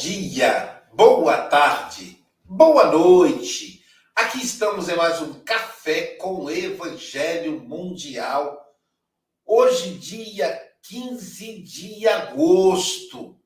Dia, 0.00 0.82
boa 0.94 1.36
tarde, 1.36 2.24
boa 2.42 2.90
noite. 2.90 3.84
Aqui 4.16 4.38
estamos 4.38 4.88
em 4.88 4.96
mais 4.96 5.20
um 5.20 5.44
Café 5.44 6.16
com 6.16 6.50
Evangelho 6.50 7.60
Mundial. 7.60 8.66
Hoje, 9.44 9.98
dia 9.98 10.58
15 10.84 11.62
de 11.64 12.08
agosto, 12.08 13.38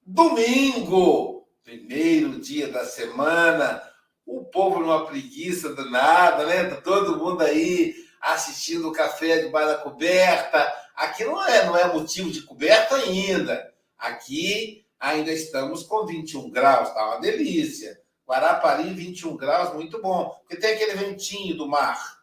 domingo, 0.00 1.46
primeiro 1.62 2.40
dia 2.40 2.68
da 2.68 2.86
semana. 2.86 3.82
O 4.24 4.46
povo 4.46 4.80
numa 4.80 5.04
preguiça 5.04 5.74
do 5.74 5.90
nada, 5.90 6.46
né? 6.46 6.64
Tá 6.64 6.76
todo 6.76 7.18
mundo 7.18 7.42
aí 7.42 7.94
assistindo 8.22 8.88
o 8.88 8.92
café 8.92 9.42
debaixo 9.42 9.68
da 9.68 9.76
coberta. 9.76 10.72
Aqui 10.96 11.26
não 11.26 11.46
é, 11.46 11.66
não 11.66 11.76
é 11.76 11.92
motivo 11.92 12.30
de 12.30 12.40
coberta 12.40 12.96
ainda. 12.96 13.70
Aqui 13.98 14.79
ainda 15.00 15.32
estamos 15.32 15.82
com 15.82 16.04
21 16.04 16.50
graus, 16.50 16.90
tá 16.90 17.06
uma 17.06 17.20
delícia. 17.20 17.98
Guarapari, 18.28 18.92
21 18.92 19.36
graus, 19.36 19.74
muito 19.74 20.00
bom, 20.00 20.28
porque 20.40 20.56
tem 20.56 20.74
aquele 20.74 20.94
ventinho 20.94 21.56
do 21.56 21.66
mar. 21.66 22.20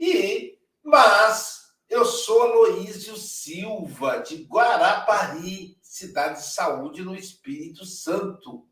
E, 0.00 0.58
mas, 0.82 1.68
eu 1.88 2.04
sou 2.04 2.42
Aloísio 2.42 3.16
Silva, 3.16 4.18
de 4.18 4.42
Guarapari, 4.44 5.78
cidade 5.82 6.40
de 6.40 6.46
saúde 6.48 7.02
no 7.02 7.14
Espírito 7.14 7.84
Santo. 7.84 8.66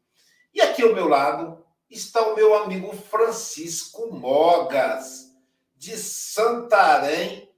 E 0.53 0.61
aqui 0.61 0.83
ao 0.83 0.95
meu 0.95 1.07
lado 1.07 1.65
está 1.89 2.27
o 2.27 2.35
meu 2.35 2.57
amigo 2.57 2.93
Francisco 2.97 4.13
Mogas, 4.13 5.31
de 5.77 5.97
Santarém, 5.97 7.49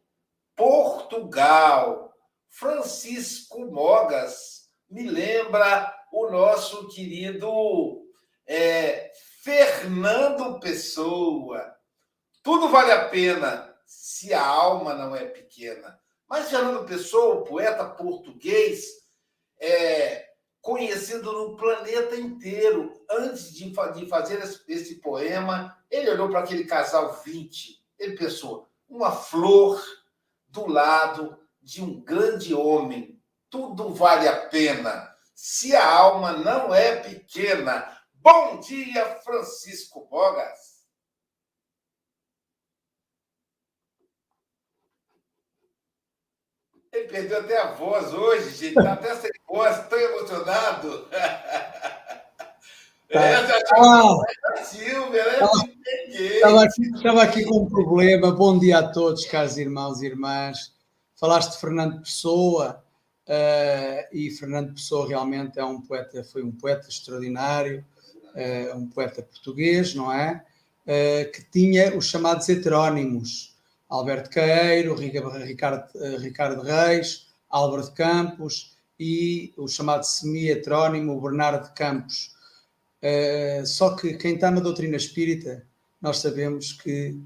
Portugal. 0.55 2.12
Francisco 2.48 3.64
Mogas 3.66 4.53
me 4.91 5.09
lembra 5.09 5.95
o 6.12 6.31
nosso 6.31 6.89
querido 6.89 8.03
é, 8.47 9.11
Fernando 9.43 10.61
Pessoa. 10.61 11.75
Tudo 12.43 12.69
vale 12.69 12.93
a 12.93 13.09
pena 13.09 13.75
se 13.87 14.33
a 14.33 14.44
alma 14.44 14.94
não 14.94 15.15
é 15.15 15.25
pequena. 15.25 15.99
Mas 16.28 16.50
Fernando 16.50 16.87
Pessoa, 16.87 17.44
poeta 17.44 17.84
português, 17.84 18.87
é, 19.61 20.28
conhecido 20.61 21.31
no 21.33 21.56
planeta 21.56 22.17
inteiro, 22.17 23.05
antes 23.11 23.53
de, 23.53 23.71
de 23.71 24.06
fazer 24.06 24.43
esse, 24.69 24.94
poema, 24.97 25.77
ele 25.91 26.11
olhou 26.11 26.31
para 26.31 26.41
aquele 26.41 26.65
casal 26.65 27.21
20. 27.23 27.83
Ele 27.99 28.17
pensou: 28.17 28.67
uma 28.89 29.12
flor 29.12 29.83
do 30.49 30.67
lado 30.67 31.39
de 31.61 31.83
um 31.83 32.00
grande 32.00 32.55
homem 32.55 33.13
tudo 33.54 33.94
vale 33.94 34.26
a 34.26 34.48
pena 34.48 35.15
se 35.32 35.76
a 35.76 35.88
alma 35.88 36.32
não 36.32 36.75
é 36.75 36.97
pequena. 36.97 37.88
Bom 38.15 38.59
dia, 38.59 39.20
Francisco 39.22 40.09
Bogas. 40.10 40.59
Ele 46.93 47.06
perdeu 47.06 47.38
até 47.38 47.60
a 47.60 47.70
voz 47.75 48.12
hoje, 48.12 48.50
gente. 48.50 48.76
Está 48.76 48.94
até 48.94 49.14
sem 49.14 49.31
voz, 49.47 49.88
tão 49.88 50.00
emocionado. 50.00 51.09
Tá. 53.12 53.47
Já 53.47 53.60
ah, 53.76 54.64
Silvia, 54.64 55.25
né? 55.25 55.38
Estava 56.09 56.64
aqui, 56.64 56.82
estava 56.82 57.22
aqui 57.22 57.44
com 57.44 57.60
um 57.60 57.69
problema. 57.69 58.32
Bom 58.32 58.59
dia 58.59 58.78
a 58.78 58.91
todos, 58.91 59.25
caros 59.26 59.56
irmãos 59.56 60.03
e 60.03 60.06
irmãs. 60.06 60.72
Falaste 61.14 61.53
de 61.53 61.59
Fernando 61.59 62.00
Pessoa. 62.00 62.84
Uh, 63.27 64.05
e 64.12 64.31
Fernando 64.31 64.75
Pessoa 64.75 65.09
realmente 65.09 65.59
é 65.59 65.65
um 65.65 65.81
poeta, 65.81 66.23
foi 66.25 66.43
um 66.43 66.53
poeta 66.53 66.89
extraordinário, 66.89 67.83
uh, 68.35 68.77
um 68.77 68.87
poeta 68.87 69.23
português, 69.23 69.95
não 69.95 70.12
é? 70.12 70.45
Uh, 70.87 71.33
que 71.33 71.43
tinha 71.51 71.97
os 71.97 72.07
chamados 72.07 72.49
heterónimos, 72.51 73.57
Alberto 73.89 74.29
Caeiro, 74.29 74.95
Ricardo, 74.95 75.89
Ricardo 76.19 76.62
Reis, 76.62 77.29
Álvaro 77.49 77.85
de 77.85 77.93
Campos 77.93 78.77
e 79.01 79.55
o 79.56 79.69
chamado 79.69 80.05
semi-heterónimo 80.05 81.21
Bernardo 81.21 81.69
de 81.69 81.75
Campos. 81.75 82.35
só 83.67 83.95
que 83.95 84.15
quem 84.15 84.35
está 84.35 84.51
na 84.51 84.61
doutrina 84.61 84.97
espírita, 84.97 85.65
nós 86.01 86.19
sabemos 86.19 86.73
que 86.73 87.17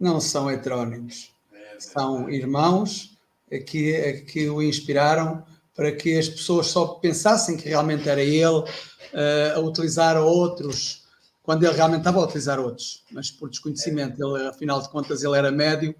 não 0.00 0.20
são 0.20 0.50
heterónimos, 0.50 1.34
são 1.78 2.30
irmãos 2.30 3.15
que, 3.50 4.24
que 4.28 4.48
o 4.48 4.62
inspiraram 4.62 5.44
para 5.76 5.92
que 5.92 6.18
as 6.18 6.28
pessoas 6.28 6.68
só 6.68 6.86
pensassem 6.86 7.56
que 7.56 7.68
realmente 7.68 8.08
era 8.08 8.22
ele 8.22 8.46
uh, 8.46 8.66
a 9.54 9.60
utilizar 9.60 10.16
outros, 10.16 11.04
quando 11.42 11.64
ele 11.64 11.74
realmente 11.74 12.00
estava 12.00 12.18
a 12.18 12.24
utilizar 12.24 12.58
outros, 12.58 13.04
mas 13.12 13.30
por 13.30 13.50
desconhecimento. 13.50 14.20
Ele, 14.20 14.46
afinal 14.46 14.80
de 14.80 14.88
contas, 14.88 15.22
ele 15.22 15.36
era 15.36 15.52
médio 15.52 15.94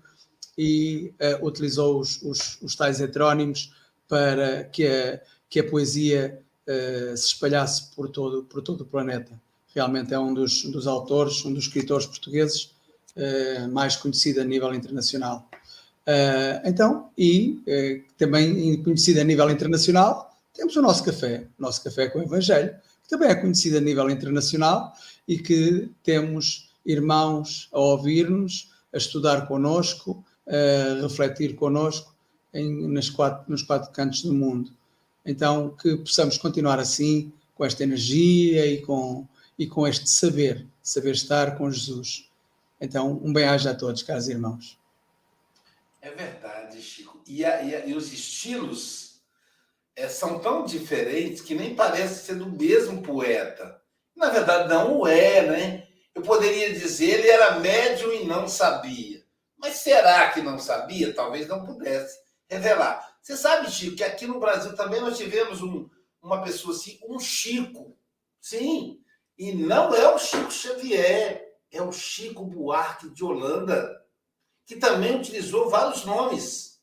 e 0.56 1.12
uh, 1.20 1.46
utilizou 1.46 2.00
os, 2.00 2.20
os, 2.22 2.58
os, 2.62 2.74
tais 2.74 3.00
heterónimos 3.00 3.74
para 4.08 4.64
que 4.64 4.86
a, 4.86 5.20
que 5.48 5.60
a 5.60 5.68
poesia 5.68 6.40
uh, 6.66 7.16
se 7.16 7.26
espalhasse 7.26 7.94
por 7.94 8.08
todo, 8.08 8.44
por 8.44 8.62
todo 8.62 8.80
o 8.80 8.86
planeta. 8.86 9.38
Realmente 9.74 10.14
é 10.14 10.18
um 10.18 10.32
dos, 10.32 10.62
dos 10.64 10.86
autores, 10.86 11.44
um 11.44 11.52
dos 11.52 11.64
escritores 11.64 12.06
portugueses 12.06 12.74
mais 13.70 13.96
conhecido 13.96 14.42
a 14.42 14.44
nível 14.44 14.74
internacional. 14.74 15.48
Uh, 16.06 16.62
então, 16.64 17.10
e 17.18 17.60
uh, 17.66 18.12
também 18.16 18.80
conhecido 18.84 19.20
a 19.20 19.24
nível 19.24 19.50
internacional, 19.50 20.36
temos 20.54 20.76
o 20.76 20.82
nosso 20.82 21.02
café, 21.02 21.48
o 21.58 21.62
nosso 21.62 21.82
café 21.82 22.08
com 22.08 22.20
o 22.20 22.22
Evangelho, 22.22 22.74
que 23.02 23.08
também 23.08 23.28
é 23.28 23.34
conhecido 23.34 23.78
a 23.78 23.80
nível 23.80 24.08
internacional 24.08 24.92
e 25.26 25.36
que 25.38 25.90
temos 26.04 26.70
irmãos 26.84 27.68
a 27.72 27.80
ouvir-nos, 27.80 28.72
a 28.94 28.96
estudar 28.96 29.46
connosco, 29.48 30.24
a 30.46 31.02
refletir 31.02 31.56
connosco 31.56 32.14
em, 32.54 32.88
nas 32.88 33.10
quatro, 33.10 33.50
nos 33.50 33.62
quatro 33.62 33.90
cantos 33.90 34.22
do 34.22 34.32
mundo. 34.32 34.70
Então, 35.24 35.70
que 35.70 35.96
possamos 35.96 36.38
continuar 36.38 36.78
assim, 36.78 37.32
com 37.54 37.64
esta 37.64 37.82
energia 37.82 38.64
e 38.64 38.80
com, 38.82 39.26
e 39.58 39.66
com 39.66 39.86
este 39.86 40.08
saber, 40.08 40.64
saber 40.82 41.12
estar 41.12 41.58
com 41.58 41.70
Jesus. 41.70 42.30
Então, 42.80 43.20
um 43.24 43.32
bem-aja 43.32 43.72
a 43.72 43.74
todos, 43.74 44.02
caros 44.02 44.28
irmãos. 44.28 44.78
É 46.06 46.10
verdade, 46.12 46.80
Chico. 46.80 47.20
E, 47.26 47.44
a, 47.44 47.62
e, 47.62 47.74
a, 47.74 47.84
e 47.84 47.92
os 47.92 48.12
estilos 48.12 49.22
é, 49.96 50.08
são 50.08 50.38
tão 50.38 50.64
diferentes 50.64 51.42
que 51.42 51.52
nem 51.52 51.74
parece 51.74 52.24
ser 52.24 52.36
do 52.36 52.48
mesmo 52.48 53.02
poeta. 53.02 53.82
Na 54.14 54.30
verdade, 54.30 54.68
não 54.68 55.00
o 55.00 55.08
é, 55.08 55.42
né? 55.42 55.88
Eu 56.14 56.22
poderia 56.22 56.72
dizer 56.72 57.18
ele 57.18 57.28
era 57.28 57.58
médium 57.58 58.12
e 58.12 58.24
não 58.24 58.46
sabia. 58.46 59.24
Mas 59.58 59.78
será 59.78 60.30
que 60.30 60.40
não 60.40 60.60
sabia? 60.60 61.12
Talvez 61.12 61.48
não 61.48 61.64
pudesse 61.64 62.16
revelar. 62.48 63.18
Você 63.20 63.36
sabe, 63.36 63.68
Chico, 63.68 63.96
que 63.96 64.04
aqui 64.04 64.28
no 64.28 64.38
Brasil 64.38 64.76
também 64.76 65.00
nós 65.00 65.18
tivemos 65.18 65.60
um, 65.60 65.90
uma 66.22 66.40
pessoa 66.40 66.72
assim, 66.72 67.00
um 67.08 67.18
Chico. 67.18 67.98
Sim. 68.40 69.00
E 69.36 69.52
não 69.52 69.92
é 69.92 70.08
o 70.14 70.20
Chico 70.20 70.52
Xavier, 70.52 71.44
é 71.72 71.82
o 71.82 71.90
Chico 71.90 72.44
Buarque 72.44 73.10
de 73.10 73.24
Holanda 73.24 74.05
que 74.66 74.76
também 74.76 75.16
utilizou 75.16 75.70
vários 75.70 76.04
nomes. 76.04 76.82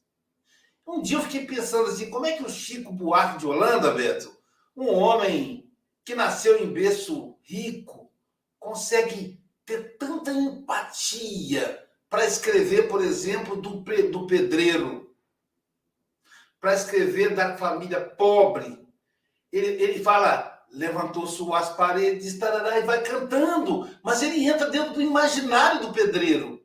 Um 0.88 1.02
dia 1.02 1.18
eu 1.18 1.22
fiquei 1.22 1.46
pensando 1.46 1.90
assim, 1.90 2.10
como 2.10 2.26
é 2.26 2.32
que 2.32 2.44
o 2.44 2.50
Chico 2.50 2.92
Buarque 2.92 3.40
de 3.40 3.46
Holanda, 3.46 3.92
Beto, 3.92 4.36
um 4.76 4.88
homem 4.94 5.70
que 6.04 6.16
nasceu 6.16 6.64
em 6.64 6.72
berço 6.72 7.38
rico, 7.44 8.12
consegue 8.60 9.40
ter 9.66 9.98
tanta 9.98 10.32
empatia 10.32 11.86
para 12.10 12.26
escrever, 12.26 12.88
por 12.88 13.04
exemplo, 13.04 13.62
do, 13.62 13.82
do 13.82 14.28
pedreiro, 14.28 15.14
para 16.60 16.74
escrever 16.74 17.36
da 17.36 17.58
família 17.58 18.00
pobre. 18.00 18.82
Ele, 19.52 19.68
ele 19.84 20.04
fala, 20.04 20.66
levantou 20.70 21.28
suas 21.28 21.70
paredes, 21.70 22.38
tarará, 22.38 22.80
e 22.80 22.84
vai 22.84 23.04
cantando, 23.04 23.90
mas 24.02 24.22
ele 24.22 24.46
entra 24.46 24.70
dentro 24.70 24.94
do 24.94 25.02
imaginário 25.02 25.82
do 25.82 25.94
pedreiro. 25.94 26.63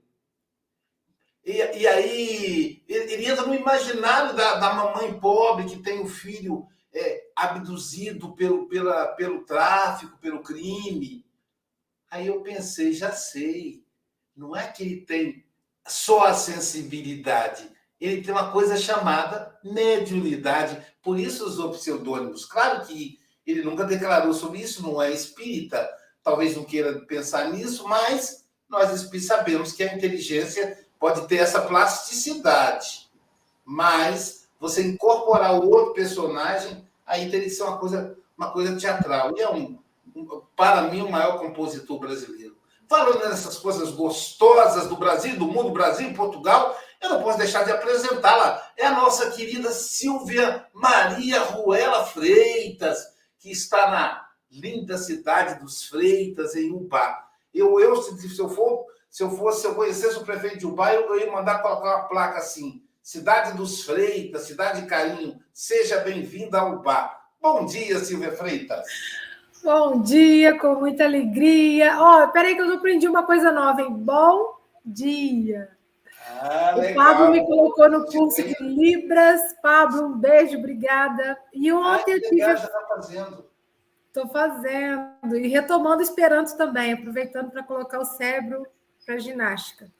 E, 1.49 1.79
e 1.79 1.87
aí 1.87 2.83
ele 2.87 3.25
entra 3.25 3.47
no 3.47 3.55
imaginário 3.55 4.37
da, 4.37 4.57
da 4.57 4.75
mamãe 4.75 5.19
pobre 5.19 5.65
que 5.65 5.79
tem 5.79 5.99
o 5.99 6.07
filho 6.07 6.67
é, 6.93 7.25
abduzido 7.35 8.35
pelo, 8.35 8.69
pela, 8.69 9.07
pelo 9.15 9.47
tráfico, 9.47 10.19
pelo 10.19 10.43
crime. 10.43 11.25
Aí 12.11 12.27
eu 12.27 12.43
pensei, 12.43 12.93
já 12.93 13.13
sei, 13.13 13.83
não 14.37 14.55
é 14.55 14.67
que 14.67 14.83
ele 14.83 15.01
tem 15.01 15.43
só 15.87 16.27
a 16.27 16.35
sensibilidade, 16.35 17.67
ele 17.99 18.21
tem 18.21 18.31
uma 18.31 18.53
coisa 18.53 18.77
chamada 18.77 19.59
mediunidade, 19.65 20.79
por 21.03 21.19
isso 21.19 21.47
usou 21.47 21.71
pseudônimos. 21.71 22.45
Claro 22.45 22.85
que 22.85 23.19
ele 23.47 23.63
nunca 23.63 23.85
declarou 23.85 24.35
sobre 24.35 24.61
isso, 24.61 24.83
não 24.83 25.01
é 25.01 25.11
espírita, 25.11 25.89
talvez 26.23 26.55
não 26.55 26.65
queira 26.65 27.01
pensar 27.07 27.51
nisso, 27.51 27.89
mas 27.89 28.47
nós 28.69 29.09
sabemos 29.25 29.73
que 29.73 29.83
a 29.83 29.95
inteligência 29.95 30.87
pode 30.99 31.27
ter 31.27 31.37
essa 31.37 31.63
plasticidade, 31.63 33.09
mas 33.65 34.49
você 34.59 34.83
incorporar 34.83 35.55
o 35.55 35.71
outro 35.71 35.95
personagem, 35.95 36.87
aí 37.07 37.31
teria 37.31 37.49
que 37.49 37.51
ser 37.51 37.63
uma 37.63 37.79
coisa 37.79 38.19
uma 38.39 38.53
coisa 38.53 38.77
teatral. 38.77 39.37
E 39.37 39.41
é, 39.41 39.51
um, 39.51 39.79
um 40.15 40.43
para 40.55 40.83
mim, 40.83 41.03
o 41.03 41.11
maior 41.11 41.39
compositor 41.41 41.99
brasileiro. 41.99 42.57
Falando 42.89 43.29
nessas 43.29 43.59
coisas 43.59 43.91
gostosas 43.91 44.87
do 44.87 44.97
Brasil, 44.97 45.37
do 45.37 45.49
mundo, 45.49 45.73
Brasil 45.73 46.15
Portugal, 46.15 46.79
eu 47.03 47.11
não 47.11 47.23
posso 47.23 47.37
deixar 47.37 47.65
de 47.65 47.73
apresentá-la. 47.73 48.65
É 48.77 48.87
a 48.87 48.95
nossa 48.95 49.31
querida 49.31 49.71
Silvia 49.73 50.67
Maria 50.73 51.43
Ruela 51.43 52.07
Freitas, 52.07 52.99
que 53.39 53.51
está 53.51 53.91
na 53.91 54.29
linda 54.51 54.97
cidade 54.97 55.61
dos 55.61 55.85
Freitas, 55.85 56.55
em 56.55 56.71
Ubá. 56.73 57.27
Eu, 57.53 57.79
eu 57.81 58.01
se, 58.01 58.39
eu 58.39 58.49
for, 58.49 58.87
se 59.11 59.23
eu 59.23 59.31
fosse, 59.31 59.63
se 59.63 59.67
eu 59.67 59.75
conhecesse 59.75 60.19
o 60.19 60.25
prefeito 60.25 60.59
de 60.59 60.67
Ubá, 60.67 60.93
eu, 60.93 61.03
eu 61.03 61.21
ia 61.21 61.33
mandar 61.33 61.63
colocar 61.63 61.97
uma 61.97 62.09
placa 62.09 62.39
assim: 62.39 62.83
Cidade 63.03 63.57
dos 63.57 63.85
Freitas, 63.85 64.43
Cidade 64.43 64.83
de 64.83 64.87
Carinho, 64.87 65.41
seja 65.53 66.01
bem-vinda 66.01 66.61
ao 66.61 66.75
Ubá. 66.75 67.19
Bom 67.41 67.65
dia, 67.65 67.99
Silvia 68.01 68.33
Freitas. 68.33 68.87
Bom 69.63 70.03
dia, 70.03 70.59
com 70.59 70.75
muita 70.75 71.05
alegria. 71.05 71.97
Ó, 71.99 72.25
oh, 72.25 72.29
peraí 72.29 72.55
que 72.55 72.63
eu 72.63 72.75
aprendi 72.75 73.09
uma 73.09 73.25
coisa 73.25 73.51
nova, 73.51 73.81
hein? 73.81 73.93
Bom 73.93 74.57
dia. 74.85 75.77
Ah, 76.41 76.75
o 76.77 76.95
Pablo 76.95 77.31
me 77.31 77.45
colocou 77.45 77.91
no 77.91 78.05
curso 78.07 78.43
de 78.43 78.55
Libras. 78.61 79.41
Pablo, 79.63 80.07
um 80.07 80.19
beijo, 80.19 80.59
obrigada. 80.59 81.37
E 81.53 81.73
ontem 81.73 82.13
ah, 82.13 82.17
eu 82.17 82.23
tive. 82.23 82.43
Você 82.43 82.67
está 82.67 82.87
fazendo. 82.89 83.47
Estou 84.07 84.29
fazendo. 84.29 85.37
E 85.37 85.49
retomando 85.49 86.03
Esperanto 86.03 86.57
também, 86.57 86.93
aproveitando 86.93 87.51
para 87.51 87.63
colocar 87.63 87.99
o 87.99 88.05
cérebro 88.05 88.67
para 89.09 89.19
ginástica. 89.19 89.91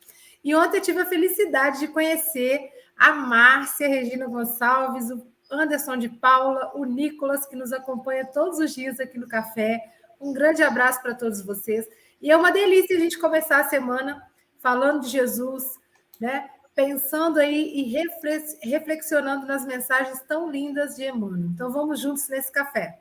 E 0.45 0.55
ontem 0.55 0.77
eu 0.77 0.83
tive 0.83 1.01
a 1.01 1.07
felicidade 1.07 1.81
de 1.81 1.89
conhecer 1.89 2.71
a 2.95 3.11
Márcia 3.15 3.89
Regina 3.89 4.27
Gonçalves, 4.27 5.11
o 5.11 5.27
Anderson 5.51 5.97
de 5.97 6.11
Paula, 6.11 6.73
o 6.75 6.85
Nicolas, 6.85 7.47
que 7.47 7.57
nos 7.57 7.73
acompanha 7.73 8.27
todos 8.27 8.59
os 8.59 8.75
dias 8.75 9.01
aqui 9.01 9.17
no 9.17 9.27
café. 9.27 9.83
Um 10.21 10.35
grande 10.35 10.63
abraço 10.63 11.01
para 11.01 11.15
todos 11.15 11.41
vocês. 11.41 11.89
E 12.21 12.31
é 12.31 12.37
uma 12.37 12.53
delícia 12.53 12.97
a 12.97 13.01
gente 13.01 13.19
começar 13.19 13.61
a 13.61 13.69
semana 13.69 14.23
falando 14.59 15.01
de 15.01 15.09
Jesus, 15.09 15.81
né? 16.21 16.51
Pensando 16.75 17.41
aí 17.41 17.81
e 17.81 18.69
reflexionando 18.69 19.47
nas 19.47 19.65
mensagens 19.65 20.21
tão 20.29 20.51
lindas 20.51 20.97
de 20.97 21.05
Emmanuel. 21.05 21.49
Então 21.55 21.73
vamos 21.73 21.99
juntos 21.99 22.29
nesse 22.29 22.53
café. 22.53 23.01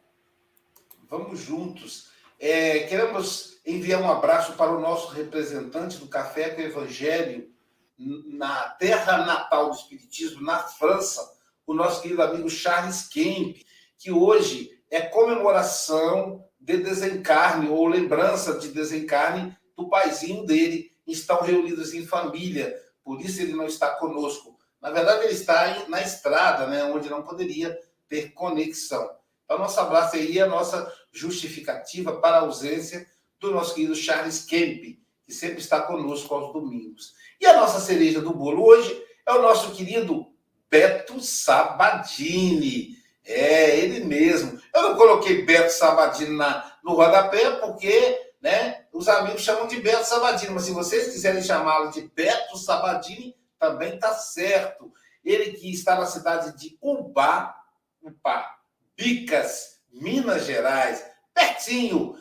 Vamos 1.09 1.39
juntos. 1.39 2.09
É, 2.39 2.81
queremos 2.81 3.59
enviar 3.65 3.99
um 3.99 4.11
abraço 4.11 4.53
para 4.53 4.71
o 4.71 4.79
nosso 4.79 5.07
representante 5.09 5.97
do 5.97 6.07
Café 6.07 6.51
com 6.51 6.61
Evangelho 6.61 7.49
na 7.97 8.69
terra 8.69 9.25
natal 9.25 9.71
do 9.71 9.75
Espiritismo, 9.75 10.43
na 10.43 10.59
França, 10.59 11.27
o 11.65 11.73
nosso 11.73 12.01
querido 12.01 12.21
amigo 12.21 12.47
Charles 12.47 13.07
Kemp, 13.07 13.57
que 13.97 14.11
hoje 14.11 14.79
é 14.91 15.01
comemoração 15.01 16.45
de 16.61 16.77
desencarne 16.77 17.69
ou 17.69 17.87
lembrança 17.87 18.59
de 18.59 18.67
desencarne 18.69 19.57
do 19.75 19.89
paizinho 19.89 20.45
dele. 20.45 20.91
Estão 21.07 21.41
reunidos 21.41 21.93
em 21.93 22.05
família, 22.05 22.79
por 23.03 23.19
isso 23.19 23.41
ele 23.41 23.53
não 23.53 23.65
está 23.65 23.95
conosco. 23.95 24.57
Na 24.79 24.91
verdade, 24.91 25.23
ele 25.23 25.33
está 25.33 25.87
na 25.87 26.01
estrada, 26.01 26.67
né, 26.67 26.83
onde 26.83 27.09
não 27.09 27.23
poderia 27.23 27.75
ter 28.07 28.31
conexão. 28.33 29.09
Então, 29.43 29.57
nosso 29.57 29.79
abraço 29.79 30.17
aí 30.17 30.39
a 30.39 30.45
nossa 30.45 30.93
justificativa 31.17 32.19
para 32.19 32.37
a 32.37 32.41
ausência 32.41 33.05
do 33.39 33.51
nosso 33.51 33.75
querido 33.75 33.95
Charles 33.95 34.45
Kemp, 34.45 34.99
que 35.25 35.33
sempre 35.33 35.59
está 35.59 35.81
conosco 35.81 36.33
aos 36.33 36.53
domingos. 36.53 37.13
E 37.39 37.45
a 37.45 37.57
nossa 37.57 37.79
cereja 37.79 38.21
do 38.21 38.33
bolo 38.33 38.63
hoje 38.63 39.03
é 39.25 39.33
o 39.33 39.41
nosso 39.41 39.71
querido 39.73 40.27
Beto 40.69 41.19
Sabadini. 41.19 42.95
É, 43.25 43.77
ele 43.77 44.05
mesmo. 44.05 44.59
Eu 44.73 44.83
não 44.83 44.95
coloquei 44.95 45.43
Beto 45.43 45.71
Sabadini 45.73 46.35
na, 46.35 46.77
no 46.83 46.93
rodapé 46.93 47.51
porque 47.57 48.31
né, 48.41 48.85
os 48.93 49.07
amigos 49.07 49.41
chamam 49.41 49.67
de 49.67 49.81
Beto 49.81 50.05
Sabadini, 50.05 50.53
mas 50.53 50.63
se 50.63 50.71
vocês 50.71 51.11
quiserem 51.11 51.43
chamá-lo 51.43 51.91
de 51.91 52.01
Beto 52.15 52.57
Sabadini, 52.57 53.35
também 53.59 53.95
está 53.95 54.13
certo. 54.13 54.91
Ele 55.23 55.51
que 55.51 55.71
está 55.71 55.95
na 55.95 56.05
cidade 56.05 56.57
de 56.57 56.77
Ubá, 56.81 57.55
Ubá, 58.01 58.55
Bicas, 58.95 59.76
Minas 60.01 60.45
Gerais, 60.45 61.03
pertinho 61.33 62.15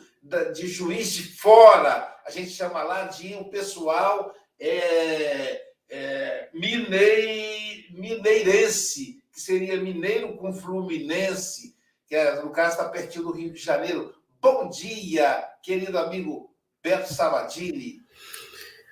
de 0.53 0.67
Juiz 0.67 1.11
de 1.11 1.23
Fora. 1.23 2.15
A 2.25 2.31
gente 2.31 2.49
chama 2.49 2.83
lá 2.83 3.05
de 3.05 3.35
o 3.35 3.45
pessoal 3.45 4.33
é, 4.59 5.61
é, 5.89 6.49
minei, 6.53 7.85
mineirense, 7.91 9.21
que 9.31 9.39
seria 9.39 9.81
mineiro 9.81 10.35
com 10.35 10.53
fluminense, 10.53 11.75
que 12.05 12.15
é, 12.15 12.41
no 12.41 12.51
caso 12.51 12.71
está 12.71 12.89
pertinho 12.89 13.25
do 13.25 13.31
Rio 13.31 13.53
de 13.53 13.59
Janeiro. 13.59 14.13
Bom 14.41 14.69
dia, 14.69 15.43
querido 15.63 15.97
amigo 15.97 16.53
Beto 16.83 17.13
Sabadini. 17.13 18.01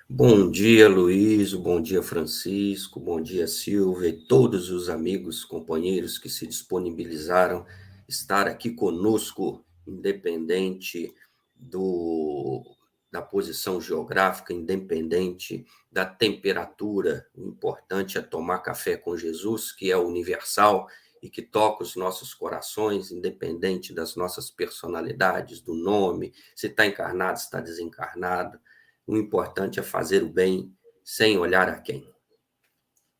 Bom 0.08 0.50
dia, 0.50 0.88
Luiz. 0.88 1.52
Bom 1.52 1.80
dia, 1.80 2.00
Francisco. 2.00 3.00
Bom 3.00 3.20
dia, 3.20 3.48
Silvia 3.48 4.08
e 4.08 4.12
todos 4.12 4.70
os 4.70 4.88
amigos, 4.88 5.44
companheiros 5.44 6.16
que 6.16 6.28
se 6.28 6.46
disponibilizaram 6.46 7.66
estar 8.08 8.46
aqui 8.46 8.70
conosco, 8.70 9.64
independente 9.86 11.14
do 11.54 12.76
da 13.10 13.22
posição 13.22 13.80
geográfica, 13.80 14.52
independente 14.52 15.64
da 15.90 16.04
temperatura. 16.04 17.26
O 17.34 17.48
importante 17.48 18.18
é 18.18 18.20
tomar 18.20 18.58
café 18.58 18.96
com 18.96 19.16
Jesus, 19.16 19.72
que 19.72 19.90
é 19.90 19.96
universal 19.96 20.86
e 21.22 21.30
que 21.30 21.40
toca 21.40 21.82
os 21.82 21.96
nossos 21.96 22.34
corações, 22.34 23.10
independente 23.10 23.94
das 23.94 24.16
nossas 24.16 24.50
personalidades, 24.50 25.62
do 25.62 25.72
nome, 25.72 26.34
se 26.54 26.66
está 26.66 26.84
encarnado, 26.84 27.38
se 27.38 27.46
está 27.46 27.60
desencarnado. 27.60 28.60
O 29.06 29.16
importante 29.16 29.80
é 29.80 29.82
fazer 29.82 30.22
o 30.22 30.28
bem 30.28 30.76
sem 31.02 31.38
olhar 31.38 31.70
a 31.70 31.80
quem. 31.80 32.12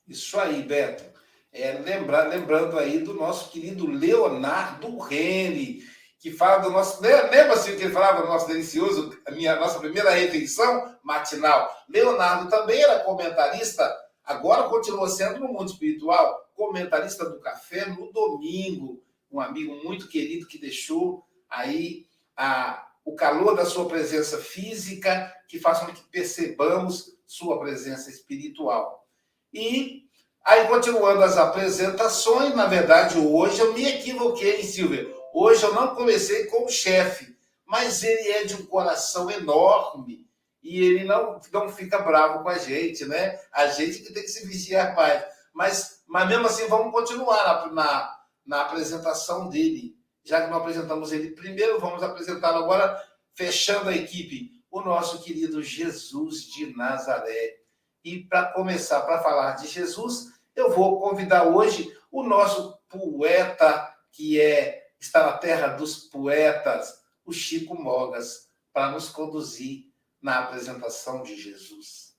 Isso 0.07 0.39
aí, 0.39 0.63
Beto. 0.63 1.16
É, 1.59 1.73
lembrar, 1.73 2.29
lembrando 2.29 2.79
aí 2.79 2.99
do 2.99 3.15
nosso 3.15 3.51
querido 3.51 3.87
Leonardo 3.87 4.99
Rene, 4.99 5.83
que 6.21 6.31
fala 6.31 6.59
do 6.59 6.69
nosso. 6.69 7.01
Lembra 7.01 7.55
assim 7.55 7.75
que 7.75 7.83
ele 7.85 7.95
falava 7.95 8.21
do 8.21 8.29
nosso 8.29 8.47
delicioso, 8.47 9.19
a 9.27 9.31
minha 9.31 9.57
nossa 9.57 9.79
primeira 9.79 10.11
refeição 10.11 10.95
matinal? 11.03 11.75
Leonardo 11.89 12.51
também 12.51 12.83
era 12.83 13.01
comentarista, 13.01 13.91
agora 14.23 14.69
continua 14.69 15.09
sendo 15.09 15.41
no 15.41 15.49
mundo 15.49 15.71
espiritual, 15.71 16.47
comentarista 16.53 17.25
do 17.25 17.41
café 17.41 17.87
no 17.87 18.13
domingo. 18.13 19.03
Um 19.33 19.41
amigo 19.41 19.83
muito 19.83 20.09
querido 20.09 20.47
que 20.47 20.59
deixou 20.59 21.25
aí 21.49 22.05
a, 22.37 22.87
o 23.03 23.15
calor 23.15 23.57
da 23.57 23.65
sua 23.65 23.89
presença 23.89 24.37
física, 24.37 25.35
que 25.49 25.59
faz 25.59 25.79
com 25.79 25.87
que 25.87 26.03
percebamos 26.11 27.17
sua 27.27 27.59
presença 27.59 28.11
espiritual. 28.11 29.09
E 29.55 30.06
aí, 30.47 30.67
continuando 30.69 31.23
as 31.23 31.37
apresentações, 31.37 32.55
na 32.55 32.67
verdade, 32.67 33.19
hoje 33.19 33.61
eu 33.61 33.75
me 33.75 33.87
equivoquei, 33.87 34.63
Silvia 34.63 35.15
Hoje 35.39 35.65
eu 35.65 35.75
não 35.75 35.95
comecei 35.95 36.47
com 36.47 36.65
o 36.65 36.71
chefe, 36.71 37.37
mas 37.67 38.03
ele 38.03 38.31
é 38.31 38.45
de 38.45 38.55
um 38.55 38.65
coração 38.65 39.31
enorme 39.31 40.27
e 40.63 40.81
ele 40.83 41.05
não, 41.05 41.39
não 41.53 41.69
fica 41.69 41.99
bravo 41.99 42.43
com 42.43 42.49
a 42.49 42.57
gente, 42.57 43.05
né? 43.05 43.39
A 43.53 43.67
gente 43.67 43.99
que 43.99 44.15
tem 44.15 44.23
que 44.23 44.31
se 44.31 44.47
vigiar 44.47 44.97
mais. 44.97 45.25
Mas, 45.53 46.03
mas 46.07 46.27
mesmo 46.27 46.47
assim, 46.47 46.67
vamos 46.69 46.91
continuar 46.91 47.45
na, 47.45 47.67
na, 47.71 48.19
na 48.47 48.63
apresentação 48.63 49.51
dele. 49.51 49.95
Já 50.25 50.41
que 50.41 50.51
não 50.51 50.57
apresentamos 50.57 51.13
ele 51.13 51.33
primeiro, 51.33 51.79
vamos 51.79 52.03
apresentá-lo 52.03 52.65
agora, 52.65 52.99
fechando 53.35 53.91
a 53.91 53.95
equipe, 53.95 54.53
o 54.71 54.81
nosso 54.81 55.23
querido 55.23 55.63
Jesus 55.63 56.45
de 56.45 56.75
Nazaré. 56.75 57.59
E 58.03 58.25
para 58.25 58.53
começar, 58.53 59.03
para 59.03 59.23
falar 59.23 59.53
de 59.53 59.69
Jesus, 59.69 60.33
eu 60.57 60.75
vou 60.75 60.99
convidar 60.99 61.45
hoje 61.45 61.95
o 62.11 62.23
nosso 62.23 62.79
poeta, 62.89 63.95
que 64.11 64.41
é 64.41 64.87
está 64.99 65.27
na 65.27 65.33
terra 65.35 65.69
dos 65.69 65.97
poetas, 65.97 67.01
o 67.25 67.33
Chico 67.33 67.81
Mogas, 67.81 68.49
para 68.73 68.91
nos 68.91 69.11
conduzir 69.11 69.87
na 70.21 70.39
apresentação 70.41 71.23
de 71.23 71.41
Jesus. 71.41 72.15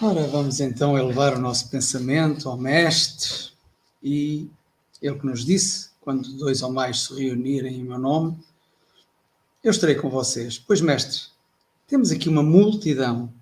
Ora, 0.00 0.26
vamos 0.28 0.60
então 0.60 0.96
elevar 0.96 1.34
o 1.34 1.40
nosso 1.40 1.68
pensamento 1.68 2.48
ao 2.48 2.56
Mestre 2.56 3.52
e 4.02 4.48
ele 5.00 5.18
que 5.18 5.26
nos 5.26 5.44
disse: 5.44 5.90
quando 6.00 6.32
dois 6.38 6.62
ou 6.62 6.72
mais 6.72 7.00
se 7.04 7.14
reunirem 7.20 7.80
em 7.80 7.84
meu 7.84 7.98
nome, 7.98 8.38
eu 9.62 9.70
estarei 9.70 9.96
com 9.96 10.08
vocês. 10.08 10.58
Pois, 10.58 10.80
Mestre, 10.80 11.22
temos 11.86 12.10
aqui 12.10 12.28
uma 12.28 12.42
multidão 12.42 13.32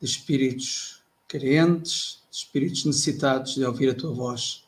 de 0.00 0.06
espíritos 0.06 0.99
carentes, 1.30 2.24
espíritos 2.30 2.84
necessitados 2.84 3.54
de 3.54 3.64
ouvir 3.64 3.88
a 3.90 3.94
tua 3.94 4.12
voz. 4.12 4.64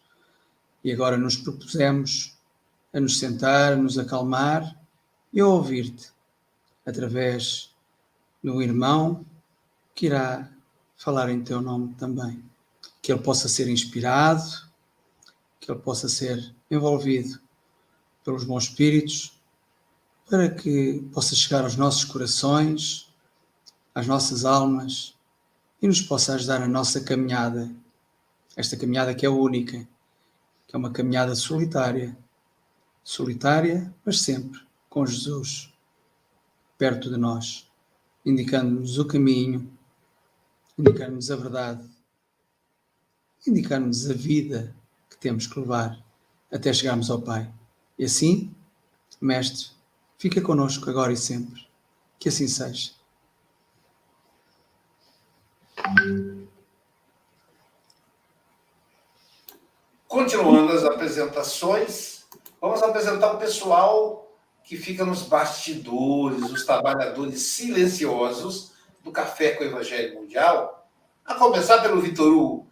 E 0.85 0.93
agora 0.93 1.17
nos 1.17 1.37
propusemos 1.37 2.37
a 2.95 3.01
nos 3.01 3.19
sentar, 3.19 3.73
a 3.73 3.77
nos 3.77 3.99
acalmar 3.99 4.79
e 5.33 5.41
a 5.41 5.47
ouvir-te 5.47 6.13
através 6.87 7.71
do 8.43 8.63
irmão 8.63 9.27
que 9.93 10.07
irá 10.07 10.49
falar 10.97 11.31
em 11.31 11.43
teu 11.43 11.61
nome 11.61 11.95
também. 11.95 12.43
Que 13.01 13.13
ele 13.13 13.23
possa 13.23 13.49
ser 13.49 13.69
inspirado, 13.69 14.45
que 15.61 15.71
ele 15.71 15.81
possa 15.81 16.09
ser 16.09 16.55
envolvido 16.71 17.41
pelos 18.25 18.45
bons 18.45 18.65
espíritos, 18.65 19.37
para 20.31 20.49
que 20.49 21.05
possa 21.13 21.35
chegar 21.35 21.65
aos 21.65 21.75
nossos 21.75 22.05
corações, 22.05 23.13
às 23.93 24.07
nossas 24.07 24.45
almas 24.45 25.15
e 25.83 25.89
nos 25.89 26.01
possa 26.01 26.35
ajudar 26.35 26.61
na 26.61 26.69
nossa 26.69 27.01
caminhada. 27.01 27.69
Esta 28.57 28.77
caminhada 28.77 29.15
que 29.15 29.27
é 29.27 29.29
única, 29.29 29.79
que 30.67 30.77
é 30.77 30.79
uma 30.79 30.93
caminhada 30.93 31.35
solitária. 31.35 32.17
Solitária, 33.03 33.93
mas 34.07 34.21
sempre 34.21 34.61
com 34.89 35.05
Jesus, 35.05 35.73
perto 36.79 37.11
de 37.11 37.17
nós, 37.17 37.69
indicando-nos 38.25 38.97
o 38.99 39.07
caminho, 39.07 39.73
indicando-nos 40.79 41.31
a 41.31 41.37
verdade, 41.37 41.91
indicando-nos 43.45 44.09
a 44.09 44.15
vida 44.15 44.77
que 45.11 45.17
temos 45.17 45.47
que 45.49 45.59
levar 45.59 45.99
até 46.53 46.73
chegarmos 46.73 47.11
ao 47.11 47.23
Pai. 47.23 47.53
E 47.99 48.05
assim, 48.05 48.55
Mestre, 49.21 49.71
fica 50.19 50.41
conosco 50.41 50.89
agora 50.91 51.13
e 51.13 51.17
sempre. 51.17 51.67
Que 52.19 52.29
assim 52.29 52.47
seja. 52.47 52.93
Continuando 60.07 60.73
as 60.73 60.85
apresentações, 60.85 62.27
vamos 62.61 62.83
apresentar 62.83 63.33
o 63.33 63.39
pessoal 63.39 64.31
que 64.63 64.77
fica 64.77 65.05
nos 65.05 65.23
bastidores, 65.23 66.51
os 66.51 66.65
trabalhadores 66.65 67.43
silenciosos 67.49 68.73
do 69.03 69.11
Café 69.11 69.53
com 69.53 69.65
o 69.65 69.67
Evangelho 69.67 70.21
Mundial, 70.21 70.87
a 71.25 71.35
começar 71.35 71.79
pelo 71.83 72.01
Vitor 72.01 72.33
Hugo. 72.33 72.71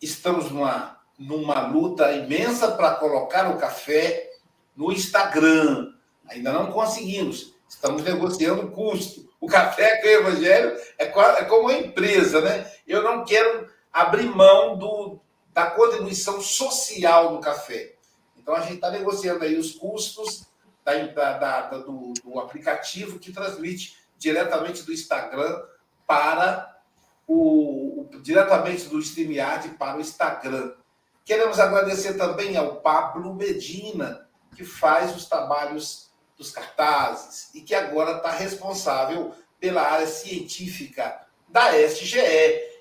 Estamos 0.00 0.50
numa, 0.50 0.98
numa 1.18 1.66
luta 1.66 2.12
imensa 2.12 2.72
para 2.72 2.94
colocar 2.94 3.50
o 3.50 3.58
café 3.58 4.30
no 4.76 4.92
Instagram. 4.92 5.92
Ainda 6.28 6.52
não 6.52 6.70
conseguimos. 6.70 7.54
Estamos 7.68 8.02
negociando 8.02 8.62
o 8.62 8.70
custo. 8.70 9.27
O 9.40 9.46
café 9.46 10.00
com 10.00 10.06
o 10.06 10.10
Evangelho 10.10 10.76
é, 10.98 11.06
como 11.06 11.68
uma 11.68 11.74
empresa, 11.74 12.40
né? 12.40 12.70
Eu 12.86 13.02
não 13.02 13.24
quero 13.24 13.68
abrir 13.92 14.26
mão 14.26 14.76
do, 14.76 15.20
da 15.52 15.70
contribuição 15.70 16.40
social 16.40 17.36
do 17.36 17.40
café. 17.40 17.94
Então, 18.36 18.54
a 18.54 18.60
gente 18.60 18.76
está 18.76 18.90
negociando 18.90 19.44
aí 19.44 19.56
os 19.56 19.72
custos 19.72 20.46
da, 20.84 20.94
da, 21.06 21.38
da, 21.38 21.78
do, 21.78 22.14
do, 22.24 22.40
aplicativo 22.40 23.18
que 23.18 23.32
transmite 23.32 23.96
diretamente 24.16 24.82
do 24.82 24.92
Instagram 24.92 25.62
para 26.06 26.80
o, 27.26 28.02
o 28.02 28.20
diretamente 28.22 28.88
do 28.88 28.98
StreamYard 28.98 29.68
para 29.70 29.98
o 29.98 30.00
Instagram. 30.00 30.72
Queremos 31.24 31.60
agradecer 31.60 32.14
também 32.14 32.56
ao 32.56 32.76
Pablo 32.76 33.34
Medina, 33.34 34.26
que 34.56 34.64
faz 34.64 35.14
os 35.14 35.26
trabalhos 35.26 36.07
dos 36.38 36.52
cartazes 36.52 37.50
e 37.52 37.60
que 37.60 37.74
agora 37.74 38.18
está 38.18 38.30
responsável 38.30 39.34
pela 39.58 39.82
área 39.82 40.06
científica 40.06 41.26
da 41.48 41.76
SGE. 41.76 42.20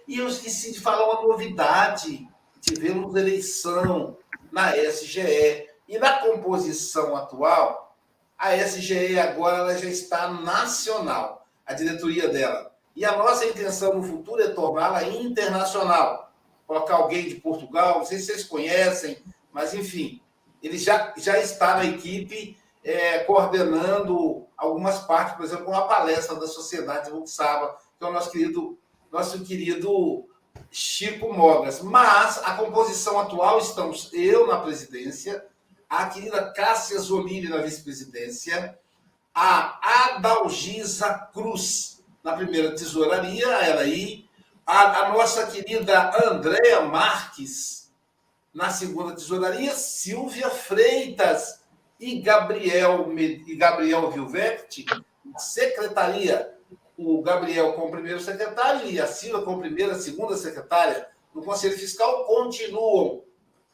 E 0.08 0.20
eu 0.20 0.28
esqueci 0.28 0.72
de 0.72 0.80
falar 0.80 1.06
uma 1.06 1.28
novidade. 1.28 2.30
Tivemos 2.62 3.16
eleição 3.16 4.16
na 4.52 4.78
SGE. 4.78 5.68
E 5.88 5.98
na 5.98 6.20
composição 6.20 7.16
atual, 7.16 7.96
a 8.38 8.56
SGE 8.56 9.18
agora 9.20 9.58
ela 9.58 9.78
já 9.78 9.90
está 9.90 10.30
nacional, 10.30 11.48
a 11.66 11.74
diretoria 11.74 12.28
dela. 12.28 12.72
E 12.96 13.06
a 13.06 13.16
nossa 13.16 13.46
intenção 13.46 13.96
no 13.96 14.04
futuro 14.04 14.42
é 14.42 14.50
torná-la 14.50 15.04
internacional. 15.04 16.32
Colocar 16.68 16.96
alguém 16.96 17.30
de 17.30 17.36
Portugal, 17.36 18.00
não 18.00 18.06
sei 18.06 18.20
se 18.20 18.26
vocês 18.26 18.44
conhecem, 18.44 19.18
mas 19.52 19.74
enfim, 19.74 20.22
ele 20.62 20.78
já, 20.78 21.14
já 21.18 21.40
está 21.40 21.78
na 21.78 21.86
equipe 21.86 22.58
é, 22.88 23.20
coordenando 23.20 24.48
algumas 24.56 25.00
partes, 25.00 25.36
por 25.36 25.44
exemplo, 25.44 25.68
uma 25.68 25.88
palestra 25.88 26.38
da 26.38 26.48
Sociedade 26.48 27.12
Volkswagen, 27.12 27.76
que 28.00 28.06
é 28.06 28.08
o 28.08 28.14
nosso 28.14 28.32
querido, 28.32 28.80
nosso 29.12 29.44
querido 29.44 30.26
Chico 30.72 31.34
Mogas. 31.34 31.82
Mas 31.82 32.38
a 32.46 32.54
composição 32.54 33.20
atual 33.20 33.60
estamos 33.60 34.10
eu 34.14 34.48
na 34.48 34.60
presidência, 34.60 35.46
a 35.90 36.06
querida 36.06 36.54
Cássia 36.54 36.98
Zolini 37.00 37.50
na 37.50 37.58
vice-presidência, 37.58 38.80
a 39.36 40.16
Adalgisa 40.16 41.14
Cruz 41.34 42.02
na 42.24 42.34
primeira 42.34 42.74
tesouraria, 42.74 43.48
ela 43.48 43.82
aí, 43.82 44.26
a, 44.66 45.02
a 45.02 45.10
nossa 45.10 45.46
querida 45.48 46.26
Andréa 46.26 46.82
Marques 46.82 47.92
na 48.54 48.70
segunda 48.70 49.14
tesouraria, 49.14 49.76
Silvia 49.76 50.50
Freitas 50.50 51.57
e 52.00 52.20
Gabriel, 52.20 53.12
e 53.18 53.56
Gabriel 53.56 54.10
Vilverte, 54.12 54.86
secretaria. 55.38 56.54
O 56.98 57.22
Gabriel 57.22 57.74
como 57.74 57.92
primeiro 57.92 58.20
secretário 58.20 58.90
e 58.90 59.00
a 59.00 59.06
Silvia 59.06 59.44
como 59.44 59.60
primeira, 59.60 59.94
segunda 59.96 60.36
secretária. 60.36 61.08
No 61.34 61.44
Conselho 61.44 61.78
Fiscal 61.78 62.26
continuam 62.26 63.24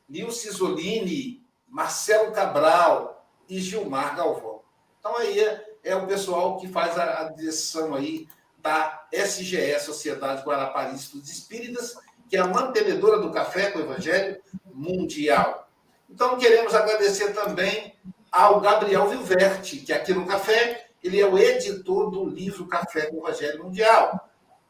Nilce 0.10 0.52
Zolini, 0.52 1.42
Marcelo 1.70 2.34
Cabral 2.34 3.26
e 3.48 3.60
Gilmar 3.60 4.16
Galvão. 4.18 4.62
Então 5.00 5.16
aí 5.18 5.40
é, 5.40 5.78
é 5.84 5.96
o 5.96 6.06
pessoal 6.06 6.58
que 6.58 6.68
faz 6.68 6.98
a, 6.98 7.22
a 7.22 7.24
direção 7.30 7.96
aí 7.96 8.28
da 8.58 9.08
SGE, 9.12 9.80
Sociedade 9.80 10.44
Guarapari 10.44 10.92
dos 10.92 11.30
Espíritas, 11.30 11.96
que 12.30 12.38
é 12.38 12.40
a 12.40 12.48
mantenedora 12.48 13.20
do 13.20 13.32
Café 13.32 13.72
com 13.72 13.80
o 13.80 13.84
Evangelho 13.84 14.42
Mundial. 14.66 15.70
Então, 16.10 16.38
queremos 16.38 16.74
agradecer 16.76 17.34
também 17.34 17.96
ao 18.34 18.60
Gabriel 18.60 19.08
Vilverte, 19.08 19.78
que 19.78 19.94
aqui 19.94 20.12
no 20.12 20.26
Café, 20.26 20.88
ele 21.04 21.22
é 21.22 21.26
o 21.26 21.38
editor 21.38 22.10
do 22.10 22.26
livro 22.26 22.66
Café 22.66 23.06
com 23.06 23.18
o 23.18 23.20
Evangelho 23.20 23.64
Mundial. 23.64 24.28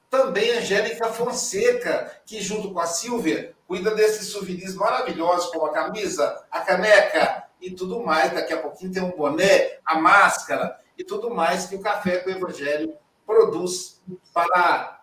Também 0.09 0.51
Angélica 0.51 1.07
Fonseca, 1.07 2.11
que 2.25 2.41
junto 2.41 2.73
com 2.73 2.79
a 2.81 2.85
Silvia, 2.85 3.55
cuida 3.65 3.95
desses 3.95 4.27
souvenirs 4.27 4.75
maravilhosos, 4.75 5.49
como 5.51 5.65
a 5.65 5.71
camisa, 5.71 6.43
a 6.51 6.59
caneca 6.59 7.45
e 7.61 7.71
tudo 7.71 8.03
mais. 8.03 8.33
Daqui 8.33 8.51
a 8.51 8.61
pouquinho 8.61 8.91
tem 8.91 9.01
um 9.01 9.15
boné, 9.15 9.77
a 9.85 9.95
máscara 9.95 10.77
e 10.97 11.03
tudo 11.05 11.33
mais 11.33 11.65
que 11.65 11.77
o 11.77 11.81
Café 11.81 12.17
com 12.17 12.29
o 12.29 12.33
Evangelho 12.33 12.93
produz 13.25 14.01
para 14.33 14.99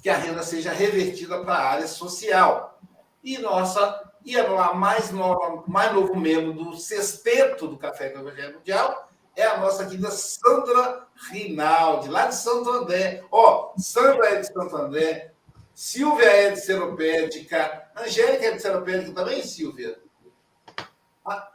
que 0.00 0.08
a 0.08 0.16
renda 0.16 0.44
seja 0.44 0.72
revertida 0.72 1.42
para 1.42 1.54
a 1.54 1.70
área 1.72 1.88
social. 1.88 2.78
E 3.24 3.38
nossa, 3.38 4.12
e 4.24 4.38
a 4.38 4.72
mais 4.72 5.10
nova, 5.10 5.62
mais 5.66 5.92
novo 5.92 6.16
membro 6.16 6.52
do 6.52 6.76
sexteto 6.76 7.68
do 7.68 7.76
Café 7.76 8.08
com 8.08 8.18
o 8.18 8.22
Evangelho 8.22 8.54
Mundial 8.54 9.08
é 9.36 9.44
a 9.44 9.58
nossa 9.58 9.84
querida 9.84 10.10
Sandra 10.10 11.06
Rinaldi, 11.30 12.08
lá 12.08 12.26
de 12.26 12.34
Santo 12.34 12.70
André. 12.70 13.24
Ó, 13.30 13.72
oh, 13.74 13.80
Sandra 13.80 14.28
é 14.28 14.40
de 14.40 14.46
Santo 14.46 14.76
André, 14.76 15.32
Silvia 15.74 16.26
é 16.26 16.50
de 16.50 16.60
Seropédica, 16.60 17.90
Angélica 17.96 18.46
é 18.46 18.52
de 18.52 18.62
Seropédica 18.62 19.12
também, 19.12 19.42
Silvia? 19.42 19.98
A 21.24 21.48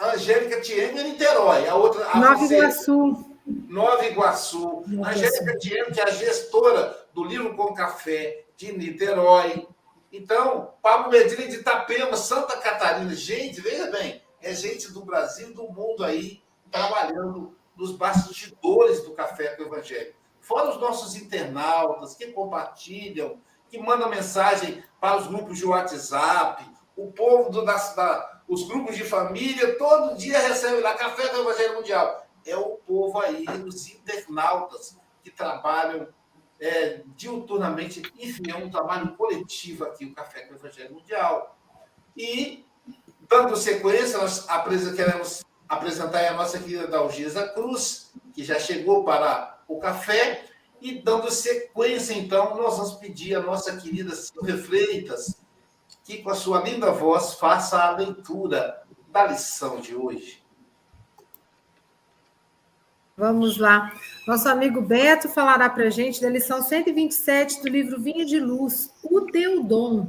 Angélica 0.00 0.60
Tiene 0.60 1.00
é 1.00 1.04
Niterói, 1.04 1.68
a 1.68 1.76
outra... 1.76 2.08
A 2.08 2.18
Nova 2.18 2.44
Iguaçu. 2.44 3.36
Nova 3.46 4.04
Iguaçu. 4.04 4.84
Nova 4.88 5.10
Angélica 5.10 5.56
Tiene, 5.58 5.92
que 5.92 6.00
é 6.00 6.04
a 6.04 6.10
gestora 6.10 6.96
do 7.14 7.24
Livro 7.24 7.54
com 7.54 7.72
Café 7.72 8.44
de 8.56 8.72
Niterói. 8.72 9.68
Então, 10.12 10.74
Pablo 10.82 11.10
Medina 11.10 11.48
de 11.48 11.56
Itapema, 11.56 12.16
Santa 12.18 12.58
Catarina. 12.58 13.14
Gente, 13.14 13.62
veja 13.62 13.90
bem, 13.90 14.22
é 14.42 14.54
gente 14.54 14.92
do 14.92 15.02
Brasil 15.02 15.54
do 15.54 15.66
mundo 15.68 16.04
aí 16.04 16.42
trabalhando 16.70 17.56
nos 17.74 17.92
bastidores 17.92 19.02
do 19.02 19.12
Café 19.12 19.56
com 19.56 19.62
o 19.62 19.66
Evangelho. 19.66 20.14
Fora 20.38 20.70
os 20.70 20.78
nossos 20.78 21.16
internautas 21.16 22.14
que 22.14 22.26
compartilham, 22.32 23.40
que 23.70 23.78
mandam 23.78 24.10
mensagem 24.10 24.84
para 25.00 25.16
os 25.16 25.28
grupos 25.28 25.56
de 25.56 25.64
WhatsApp, 25.64 26.62
o 26.94 27.10
povo 27.10 27.50
do, 27.50 27.64
da, 27.64 27.76
da, 27.76 28.42
os 28.46 28.64
grupos 28.68 28.96
de 28.96 29.04
família, 29.04 29.78
todo 29.78 30.16
dia 30.16 30.38
recebe 30.38 30.82
lá 30.82 30.94
Café 30.94 31.28
com 31.28 31.38
o 31.38 31.40
Evangelho 31.40 31.76
Mundial. 31.76 32.26
É 32.44 32.56
o 32.56 32.76
povo 32.86 33.18
aí, 33.18 33.46
os 33.66 33.88
internautas 33.88 34.98
que 35.22 35.30
trabalham 35.30 36.08
é, 36.62 37.02
diuturnamente, 37.16 38.00
enfim, 38.16 38.44
é 38.48 38.54
um 38.54 38.70
trabalho 38.70 39.16
coletivo 39.16 39.84
aqui, 39.84 40.04
o 40.04 40.14
Café 40.14 40.42
com 40.42 40.54
o 40.54 40.56
Evangelho 40.56 40.94
Mundial. 40.94 41.58
E, 42.16 42.64
dando 43.28 43.56
sequência, 43.56 44.18
nós 44.18 44.46
queremos 44.94 45.42
apresentar 45.68 46.24
a 46.28 46.34
nossa 46.34 46.60
querida 46.60 46.86
Dalgisa 46.86 47.48
Cruz, 47.48 48.12
que 48.32 48.44
já 48.44 48.60
chegou 48.60 49.02
para 49.02 49.60
o 49.66 49.80
café, 49.80 50.44
e 50.80 51.00
dando 51.00 51.32
sequência, 51.32 52.14
então, 52.14 52.56
nós 52.56 52.76
vamos 52.76 52.92
pedir 52.94 53.34
a 53.34 53.40
nossa 53.40 53.76
querida 53.76 54.14
Silvia 54.14 54.56
Freitas, 54.56 55.42
que 56.04 56.22
com 56.22 56.30
a 56.30 56.34
sua 56.34 56.62
linda 56.62 56.92
voz 56.92 57.34
faça 57.34 57.82
a 57.82 57.96
leitura 57.96 58.84
da 59.08 59.26
lição 59.26 59.80
de 59.80 59.96
hoje. 59.96 60.41
Vamos 63.16 63.58
lá. 63.58 63.92
Nosso 64.26 64.48
amigo 64.48 64.80
Beto 64.80 65.28
falará 65.28 65.68
para 65.68 65.84
a 65.84 65.90
gente 65.90 66.20
da 66.20 66.30
lição 66.30 66.62
127 66.62 67.62
do 67.62 67.68
livro 67.68 68.00
Vinho 68.00 68.24
de 68.24 68.40
Luz, 68.40 68.90
o 69.02 69.20
teu 69.22 69.62
dom. 69.62 70.08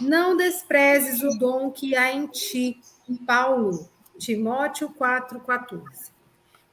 Não 0.00 0.36
desprezes 0.36 1.22
o 1.22 1.38
dom 1.38 1.70
que 1.70 1.96
há 1.96 2.12
em 2.12 2.26
ti. 2.28 2.80
Paulo. 3.26 3.88
Timóteo 4.18 4.90
4,14. 4.90 6.12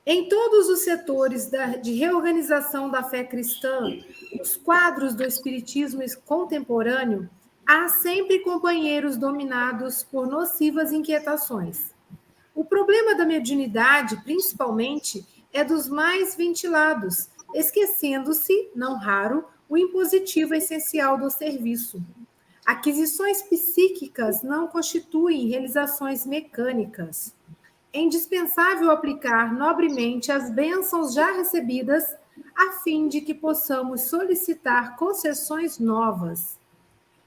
Em 0.05 0.29
todos 0.29 0.69
os 0.69 0.81
setores 0.81 1.49
de 1.81 1.93
reorganização 1.93 2.89
da 2.89 3.01
fé 3.01 3.23
cristã, 3.23 3.89
os 4.39 4.55
quadros 4.55 5.15
do 5.15 5.23
espiritismo 5.23 6.03
contemporâneo, 6.25 7.29
há 7.65 7.87
sempre 7.87 8.39
companheiros 8.39 9.17
dominados 9.17 10.03
por 10.03 10.27
nocivas 10.27 10.91
inquietações. 10.91 11.93
O 12.53 12.63
problema 12.63 13.15
da 13.15 13.25
mediunidade, 13.25 14.17
principalmente, 14.23 15.25
é 15.53 15.63
dos 15.63 15.87
mais 15.87 16.35
ventilados, 16.35 17.29
esquecendo-se, 17.53 18.69
não 18.75 18.97
raro, 18.97 19.45
o 19.69 19.77
impositivo 19.77 20.53
essencial 20.53 21.17
do 21.17 21.29
serviço. 21.29 22.01
Aquisições 22.65 23.41
psíquicas 23.41 24.43
não 24.43 24.67
constituem 24.67 25.47
realizações 25.47 26.25
mecânicas. 26.25 27.33
É 27.93 27.99
indispensável 27.99 28.91
aplicar 28.91 29.53
nobremente 29.53 30.31
as 30.31 30.51
bênçãos 30.51 31.13
já 31.13 31.31
recebidas, 31.31 32.03
a 32.55 32.73
fim 32.83 33.07
de 33.07 33.21
que 33.21 33.33
possamos 33.33 34.01
solicitar 34.01 34.95
concessões 34.97 35.79
novas. 35.79 36.59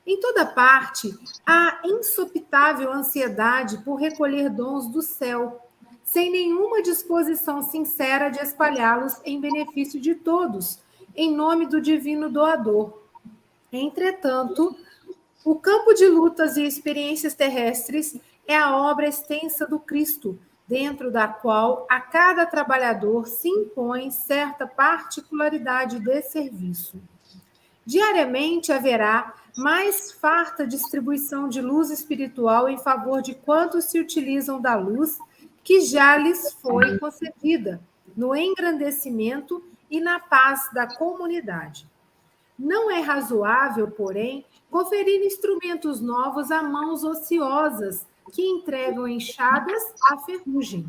Em 0.06 0.18
toda 0.20 0.44
parte, 0.44 1.16
há 1.46 1.80
insopitável 1.84 2.92
ansiedade 2.92 3.78
por 3.78 3.96
recolher 3.96 4.50
dons 4.50 4.88
do 4.88 5.02
céu, 5.02 5.69
sem 6.10 6.28
nenhuma 6.28 6.82
disposição 6.82 7.62
sincera 7.62 8.30
de 8.30 8.40
espalhá-los 8.40 9.20
em 9.24 9.40
benefício 9.40 10.00
de 10.00 10.12
todos, 10.12 10.80
em 11.14 11.32
nome 11.32 11.66
do 11.66 11.80
divino 11.80 12.28
doador. 12.28 13.00
Entretanto, 13.72 14.76
o 15.44 15.54
campo 15.54 15.94
de 15.94 16.06
lutas 16.06 16.56
e 16.56 16.64
experiências 16.64 17.34
terrestres 17.34 18.18
é 18.44 18.58
a 18.58 18.76
obra 18.76 19.06
extensa 19.06 19.64
do 19.64 19.78
Cristo, 19.78 20.36
dentro 20.66 21.12
da 21.12 21.28
qual 21.28 21.86
a 21.88 22.00
cada 22.00 22.44
trabalhador 22.44 23.28
se 23.28 23.48
impõe 23.48 24.10
certa 24.10 24.66
particularidade 24.66 26.00
de 26.00 26.22
serviço. 26.22 27.00
Diariamente 27.86 28.72
haverá 28.72 29.32
mais 29.56 30.10
farta 30.10 30.66
distribuição 30.66 31.48
de 31.48 31.60
luz 31.60 31.88
espiritual 31.88 32.68
em 32.68 32.78
favor 32.78 33.22
de 33.22 33.32
quantos 33.32 33.84
se 33.84 34.00
utilizam 34.00 34.60
da 34.60 34.74
luz 34.74 35.16
que 35.62 35.80
já 35.80 36.16
lhes 36.16 36.52
foi 36.54 36.98
concedida, 36.98 37.80
no 38.16 38.34
engrandecimento 38.34 39.62
e 39.90 40.00
na 40.00 40.18
paz 40.18 40.70
da 40.72 40.86
comunidade. 40.86 41.88
Não 42.58 42.90
é 42.90 43.00
razoável, 43.00 43.90
porém, 43.90 44.44
conferir 44.70 45.22
instrumentos 45.24 46.00
novos 46.00 46.50
a 46.50 46.62
mãos 46.62 47.02
ociosas 47.02 48.06
que 48.32 48.42
entregam 48.42 49.08
enxadas 49.08 49.82
à 50.10 50.18
ferrugem. 50.18 50.88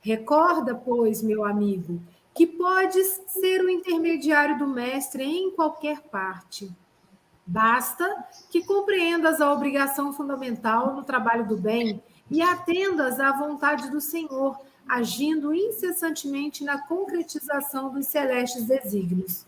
Recorda, 0.00 0.74
pois, 0.74 1.22
meu 1.22 1.44
amigo, 1.44 2.00
que 2.34 2.46
podes 2.46 3.20
ser 3.28 3.62
o 3.62 3.70
intermediário 3.70 4.58
do 4.58 4.66
mestre 4.66 5.24
em 5.24 5.50
qualquer 5.50 6.02
parte. 6.02 6.70
Basta 7.46 8.26
que 8.50 8.64
compreendas 8.64 9.40
a 9.40 9.52
obrigação 9.52 10.12
fundamental 10.12 10.94
no 10.94 11.02
trabalho 11.02 11.46
do 11.46 11.56
bem 11.56 12.02
e 12.30 12.42
atendas 12.42 13.18
à 13.20 13.32
vontade 13.32 13.90
do 13.90 14.00
Senhor, 14.00 14.58
agindo 14.88 15.54
incessantemente 15.54 16.64
na 16.64 16.78
concretização 16.86 17.92
dos 17.92 18.06
celestes 18.06 18.64
desígnios. 18.64 19.46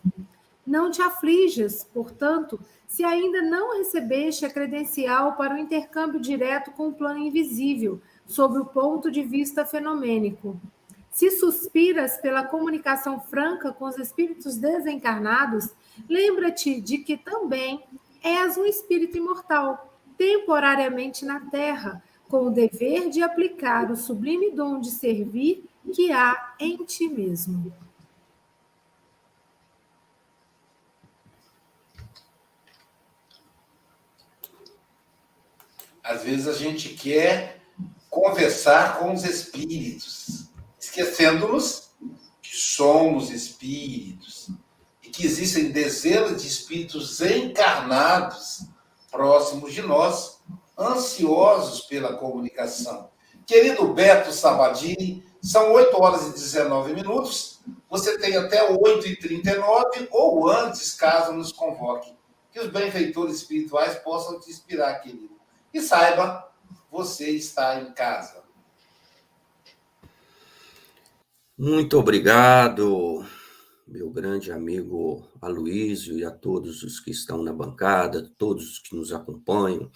Não 0.65 0.91
te 0.91 1.01
aflijas, 1.01 1.83
portanto, 1.93 2.59
se 2.87 3.03
ainda 3.03 3.41
não 3.41 3.77
recebeste 3.77 4.45
a 4.45 4.49
credencial 4.49 5.33
para 5.35 5.55
o 5.55 5.57
intercâmbio 5.57 6.19
direto 6.19 6.71
com 6.71 6.89
o 6.89 6.93
plano 6.93 7.19
invisível, 7.19 8.01
sob 8.27 8.59
o 8.59 8.65
ponto 8.65 9.09
de 9.09 9.23
vista 9.23 9.65
fenomênico. 9.65 10.59
Se 11.11 11.31
suspiras 11.31 12.17
pela 12.17 12.43
comunicação 12.43 13.19
franca 13.19 13.73
com 13.73 13.85
os 13.85 13.97
espíritos 13.97 14.57
desencarnados, 14.57 15.69
lembra-te 16.07 16.79
de 16.79 16.99
que 16.99 17.17
também 17.17 17.83
és 18.23 18.57
um 18.57 18.65
espírito 18.65 19.17
imortal, 19.17 19.97
temporariamente 20.17 21.25
na 21.25 21.39
Terra, 21.39 22.01
com 22.31 22.45
o 22.45 22.49
dever 22.49 23.09
de 23.09 23.21
aplicar 23.21 23.91
o 23.91 23.97
sublime 23.97 24.51
dom 24.51 24.79
de 24.79 24.89
servir 24.89 25.69
que 25.93 26.13
há 26.13 26.55
em 26.57 26.77
ti 26.85 27.09
mesmo. 27.09 27.75
Às 36.01 36.23
vezes 36.23 36.47
a 36.47 36.53
gente 36.53 36.89
quer 36.93 37.61
conversar 38.09 38.99
com 38.99 39.13
os 39.13 39.25
espíritos, 39.25 40.49
esquecendo-nos 40.79 41.91
que 42.41 42.55
somos 42.55 43.29
espíritos 43.29 44.49
e 45.03 45.09
que 45.09 45.25
existem 45.25 45.69
dezenas 45.69 46.41
de 46.41 46.47
espíritos 46.47 47.19
encarnados 47.19 48.63
próximos 49.11 49.73
de 49.73 49.81
nós 49.81 50.40
ansiosos 50.81 51.81
pela 51.81 52.15
comunicação. 52.15 53.09
Querido 53.45 53.93
Beto 53.93 54.31
Sabadini, 54.31 55.23
são 55.41 55.73
8 55.73 56.01
horas 56.01 56.27
e 56.29 56.33
19 56.33 56.93
minutos. 56.93 57.59
Você 57.89 58.17
tem 58.19 58.37
até 58.37 58.69
8 58.69 59.07
e 59.07 59.15
39 59.15 60.07
ou 60.11 60.49
antes, 60.49 60.93
caso 60.93 61.33
nos 61.33 61.51
convoque. 61.51 62.13
Que 62.51 62.59
os 62.59 62.67
benfeitores 62.67 63.37
espirituais 63.37 63.95
possam 63.95 64.39
te 64.39 64.49
inspirar, 64.49 64.99
querido. 64.99 65.31
E 65.73 65.81
saiba, 65.81 66.47
você 66.91 67.31
está 67.31 67.81
em 67.81 67.91
casa. 67.91 68.41
Muito 71.57 71.97
obrigado, 71.97 73.25
meu 73.87 74.09
grande 74.09 74.51
amigo 74.51 75.27
Aloísio 75.41 76.17
e 76.17 76.25
a 76.25 76.31
todos 76.31 76.83
os 76.83 76.99
que 76.99 77.11
estão 77.11 77.43
na 77.43 77.53
bancada, 77.53 78.29
todos 78.37 78.71
os 78.71 78.79
que 78.79 78.95
nos 78.95 79.11
acompanham 79.11 79.91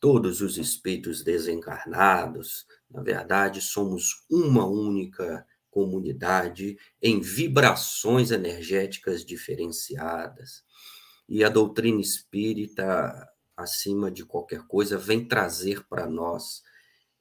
todos 0.00 0.40
os 0.40 0.56
espíritos 0.56 1.22
desencarnados, 1.22 2.66
na 2.90 3.02
verdade, 3.02 3.60
somos 3.60 4.24
uma 4.30 4.66
única 4.66 5.46
comunidade 5.70 6.76
em 7.00 7.20
vibrações 7.20 8.30
energéticas 8.30 9.24
diferenciadas. 9.24 10.64
E 11.28 11.44
a 11.44 11.48
doutrina 11.48 12.00
espírita, 12.00 13.28
acima 13.56 14.10
de 14.10 14.24
qualquer 14.24 14.66
coisa, 14.66 14.98
vem 14.98 15.24
trazer 15.28 15.86
para 15.86 16.08
nós 16.08 16.62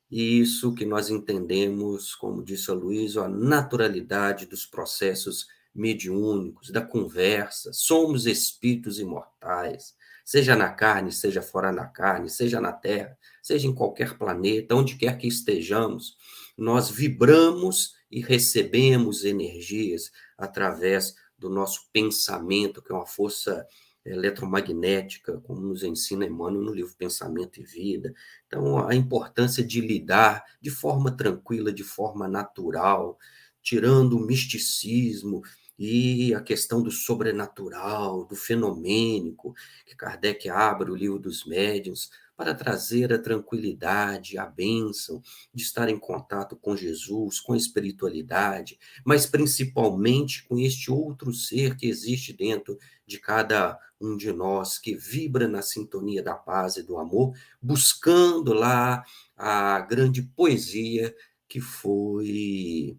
isso 0.09 0.73
que 0.73 0.85
nós 0.85 1.09
entendemos, 1.09 2.15
como 2.15 2.43
disse 2.43 2.71
a 2.71 2.73
Luísa, 2.73 3.25
a 3.25 3.29
naturalidade 3.29 4.47
dos 4.47 4.65
processos 4.65 5.45
mediúnicos, 5.75 6.71
da 6.71 6.81
conversa. 6.81 7.71
Somos 7.73 8.25
espíritos 8.25 8.99
imortais 8.99 9.93
seja 10.29 10.55
na 10.55 10.69
carne, 10.69 11.11
seja 11.11 11.41
fora 11.41 11.71
da 11.71 11.87
carne, 11.87 12.29
seja 12.29 12.61
na 12.61 12.71
Terra, 12.71 13.17
seja 13.41 13.67
em 13.67 13.73
qualquer 13.73 14.15
planeta, 14.15 14.75
onde 14.75 14.95
quer 14.95 15.17
que 15.17 15.27
estejamos, 15.27 16.15
nós 16.55 16.87
vibramos 16.87 17.95
e 18.11 18.21
recebemos 18.21 19.25
energias 19.25 20.11
através 20.37 21.15
do 21.35 21.49
nosso 21.49 21.89
pensamento, 21.91 22.79
que 22.79 22.91
é 22.91 22.95
uma 22.95 23.07
força 23.07 23.65
eletromagnética, 24.05 25.41
como 25.41 25.61
nos 25.61 25.81
ensina 25.81 26.27
Emmanuel 26.27 26.63
no 26.63 26.75
livro 26.75 26.93
Pensamento 26.95 27.59
e 27.59 27.63
Vida. 27.63 28.13
Então, 28.45 28.87
a 28.87 28.93
importância 28.93 29.63
de 29.63 29.81
lidar 29.81 30.43
de 30.61 30.69
forma 30.69 31.09
tranquila, 31.09 31.73
de 31.73 31.83
forma 31.83 32.27
natural, 32.27 33.17
tirando 33.63 34.15
o 34.15 34.23
misticismo, 34.27 35.41
e 35.79 36.33
a 36.33 36.41
questão 36.41 36.83
do 36.83 36.91
sobrenatural, 36.91 38.25
do 38.25 38.35
fenomênico, 38.35 39.55
que 39.85 39.95
Kardec 39.95 40.49
abre 40.49 40.91
o 40.91 40.95
livro 40.95 41.17
dos 41.17 41.45
médiuns 41.45 42.09
para 42.35 42.53
trazer 42.53 43.13
a 43.13 43.19
tranquilidade, 43.19 44.37
a 44.37 44.45
bênção 44.45 45.21
de 45.53 45.63
estar 45.63 45.87
em 45.87 45.97
contato 45.97 46.57
com 46.57 46.75
Jesus, 46.75 47.39
com 47.39 47.53
a 47.53 47.57
espiritualidade, 47.57 48.77
mas 49.05 49.25
principalmente 49.25 50.45
com 50.47 50.59
este 50.59 50.91
outro 50.91 51.33
ser 51.33 51.77
que 51.77 51.87
existe 51.87 52.33
dentro 52.33 52.77
de 53.07 53.17
cada 53.17 53.79
um 54.01 54.17
de 54.17 54.33
nós, 54.33 54.77
que 54.77 54.95
vibra 54.95 55.47
na 55.47 55.61
sintonia 55.61 56.21
da 56.21 56.35
paz 56.35 56.75
e 56.75 56.83
do 56.83 56.97
amor, 56.97 57.33
buscando 57.61 58.53
lá 58.53 59.03
a 59.35 59.79
grande 59.79 60.21
poesia 60.21 61.15
que 61.47 61.61
foi 61.61 62.97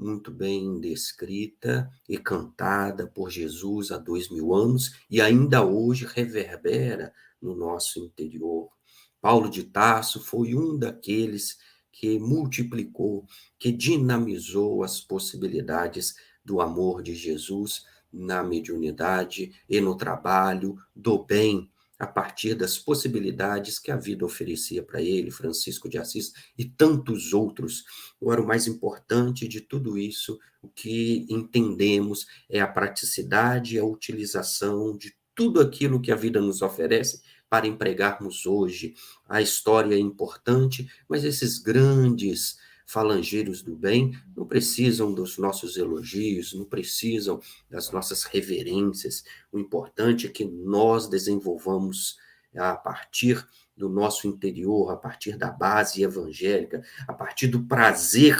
muito 0.00 0.30
bem 0.30 0.80
descrita 0.80 1.90
e 2.08 2.16
cantada 2.16 3.06
por 3.06 3.30
Jesus 3.30 3.90
há 3.90 3.98
dois 3.98 4.30
mil 4.30 4.54
anos 4.54 4.92
e 5.10 5.20
ainda 5.20 5.64
hoje 5.64 6.06
reverbera 6.06 7.12
no 7.40 7.54
nosso 7.54 8.00
interior. 8.00 8.70
Paulo 9.20 9.50
de 9.50 9.64
Tarso 9.64 10.18
foi 10.18 10.54
um 10.54 10.78
daqueles 10.78 11.58
que 11.92 12.18
multiplicou, 12.18 13.26
que 13.58 13.70
dinamizou 13.70 14.82
as 14.82 15.00
possibilidades 15.00 16.14
do 16.42 16.62
amor 16.62 17.02
de 17.02 17.14
Jesus 17.14 17.84
na 18.10 18.42
mediunidade 18.42 19.52
e 19.68 19.80
no 19.80 19.94
trabalho 19.94 20.76
do 20.96 21.22
bem 21.22 21.69
a 22.00 22.06
partir 22.06 22.54
das 22.54 22.78
possibilidades 22.78 23.78
que 23.78 23.90
a 23.90 23.96
vida 23.96 24.24
oferecia 24.24 24.82
para 24.82 25.02
ele, 25.02 25.30
Francisco 25.30 25.86
de 25.86 25.98
Assis 25.98 26.32
e 26.56 26.64
tantos 26.64 27.34
outros. 27.34 27.84
Agora, 28.20 28.40
o 28.40 28.46
mais 28.46 28.66
importante 28.66 29.46
de 29.46 29.60
tudo 29.60 29.98
isso, 29.98 30.40
o 30.62 30.68
que 30.68 31.26
entendemos 31.28 32.26
é 32.48 32.58
a 32.58 32.66
praticidade 32.66 33.76
e 33.76 33.78
a 33.78 33.84
utilização 33.84 34.96
de 34.96 35.14
tudo 35.34 35.60
aquilo 35.60 36.00
que 36.00 36.10
a 36.10 36.16
vida 36.16 36.40
nos 36.40 36.62
oferece 36.62 37.20
para 37.50 37.66
empregarmos 37.66 38.46
hoje. 38.46 38.94
A 39.28 39.42
história 39.42 39.94
é 39.94 39.98
importante, 39.98 40.90
mas 41.06 41.22
esses 41.22 41.58
grandes 41.58 42.56
falangeiros 42.90 43.62
do 43.62 43.76
bem 43.76 44.12
não 44.36 44.44
precisam 44.44 45.14
dos 45.14 45.38
nossos 45.38 45.76
elogios, 45.76 46.52
não 46.52 46.64
precisam 46.64 47.40
das 47.70 47.92
nossas 47.92 48.24
reverências. 48.24 49.22
O 49.52 49.58
importante 49.60 50.26
é 50.26 50.30
que 50.30 50.44
nós 50.44 51.08
desenvolvamos 51.08 52.16
a 52.56 52.74
partir 52.74 53.46
do 53.76 53.88
nosso 53.88 54.26
interior, 54.26 54.90
a 54.90 54.96
partir 54.96 55.36
da 55.38 55.50
base 55.52 56.02
evangélica, 56.02 56.82
a 57.06 57.14
partir 57.14 57.46
do 57.46 57.62
prazer 57.62 58.36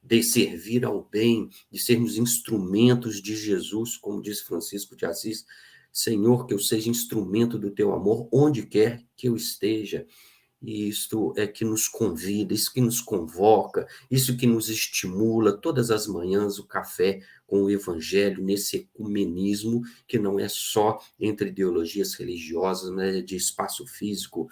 de 0.00 0.22
servir 0.22 0.84
ao 0.84 1.02
bem, 1.02 1.50
de 1.68 1.78
sermos 1.78 2.16
instrumentos 2.16 3.20
de 3.20 3.34
Jesus, 3.34 3.96
como 3.96 4.22
diz 4.22 4.40
Francisco 4.40 4.94
de 4.94 5.06
Assis, 5.06 5.44
Senhor, 5.92 6.46
que 6.46 6.54
eu 6.54 6.60
seja 6.60 6.88
instrumento 6.88 7.58
do 7.58 7.72
teu 7.72 7.92
amor 7.92 8.28
onde 8.32 8.64
quer 8.64 9.04
que 9.16 9.28
eu 9.28 9.34
esteja. 9.34 10.06
E 10.60 10.88
isto 10.88 11.32
é 11.36 11.46
que 11.46 11.64
nos 11.64 11.86
convida, 11.86 12.52
isso 12.52 12.72
que 12.72 12.80
nos 12.80 13.00
convoca, 13.00 13.86
isso 14.10 14.36
que 14.36 14.46
nos 14.46 14.68
estimula 14.68 15.56
todas 15.56 15.90
as 15.90 16.06
manhãs 16.08 16.58
o 16.58 16.66
café 16.66 17.20
com 17.46 17.62
o 17.62 17.70
evangelho 17.70 18.42
nesse 18.42 18.76
ecumenismo 18.78 19.82
que 20.06 20.18
não 20.18 20.38
é 20.38 20.48
só 20.48 21.00
entre 21.18 21.48
ideologias 21.50 22.14
religiosas, 22.14 22.90
mas 22.90 23.16
é 23.16 23.22
de 23.22 23.36
espaço 23.36 23.86
físico, 23.86 24.48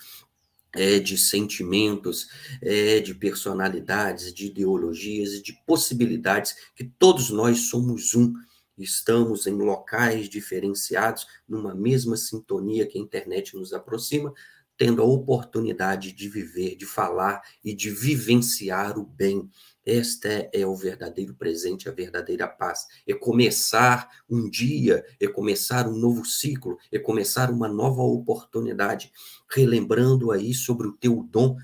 é 0.73 0.99
de 0.99 1.19
sentimentos, 1.19 2.29
é 2.63 3.01
de 3.01 3.15
personalidades, 3.15 4.33
de 4.33 4.47
ideologias, 4.47 5.43
de 5.43 5.53
possibilidades 5.67 6.55
que 6.75 6.85
todos 6.85 7.31
nós 7.31 7.69
somos 7.69 8.15
um. 8.15 8.33
Estamos 8.79 9.47
em 9.47 9.55
locais 9.55 10.29
diferenciados, 10.29 11.27
numa 11.49 11.75
mesma 11.75 12.17
sintonia 12.17 12.87
que 12.87 12.99
a 12.99 13.01
internet 13.01 13.57
nos 13.57 13.73
aproxima, 13.73 14.35
tendo 14.77 15.03
a 15.03 15.07
oportunidade 15.07 16.13
de 16.13 16.29
viver, 16.29 16.77
de 16.77 16.85
falar 16.85 17.43
e 17.65 17.75
de 17.75 17.91
vivenciar 17.91 18.99
o 18.99 19.05
bem. 19.05 19.51
Este 19.85 20.51
é 20.53 20.67
o 20.67 20.77
verdadeiro 20.77 21.35
presente, 21.35 21.89
a 21.89 21.93
verdadeira 21.93 22.47
paz. 22.47 22.87
É 23.07 23.15
começar 23.15 24.11
um 24.29 24.51
dia, 24.51 25.05
é 25.21 25.27
começar 25.27 25.89
um 25.89 25.97
novo 25.97 26.25
ciclo, 26.25 26.77
é 26.93 26.99
começar 26.99 27.51
uma 27.51 27.69
nova 27.69 28.03
oportunidade, 28.03 29.13
relembrando 29.49 30.31
aí 30.31 30.53
sobre 30.53 30.89
o 30.89 30.93
teu 30.93 31.23
dom 31.23 31.57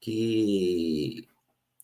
que 0.00 1.26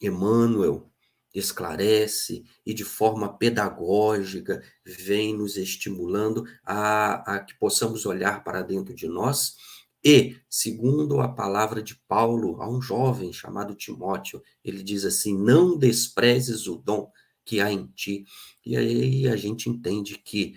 Emmanuel 0.01 0.89
esclarece 1.35 2.45
e 2.65 2.73
de 2.73 2.85
forma 2.85 3.37
pedagógica 3.37 4.63
vem 4.85 5.37
nos 5.37 5.57
estimulando 5.57 6.45
a, 6.65 7.35
a 7.35 7.41
que 7.41 7.55
possamos 7.59 8.07
olhar 8.07 8.45
para 8.45 8.63
dentro 8.63 8.95
de 8.95 9.09
nós 9.09 9.57
e, 10.05 10.37
segundo 10.51 11.21
a 11.21 11.29
palavra 11.29 11.83
de 11.83 11.95
Paulo 12.07 12.61
a 12.61 12.69
um 12.69 12.83
jovem 12.83 13.33
chamado 13.33 13.75
Timóteo, 13.75 14.43
ele 14.63 14.83
diz 14.83 15.05
assim: 15.05 15.37
não 15.37 15.79
desprezes 15.79 16.67
o 16.67 16.77
dom 16.77 17.11
que 17.45 17.61
há 17.61 17.73
em 17.73 17.87
ti. 17.87 18.27
E 18.65 18.77
aí 18.77 19.29
a 19.29 19.37
gente 19.37 19.69
entende 19.71 20.19
que 20.19 20.57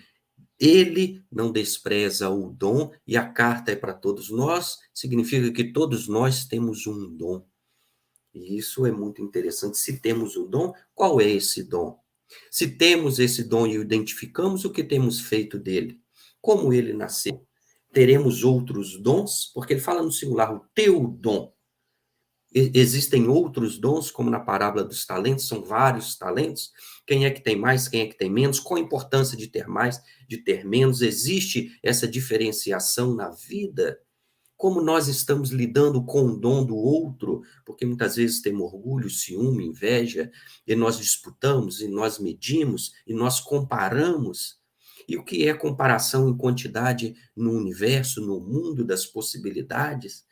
ele 0.60 1.24
não 1.30 1.50
despreza 1.50 2.28
o 2.28 2.50
dom, 2.50 2.92
e 3.06 3.16
a 3.16 3.26
carta 3.26 3.72
é 3.72 3.76
para 3.76 3.94
todos 3.94 4.28
nós, 4.28 4.76
significa 4.92 5.50
que 5.52 5.72
todos 5.72 6.08
nós 6.08 6.44
temos 6.46 6.86
um 6.86 7.16
dom. 7.16 7.46
E 8.34 8.58
isso 8.58 8.84
é 8.84 8.92
muito 8.92 9.22
interessante. 9.22 9.78
Se 9.78 10.00
temos 10.00 10.36
o 10.36 10.46
dom, 10.46 10.74
qual 10.94 11.20
é 11.20 11.28
esse 11.30 11.62
dom? 11.62 11.98
Se 12.50 12.76
temos 12.76 13.18
esse 13.18 13.44
dom 13.44 13.66
e 13.66 13.78
o 13.78 13.82
identificamos, 13.82 14.64
o 14.64 14.72
que 14.72 14.84
temos 14.84 15.20
feito 15.20 15.58
dele? 15.58 16.00
Como 16.40 16.72
ele 16.72 16.92
nasceu? 16.92 17.47
Teremos 17.92 18.44
outros 18.44 19.00
dons? 19.00 19.50
Porque 19.54 19.72
ele 19.72 19.80
fala 19.80 20.02
no 20.02 20.12
singular, 20.12 20.54
o 20.54 20.64
teu 20.74 21.06
dom. 21.06 21.52
Existem 22.52 23.28
outros 23.28 23.78
dons, 23.78 24.10
como 24.10 24.30
na 24.30 24.40
parábola 24.40 24.82
dos 24.82 25.04
talentos, 25.04 25.46
são 25.46 25.62
vários 25.62 26.16
talentos. 26.16 26.72
Quem 27.06 27.26
é 27.26 27.30
que 27.30 27.42
tem 27.42 27.56
mais, 27.56 27.88
quem 27.88 28.00
é 28.00 28.06
que 28.06 28.16
tem 28.16 28.30
menos? 28.30 28.58
Qual 28.58 28.78
a 28.78 28.82
importância 28.82 29.36
de 29.36 29.48
ter 29.48 29.66
mais, 29.68 30.00
de 30.26 30.38
ter 30.38 30.64
menos? 30.64 31.02
Existe 31.02 31.78
essa 31.82 32.08
diferenciação 32.08 33.14
na 33.14 33.30
vida? 33.30 33.98
como 34.58 34.82
nós 34.82 35.06
estamos 35.06 35.50
lidando 35.50 36.04
com 36.04 36.26
o 36.26 36.36
dom 36.36 36.66
do 36.66 36.76
outro, 36.76 37.42
porque 37.64 37.86
muitas 37.86 38.16
vezes 38.16 38.42
temos 38.42 38.72
orgulho, 38.72 39.08
ciúme, 39.08 39.64
inveja, 39.64 40.32
e 40.66 40.74
nós 40.74 40.98
disputamos, 40.98 41.80
e 41.80 41.86
nós 41.86 42.18
medimos, 42.18 42.92
e 43.06 43.14
nós 43.14 43.38
comparamos. 43.38 44.57
E 45.08 45.16
o 45.16 45.24
que 45.24 45.48
é 45.48 45.54
comparação 45.54 46.28
em 46.28 46.36
quantidade 46.36 47.16
no 47.34 47.52
universo, 47.52 48.20
no 48.20 48.38
mundo 48.38 48.84
das 48.84 49.06
possibilidades? 49.06 50.28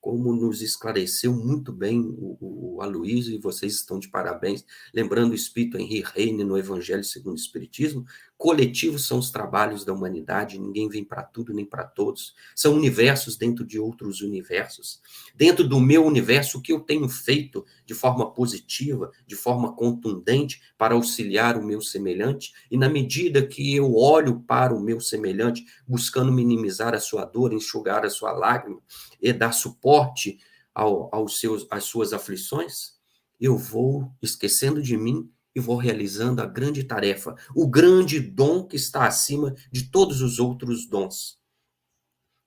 como 0.00 0.34
nos 0.34 0.62
esclareceu 0.62 1.34
muito 1.34 1.72
bem 1.72 2.00
o, 2.00 2.76
o 2.76 2.82
Aloysio, 2.82 3.34
e 3.34 3.38
vocês 3.38 3.74
estão 3.74 3.98
de 3.98 4.08
parabéns, 4.08 4.64
lembrando 4.94 5.32
o 5.32 5.34
Espírito 5.34 5.76
Henri 5.76 6.02
Reine 6.02 6.42
no 6.42 6.56
Evangelho 6.56 7.04
segundo 7.04 7.34
o 7.34 7.40
Espiritismo, 7.40 8.04
coletivos 8.40 9.06
são 9.06 9.18
os 9.18 9.30
trabalhos 9.30 9.84
da 9.84 9.92
humanidade, 9.92 10.58
ninguém 10.58 10.88
vem 10.88 11.04
para 11.04 11.22
tudo 11.22 11.52
nem 11.52 11.66
para 11.66 11.84
todos, 11.84 12.34
são 12.56 12.72
universos 12.72 13.36
dentro 13.36 13.66
de 13.66 13.78
outros 13.78 14.22
universos. 14.22 15.02
Dentro 15.34 15.62
do 15.68 15.78
meu 15.78 16.06
universo, 16.06 16.56
o 16.56 16.62
que 16.62 16.72
eu 16.72 16.80
tenho 16.80 17.06
feito 17.06 17.66
de 17.84 17.92
forma 17.92 18.32
positiva, 18.32 19.10
de 19.26 19.36
forma 19.36 19.76
contundente, 19.76 20.62
para 20.78 20.94
auxiliar 20.94 21.58
o 21.58 21.62
meu 21.62 21.82
semelhante, 21.82 22.54
e 22.70 22.78
na 22.78 22.88
medida 22.88 23.46
que 23.46 23.76
eu 23.76 23.94
olho 23.94 24.40
para 24.40 24.74
o 24.74 24.80
meu 24.80 25.02
semelhante, 25.02 25.66
buscando 25.86 26.32
minimizar 26.32 26.94
a 26.94 26.98
sua 26.98 27.26
dor, 27.26 27.52
enxugar 27.52 28.06
a 28.06 28.10
sua 28.10 28.32
lágrima, 28.32 28.80
e 29.20 29.30
dar 29.34 29.52
suporte 29.52 30.38
ao, 30.74 31.14
aos 31.14 31.38
seus, 31.38 31.66
às 31.70 31.84
suas 31.84 32.14
aflições, 32.14 32.94
eu 33.38 33.58
vou 33.58 34.10
esquecendo 34.22 34.80
de 34.80 34.96
mim 34.96 35.30
e 35.54 35.60
vou 35.60 35.76
realizando 35.76 36.40
a 36.40 36.46
grande 36.46 36.84
tarefa, 36.84 37.34
o 37.54 37.68
grande 37.68 38.20
dom 38.20 38.66
que 38.66 38.76
está 38.76 39.06
acima 39.06 39.54
de 39.70 39.90
todos 39.90 40.20
os 40.20 40.38
outros 40.38 40.86
dons, 40.86 41.40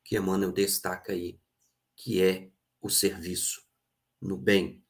que 0.03 0.17
Emmanuel 0.17 0.51
destaca 0.51 1.11
aí, 1.11 1.39
que 1.95 2.21
é 2.21 2.49
o 2.81 2.89
serviço 2.89 3.61
no 4.21 4.37
bem, 4.37 4.83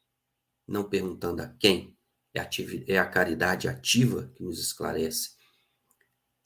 não 0.68 0.88
perguntando 0.88 1.42
a 1.42 1.48
quem, 1.48 1.98
é, 2.34 2.48
é 2.88 2.98
a 2.98 3.10
caridade 3.10 3.68
ativa 3.68 4.32
que 4.36 4.44
nos 4.44 4.60
esclarece. 4.60 5.32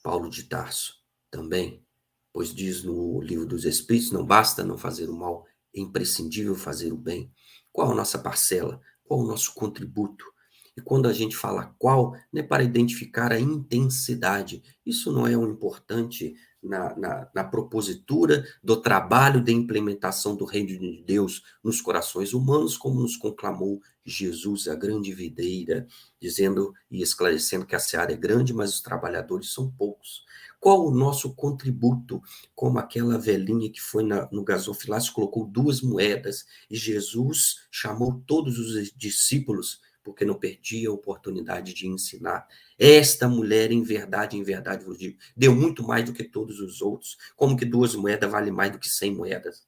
Paulo 0.02 0.30
de 0.30 0.44
Tarso 0.44 1.04
também 1.30 1.86
pois 2.38 2.54
diz 2.54 2.84
no 2.84 3.20
livro 3.20 3.48
dos 3.48 3.66
Espíritos: 3.66 4.12
não 4.12 4.24
basta 4.24 4.64
não 4.64 4.78
fazer 4.78 5.10
o 5.10 5.18
mal, 5.18 5.48
é 5.74 5.80
imprescindível 5.80 6.54
fazer 6.54 6.94
o 6.94 6.96
bem. 6.96 7.34
Qual 7.72 7.92
a 7.92 7.96
nossa 7.96 8.20
parcela? 8.20 8.80
Qual 9.04 9.22
o 9.22 9.26
nosso 9.28 9.56
contributo? 9.56 10.24
E 10.78 10.82
quando 10.82 11.10
a 11.10 11.14
gente 11.14 11.36
fala 11.36 11.76
qual, 11.80 12.16
não 12.32 12.40
é 12.40 12.44
para 12.44 12.64
identificar 12.64 13.34
a 13.34 13.40
intensidade. 13.40 14.62
Isso 14.86 15.12
não 15.12 15.26
é 15.26 15.36
o 15.36 15.42
um 15.42 15.50
importante 15.50 16.36
na, 16.62 16.96
na, 16.96 17.30
na, 17.34 17.44
propositura 17.44 18.46
do 18.64 18.80
trabalho 18.80 19.42
de 19.42 19.52
implementação 19.52 20.36
do 20.36 20.46
reino 20.46 20.68
de 20.68 21.04
Deus 21.04 21.42
nos 21.64 21.82
corações 21.82 22.34
humanos, 22.34 22.78
como 22.78 23.00
nos 23.00 23.16
conclamou 23.16 23.82
Jesus, 24.06 24.68
a 24.68 24.76
grande 24.76 25.12
videira, 25.14 25.88
dizendo 26.22 26.74
e 26.92 27.02
esclarecendo 27.02 27.66
que 27.66 27.76
a 27.76 27.80
seara 27.80 28.14
é 28.14 28.16
grande, 28.16 28.54
mas 28.54 28.76
os 28.76 28.82
trabalhadores 28.82 29.52
são 29.52 29.72
poucos. 29.72 30.26
Qual 30.60 30.88
o 30.88 30.92
nosso 30.92 31.34
contributo? 31.36 32.22
Como 32.56 32.80
aquela 32.80 33.18
velhinha 33.18 33.72
que 33.72 33.82
foi 33.82 34.04
na, 34.04 34.28
no 34.32 34.44
gasofilácio, 34.44 35.14
colocou 35.14 35.46
duas 35.46 35.82
moedas 35.82 36.46
e 36.70 36.76
Jesus 36.76 37.68
chamou 37.72 38.22
todos 38.26 38.58
os 38.60 38.92
discípulos 38.96 39.80
porque 40.08 40.24
não 40.24 40.36
perdia 40.36 40.88
a 40.88 40.94
oportunidade 40.94 41.74
de 41.74 41.86
ensinar. 41.86 42.48
Esta 42.80 43.28
mulher, 43.28 43.74
em 43.74 43.84
verdade, 43.84 44.38
em 44.38 44.42
verdade 44.42 44.86
vos 44.86 44.98
digo, 44.98 45.18
deu 45.36 45.54
muito 45.54 45.84
mais 45.84 46.06
do 46.06 46.14
que 46.14 46.24
todos 46.24 46.62
os 46.62 46.82
outros. 46.82 47.18
Como 47.36 47.58
que 47.58 47.66
duas 47.66 47.94
moedas 47.94 48.32
vale 48.32 48.50
mais 48.50 48.72
do 48.72 48.80
que 48.80 48.88
cem 48.88 49.14
moedas? 49.14 49.68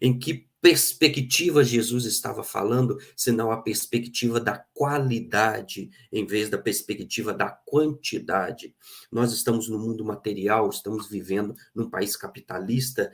Em 0.00 0.16
que 0.16 0.46
perspectiva 0.60 1.64
Jesus 1.64 2.04
estava 2.04 2.44
falando, 2.44 2.98
senão 3.16 3.50
a 3.50 3.60
perspectiva 3.60 4.38
da 4.38 4.64
qualidade, 4.72 5.90
em 6.12 6.24
vez 6.24 6.48
da 6.48 6.58
perspectiva 6.58 7.34
da 7.34 7.50
quantidade. 7.50 8.76
Nós 9.10 9.32
estamos 9.32 9.68
no 9.68 9.76
mundo 9.76 10.04
material, 10.04 10.70
estamos 10.70 11.08
vivendo 11.08 11.52
num 11.74 11.90
país 11.90 12.14
capitalista, 12.14 13.12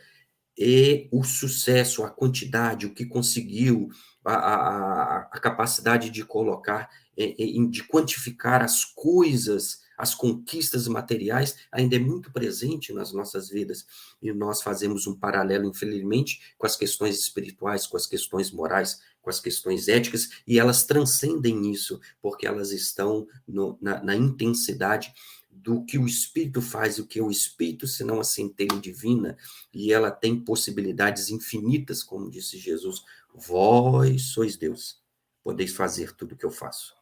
e 0.58 1.08
o 1.10 1.24
sucesso, 1.24 2.04
a 2.04 2.10
quantidade, 2.10 2.84
o 2.84 2.92
que 2.92 3.06
conseguiu, 3.06 3.88
a, 4.24 4.34
a, 4.34 5.18
a 5.32 5.40
capacidade 5.40 6.10
de 6.10 6.24
colocar, 6.24 6.88
de 7.16 7.84
quantificar 7.84 8.62
as 8.62 8.84
coisas 8.84 9.84
as 9.96 10.12
conquistas 10.12 10.88
materiais 10.88 11.56
ainda 11.70 11.94
é 11.94 12.00
muito 12.00 12.32
presente 12.32 12.92
nas 12.92 13.12
nossas 13.12 13.48
vidas. 13.48 13.86
E 14.20 14.32
nós 14.32 14.60
fazemos 14.60 15.06
um 15.06 15.14
paralelo, 15.14 15.68
infelizmente, 15.68 16.54
com 16.58 16.66
as 16.66 16.76
questões 16.76 17.16
espirituais, 17.16 17.86
com 17.86 17.96
as 17.96 18.04
questões 18.04 18.50
morais, 18.50 19.00
com 19.22 19.30
as 19.30 19.40
questões 19.40 19.88
éticas 19.88 20.28
e 20.46 20.58
elas 20.58 20.84
transcendem 20.84 21.70
isso 21.70 21.98
porque 22.20 22.46
elas 22.46 22.72
estão 22.72 23.26
no, 23.48 23.78
na, 23.80 24.02
na 24.02 24.14
intensidade 24.14 25.12
do 25.50 25.82
que 25.84 25.96
o 25.96 26.06
Espírito 26.06 26.60
faz, 26.60 26.98
o 26.98 27.06
que 27.06 27.18
é 27.18 27.22
o 27.22 27.30
Espírito, 27.30 27.86
senão 27.86 28.20
a 28.20 28.24
centelha 28.24 28.78
divina, 28.78 29.36
e 29.72 29.92
ela 29.92 30.10
tem 30.10 30.38
possibilidades 30.38 31.30
infinitas, 31.30 32.02
como 32.02 32.30
disse 32.30 32.58
Jesus: 32.58 33.02
Vós 33.34 34.32
sois 34.32 34.56
Deus, 34.56 35.02
podeis 35.42 35.74
fazer 35.74 36.14
tudo 36.14 36.34
o 36.34 36.36
que 36.36 36.46
eu 36.46 36.50
faço, 36.52 36.94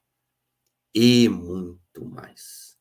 e 0.94 1.28
muito 1.28 2.04
mais. 2.04 2.76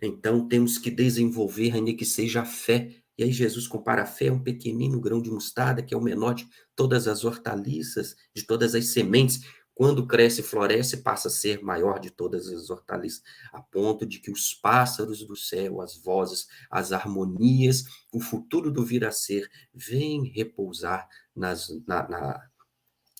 Então 0.00 0.46
temos 0.46 0.78
que 0.78 0.90
desenvolver, 0.90 1.72
ainda 1.74 1.92
que 1.92 2.04
seja 2.04 2.42
a 2.42 2.44
fé. 2.44 2.94
E 3.16 3.22
aí 3.22 3.32
Jesus 3.32 3.66
compara 3.66 4.02
a 4.02 4.06
fé 4.06 4.28
a 4.28 4.32
um 4.32 4.42
pequenino 4.42 5.00
grão 5.00 5.20
de 5.20 5.30
mostarda, 5.30 5.82
que 5.82 5.94
é 5.94 5.96
o 5.96 6.02
menor 6.02 6.34
de 6.34 6.48
todas 6.74 7.06
as 7.06 7.24
hortaliças, 7.24 8.16
de 8.34 8.44
todas 8.44 8.74
as 8.74 8.86
sementes. 8.86 9.40
Quando 9.74 10.06
cresce 10.06 10.40
e 10.40 10.44
floresce, 10.44 10.98
passa 10.98 11.26
a 11.26 11.30
ser 11.30 11.60
maior 11.62 11.98
de 11.98 12.08
todas 12.08 12.48
as 12.48 12.70
hortaliças, 12.70 13.22
a 13.52 13.60
ponto 13.60 14.06
de 14.06 14.20
que 14.20 14.30
os 14.30 14.54
pássaros 14.54 15.26
do 15.26 15.34
céu, 15.34 15.80
as 15.80 15.96
vozes, 15.96 16.46
as 16.70 16.92
harmonias, 16.92 17.84
o 18.12 18.20
futuro 18.20 18.70
do 18.70 18.84
vir 18.84 19.04
a 19.04 19.10
ser, 19.10 19.50
vêm 19.72 20.28
repousar 20.28 21.08
nas, 21.34 21.68
na, 21.88 22.08
na, 22.08 22.50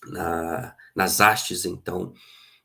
na, 0.07 0.75
nas 0.95 1.21
hastes, 1.21 1.65
então, 1.65 2.13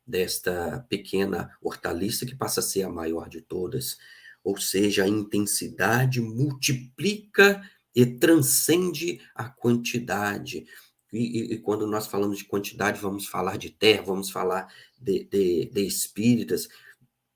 desta 0.06 0.86
pequena 0.90 1.52
hortaliça 1.62 2.26
que 2.26 2.36
passa 2.36 2.60
a 2.60 2.64
ser 2.64 2.84
a 2.84 2.90
maior 2.90 3.30
de 3.30 3.42
todas. 3.42 3.98
Ou 4.44 4.58
seja, 4.58 5.04
a 5.04 5.08
intensidade 5.08 6.20
multiplica 6.20 7.62
e 7.96 8.06
transcende 8.06 9.20
a 9.36 9.50
quantidade. 9.50 10.66
E, 11.12 11.54
e, 11.54 11.58
quando 11.60 11.88
nós 11.88 12.08
falamos 12.08 12.38
de 12.38 12.46
quantidade, 12.46 13.02
vamos 13.02 13.28
falar 13.28 13.58
de 13.58 13.70
terra, 13.70 14.04
vamos 14.04 14.30
falar 14.30 14.72
de, 15.00 15.26
de, 15.26 15.66
de 15.66 15.86
espíritas. 15.86 16.68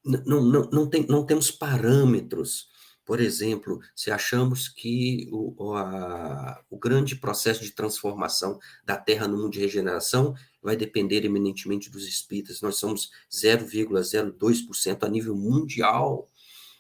Não, 0.04 0.42
não, 0.44 0.70
não, 0.72 0.90
tem, 0.90 1.06
não 1.08 1.26
temos 1.26 1.52
parâmetros. 1.52 2.70
Por 3.06 3.20
exemplo, 3.20 3.82
se 3.96 4.12
achamos 4.12 4.70
que 4.70 5.28
o, 5.32 5.74
a, 5.74 6.64
o 6.70 6.78
grande 6.78 7.16
processo 7.18 7.62
de 7.62 7.72
transformação 7.72 8.58
da 8.86 8.96
Terra 8.96 9.28
no 9.28 9.38
mundo 9.38 9.52
de 9.52 9.60
regeneração 9.60 10.34
vai 10.62 10.78
depender 10.78 11.26
eminentemente 11.26 11.90
dos 11.90 12.08
espíritas, 12.08 12.62
nós 12.62 12.78
somos 12.78 13.12
0,02% 13.30 15.04
a 15.04 15.10
nível 15.10 15.36
mundial. 15.36 16.30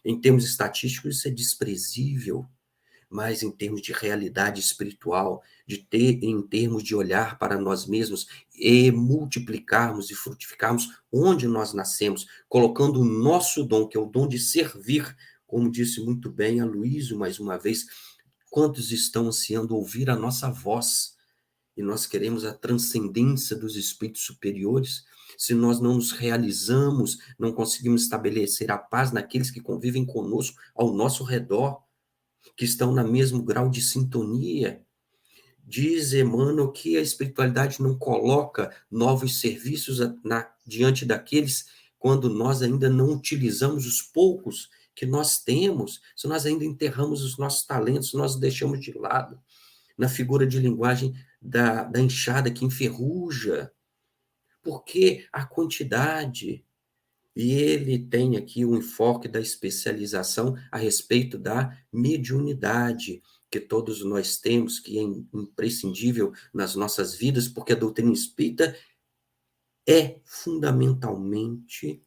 Em 0.05 0.19
termos 0.19 0.45
estatísticos, 0.45 1.17
isso 1.17 1.27
é 1.27 1.31
desprezível 1.31 2.47
mas 3.13 3.43
em 3.43 3.51
termos 3.51 3.79
de 3.83 3.93
realidade 3.93 4.59
espiritual, 4.59 5.43
de 5.67 5.77
ter 5.77 6.23
em 6.23 6.41
termos 6.41 6.83
de 6.83 6.95
olhar 6.95 7.37
para 7.37 7.59
nós 7.59 7.85
mesmos 7.85 8.27
e 8.55 8.91
multiplicarmos 8.91 10.09
e 10.09 10.15
frutificarmos 10.15 10.89
onde 11.11 11.47
nós 11.47 11.75
nascemos, 11.75 12.25
colocando 12.49 12.99
o 12.99 13.05
nosso 13.05 13.63
dom, 13.63 13.87
que 13.87 13.95
é 13.95 13.99
o 13.99 14.07
dom 14.07 14.27
de 14.27 14.39
servir, 14.39 15.15
como 15.53 15.69
disse 15.69 16.01
muito 16.01 16.31
bem 16.31 16.61
a 16.61 16.65
Luísio 16.65 17.15
mais 17.15 17.39
uma 17.39 17.59
vez, 17.59 17.85
quantos 18.49 18.91
estão 18.91 19.27
ansiando 19.27 19.75
ouvir 19.75 20.09
a 20.09 20.15
nossa 20.15 20.49
voz? 20.49 21.13
E 21.77 21.83
nós 21.83 22.07
queremos 22.07 22.43
a 22.43 22.55
transcendência 22.55 23.55
dos 23.55 23.75
espíritos 23.75 24.23
superiores. 24.23 25.03
Se 25.37 25.53
nós 25.53 25.79
não 25.79 25.93
nos 25.93 26.11
realizamos, 26.11 27.19
não 27.37 27.51
conseguimos 27.51 28.01
estabelecer 28.01 28.71
a 28.71 28.79
paz 28.79 29.11
naqueles 29.11 29.51
que 29.51 29.61
convivem 29.61 30.03
conosco 30.03 30.59
ao 30.73 30.91
nosso 30.91 31.23
redor, 31.23 31.83
que 32.57 32.65
estão 32.65 32.91
no 32.91 33.07
mesmo 33.07 33.43
grau 33.43 33.69
de 33.69 33.79
sintonia. 33.79 34.83
Diz 35.63 36.13
Emmanuel 36.13 36.71
que 36.71 36.97
a 36.97 37.01
espiritualidade 37.01 37.79
não 37.79 37.95
coloca 37.95 38.75
novos 38.89 39.39
serviços 39.39 39.99
na, 40.23 40.51
diante 40.65 41.05
daqueles 41.05 41.67
quando 41.99 42.27
nós 42.27 42.63
ainda 42.63 42.89
não 42.89 43.13
utilizamos 43.13 43.85
os 43.85 44.01
poucos 44.01 44.67
que 44.95 45.05
nós 45.05 45.43
temos, 45.43 46.01
se 46.15 46.27
nós 46.27 46.45
ainda 46.45 46.63
enterramos 46.63 47.23
os 47.23 47.37
nossos 47.37 47.65
talentos, 47.65 48.13
nós 48.13 48.35
deixamos 48.35 48.79
de 48.79 48.91
lado. 48.93 49.39
Na 49.97 50.09
figura 50.09 50.45
de 50.45 50.59
linguagem 50.59 51.13
da, 51.41 51.83
da 51.83 51.99
enxada 51.99 52.51
que 52.51 52.65
enferruja. 52.65 53.71
Porque 54.61 55.27
a 55.31 55.45
quantidade, 55.45 56.65
e 57.35 57.51
ele 57.53 57.99
tem 57.99 58.37
aqui 58.37 58.65
um 58.65 58.77
enfoque 58.77 59.27
da 59.27 59.39
especialização 59.39 60.55
a 60.71 60.77
respeito 60.77 61.37
da 61.37 61.77
mediunidade, 61.91 63.21
que 63.51 63.59
todos 63.59 64.03
nós 64.03 64.37
temos, 64.37 64.79
que 64.79 64.97
é 64.97 65.01
imprescindível 65.01 66.33
nas 66.53 66.75
nossas 66.75 67.13
vidas, 67.13 67.47
porque 67.47 67.73
a 67.73 67.75
doutrina 67.75 68.11
espírita 68.11 68.75
é 69.87 70.21
fundamentalmente 70.23 72.01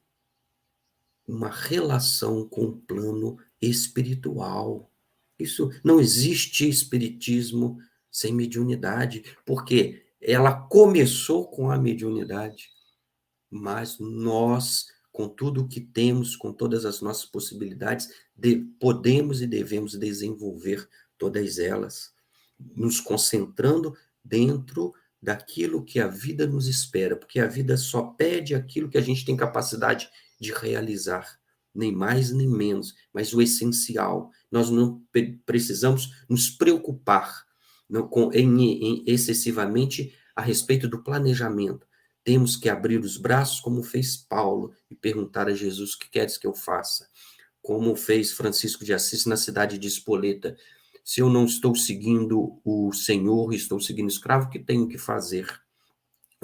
uma 1.27 1.51
relação 1.51 2.49
com 2.49 2.65
o 2.67 2.77
plano 2.77 3.39
espiritual. 3.61 4.91
Isso 5.39 5.71
não 5.85 6.01
existe 6.01 6.69
espiritismo 6.69 7.79
sem 8.11 8.33
mediunidade, 8.33 9.25
porque 9.45 10.07
ela 10.21 10.53
começou 10.53 11.49
com 11.49 11.71
a 11.71 11.79
mediunidade, 11.79 12.71
mas 13.51 13.99
nós 13.99 14.87
com 15.17 15.31
tudo 15.31 15.63
o 15.63 15.67
que 15.67 15.81
temos, 15.81 16.37
com 16.37 16.53
todas 16.53 16.85
as 16.85 17.01
nossas 17.01 17.25
possibilidades, 17.25 18.11
de, 18.37 18.57
podemos 18.79 19.41
e 19.41 19.47
devemos 19.47 19.97
desenvolver 19.97 20.87
todas 21.17 21.59
elas, 21.59 22.13
nos 22.75 23.01
concentrando 23.01 23.97
dentro 24.23 24.93
daquilo 25.23 25.83
que 25.83 26.01
a 26.01 26.07
vida 26.07 26.47
nos 26.47 26.69
espera, 26.69 27.17
porque 27.17 27.41
a 27.41 27.47
vida 27.47 27.79
só 27.79 28.03
pede 28.03 28.55
aquilo 28.55 28.91
que 28.91 28.99
a 28.99 29.01
gente 29.01 29.25
tem 29.25 29.35
capacidade 29.35 30.11
de 30.41 30.53
realizar, 30.53 31.39
nem 31.75 31.93
mais 31.93 32.33
nem 32.33 32.49
menos, 32.49 32.95
mas 33.13 33.33
o 33.33 33.43
essencial. 33.43 34.31
Nós 34.51 34.71
não 34.71 35.03
precisamos 35.45 36.11
nos 36.29 36.51
preocupar 36.51 37.45
não, 37.89 38.09
com, 38.09 38.33
em, 38.33 38.63
em, 38.63 39.05
excessivamente 39.07 40.13
a 40.35 40.43
respeito 40.43 40.89
do 40.89 41.03
planejamento, 41.03 41.87
temos 42.27 42.57
que 42.57 42.69
abrir 42.69 42.99
os 42.99 43.17
braços, 43.17 43.61
como 43.61 43.85
fez 43.85 44.17
Paulo, 44.17 44.75
e 44.91 44.97
perguntar 44.97 45.47
a 45.47 45.55
Jesus: 45.55 45.95
o 45.95 45.99
que 46.01 46.11
queres 46.11 46.37
que 46.37 46.45
eu 46.45 46.53
faça? 46.53 47.09
Como 47.63 47.95
fez 47.95 48.33
Francisco 48.33 48.85
de 48.85 48.93
Assis 48.93 49.27
na 49.27 49.37
cidade 49.37 49.79
de 49.79 49.87
Espoleta. 49.87 50.57
Se 51.05 51.21
eu 51.21 51.31
não 51.31 51.45
estou 51.45 51.77
seguindo 51.77 52.61
o 52.65 52.93
Senhor, 52.93 53.55
estou 53.55 53.81
seguindo 53.81 54.07
o 54.07 54.13
escravo, 54.13 54.47
o 54.47 54.51
que 54.51 54.59
tenho 54.59 54.89
que 54.89 54.99
fazer? 54.99 55.47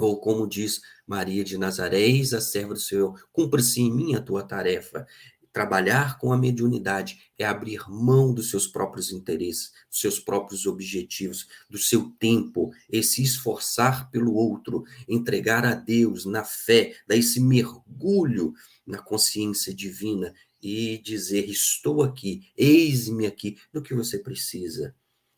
Ou 0.03 0.19
como 0.19 0.45
diz 0.45 0.81
Maria 1.07 1.45
de 1.45 1.57
Nazaré, 1.57 2.01
eis 2.01 2.33
a 2.33 2.41
serva 2.41 2.73
do 2.73 2.79
Senhor, 2.79 3.17
cumpra-se 3.31 3.79
em 3.79 3.89
mim 3.89 4.15
a 4.15 4.21
tua 4.21 4.43
tarefa. 4.43 5.07
Trabalhar 5.53 6.17
com 6.17 6.33
a 6.33 6.37
mediunidade 6.37 7.31
é 7.37 7.45
abrir 7.45 7.89
mão 7.89 8.33
dos 8.33 8.49
seus 8.49 8.67
próprios 8.67 9.13
interesses, 9.13 9.71
dos 9.89 10.01
seus 10.01 10.19
próprios 10.19 10.65
objetivos, 10.65 11.47
do 11.69 11.77
seu 11.77 12.09
tempo, 12.19 12.73
e 12.91 13.01
se 13.01 13.23
esforçar 13.23 14.11
pelo 14.11 14.33
outro, 14.33 14.83
entregar 15.07 15.63
a 15.63 15.73
Deus 15.73 16.25
na 16.25 16.43
fé, 16.43 16.93
dar 17.07 17.15
esse 17.15 17.39
mergulho 17.39 18.53
na 18.85 18.97
consciência 18.97 19.73
divina 19.73 20.33
e 20.61 20.97
dizer: 20.97 21.47
Estou 21.49 22.03
aqui, 22.03 22.51
eis-me 22.57 23.25
aqui, 23.25 23.57
no 23.71 23.81
que 23.81 23.93
você 23.93 24.19
precisa 24.19 24.93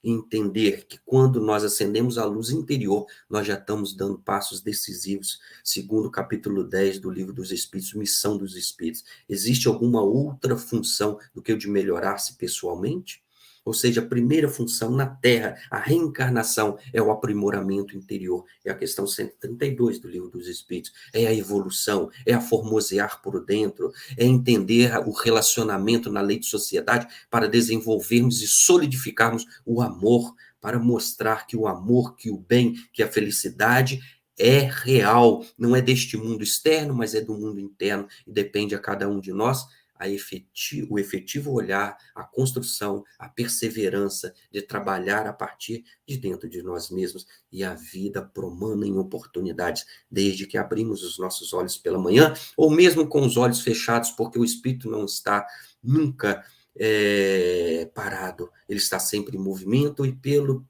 entender 0.06 0.86
que 0.86 1.00
quando 1.04 1.42
nós 1.42 1.64
acendemos 1.64 2.20
a 2.20 2.26
luz 2.26 2.52
interior, 2.52 3.08
nós 3.28 3.48
já 3.48 3.56
estamos 3.56 3.96
dando 3.96 4.20
passos 4.20 4.62
decisivos, 4.62 5.40
segundo 5.64 6.08
o 6.08 6.12
capítulo 6.12 6.64
10 6.64 7.00
do 7.00 7.10
livro 7.10 7.34
dos 7.34 7.52
Espíritos, 7.52 7.94
missão 7.96 8.38
dos 8.38 8.56
Espíritos. 8.56 9.04
Existe 9.28 9.68
alguma 9.68 10.04
outra 10.04 10.56
função 10.56 11.18
do 11.34 11.42
que 11.42 11.52
o 11.52 11.58
de 11.58 11.68
melhorar-se 11.68 12.36
pessoalmente? 12.36 13.25
Ou 13.66 13.74
seja, 13.74 14.00
a 14.00 14.06
primeira 14.06 14.48
função 14.48 14.92
na 14.92 15.08
Terra, 15.08 15.58
a 15.72 15.80
reencarnação, 15.80 16.78
é 16.94 17.02
o 17.02 17.12
aprimoramento 17.12 17.98
interior. 17.98 18.46
É 18.64 18.70
a 18.70 18.76
questão 18.76 19.08
132 19.08 20.00
do 20.00 20.08
Livro 20.08 20.30
dos 20.30 20.48
Espíritos. 20.48 20.94
É 21.12 21.26
a 21.26 21.34
evolução, 21.34 22.12
é 22.26 22.34
a 22.34 22.40
formosear 22.40 23.24
por 23.24 23.44
dentro, 23.44 23.92
é 24.16 24.24
entender 24.24 24.96
o 25.08 25.12
relacionamento 25.12 26.12
na 26.12 26.22
lei 26.22 26.38
de 26.38 26.46
sociedade 26.46 27.08
para 27.30 27.50
desenvolvermos 27.50 28.44
e 28.44 28.48
solidificarmos 28.48 29.46
o 29.66 29.82
amor, 29.82 30.36
para 30.62 30.78
mostrar 30.78 31.48
que 31.48 31.58
o 31.58 31.68
amor, 31.68 32.16
que 32.16 32.30
o 32.30 32.38
bem, 32.38 32.76
que 32.94 33.02
a 33.02 33.08
felicidade 33.08 34.00
é 34.38 34.70
real, 34.70 35.44
não 35.58 35.76
é 35.76 35.82
deste 35.82 36.18
mundo 36.18 36.44
externo, 36.44 36.94
mas 36.94 37.16
é 37.16 37.22
do 37.22 37.34
mundo 37.34 37.60
interno 37.60 38.08
e 38.28 38.32
depende 38.32 38.76
a 38.76 38.80
cada 38.80 39.08
um 39.08 39.20
de 39.20 39.32
nós 39.32 39.66
efetivo, 40.04 40.96
o 40.96 41.00
efetivo 41.00 41.52
olhar, 41.52 41.98
a 42.14 42.24
construção, 42.24 43.04
a 43.18 43.30
perseverança 43.30 44.34
de 44.52 44.62
trabalhar 44.62 45.26
a 45.26 45.34
partir 45.34 45.84
de 46.08 46.18
dentro 46.18 46.50
de 46.50 46.62
nós 46.62 46.90
mesmos. 46.90 47.26
E 47.52 47.64
a 47.64 47.74
vida 47.74 48.22
promana 48.22 48.86
em 48.86 48.98
oportunidades, 48.98 49.86
desde 50.12 50.46
que 50.46 50.58
abrimos 50.58 51.04
os 51.04 51.18
nossos 51.18 51.54
olhos 51.54 51.78
pela 51.78 51.98
manhã, 51.98 52.34
ou 52.58 52.70
mesmo 52.70 53.08
com 53.08 53.26
os 53.26 53.38
olhos 53.38 53.62
fechados, 53.62 54.12
porque 54.12 54.38
o 54.38 54.44
espírito 54.44 54.90
não 54.90 55.06
está 55.06 55.46
nunca 55.82 56.44
é, 56.78 57.90
parado, 57.94 58.52
ele 58.68 58.80
está 58.80 59.00
sempre 59.00 59.38
em 59.38 59.42
movimento 59.42 60.06
e 60.06 60.12
pelo 60.12 60.66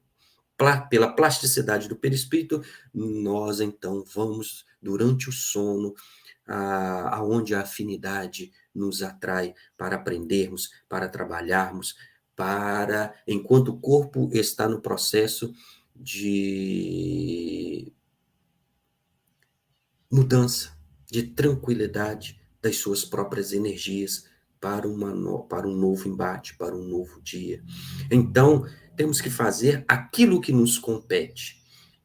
pela 0.88 1.12
plasticidade 1.12 1.86
do 1.86 1.96
perispírito, 1.96 2.62
nós 2.94 3.60
então 3.60 4.02
vamos 4.14 4.64
durante 4.80 5.28
o 5.28 5.32
sono 5.32 5.94
aonde 6.46 7.54
a 7.54 7.60
afinidade 7.60 8.52
nos 8.76 9.02
atrai 9.02 9.54
para 9.76 9.96
aprendermos, 9.96 10.70
para 10.88 11.08
trabalharmos, 11.08 11.96
para 12.34 13.14
enquanto 13.26 13.68
o 13.68 13.80
corpo 13.80 14.28
está 14.32 14.68
no 14.68 14.80
processo 14.80 15.52
de 15.94 17.92
mudança, 20.10 20.76
de 21.10 21.22
tranquilidade 21.22 22.40
das 22.60 22.76
suas 22.76 23.04
próprias 23.04 23.52
energias 23.52 24.26
para, 24.60 24.88
uma, 24.88 25.42
para 25.44 25.66
um 25.68 25.74
novo 25.74 26.08
embate, 26.08 26.56
para 26.56 26.74
um 26.74 26.84
novo 26.84 27.20
dia. 27.22 27.62
Então, 28.10 28.66
temos 28.96 29.20
que 29.20 29.30
fazer 29.30 29.84
aquilo 29.86 30.40
que 30.40 30.52
nos 30.52 30.78
compete. 30.78 31.62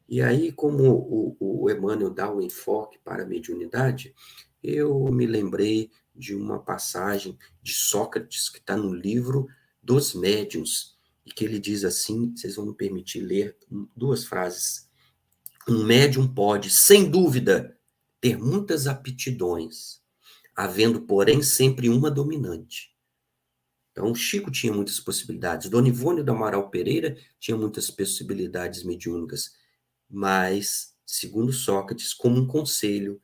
E 0.08 0.20
aí, 0.20 0.52
como 0.52 0.84
o, 0.84 1.36
o 1.40 1.70
Emmanuel 1.70 2.10
dá 2.10 2.32
o 2.32 2.40
enfoque 2.40 2.98
para 3.02 3.22
a 3.22 3.26
mediunidade, 3.26 4.14
eu 4.62 5.04
me 5.10 5.26
lembrei 5.26 5.90
de 6.14 6.34
uma 6.34 6.58
passagem 6.58 7.38
de 7.62 7.72
Sócrates 7.72 8.48
que 8.48 8.58
está 8.58 8.76
no 8.76 8.92
livro 8.92 9.48
dos 9.82 10.14
médiuns, 10.14 10.96
e 11.24 11.30
que 11.30 11.44
ele 11.44 11.58
diz 11.58 11.84
assim: 11.84 12.34
vocês 12.34 12.56
vão 12.56 12.66
me 12.66 12.74
permitir 12.74 13.20
ler 13.20 13.56
duas 13.96 14.24
frases. 14.24 14.88
Um 15.68 15.84
médium 15.84 16.26
pode, 16.26 16.70
sem 16.70 17.08
dúvida, 17.08 17.78
ter 18.20 18.36
muitas 18.36 18.86
aptidões, 18.86 20.00
havendo, 20.56 21.02
porém, 21.02 21.42
sempre 21.42 21.88
uma 21.88 22.10
dominante. 22.10 22.92
Então, 23.92 24.14
Chico 24.14 24.50
tinha 24.50 24.72
muitas 24.72 24.98
possibilidades, 24.98 25.68
Dona 25.68 25.88
Ivone 25.88 26.22
do 26.22 26.32
Amaral 26.32 26.70
Pereira 26.70 27.16
tinha 27.38 27.56
muitas 27.56 27.90
possibilidades 27.90 28.82
mediúnicas, 28.82 29.52
mas, 30.08 30.94
segundo 31.06 31.52
Sócrates, 31.52 32.14
como 32.14 32.40
um 32.40 32.46
conselho, 32.46 33.20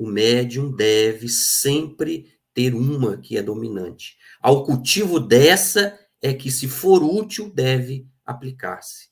o 0.00 0.06
médium 0.06 0.74
deve 0.74 1.28
sempre 1.28 2.32
ter 2.54 2.74
uma 2.74 3.18
que 3.18 3.36
é 3.36 3.42
dominante. 3.42 4.16
Ao 4.40 4.64
cultivo 4.64 5.20
dessa 5.20 5.94
é 6.22 6.32
que, 6.32 6.50
se 6.50 6.66
for 6.66 7.02
útil, 7.02 7.50
deve 7.50 8.08
aplicar-se. 8.24 9.10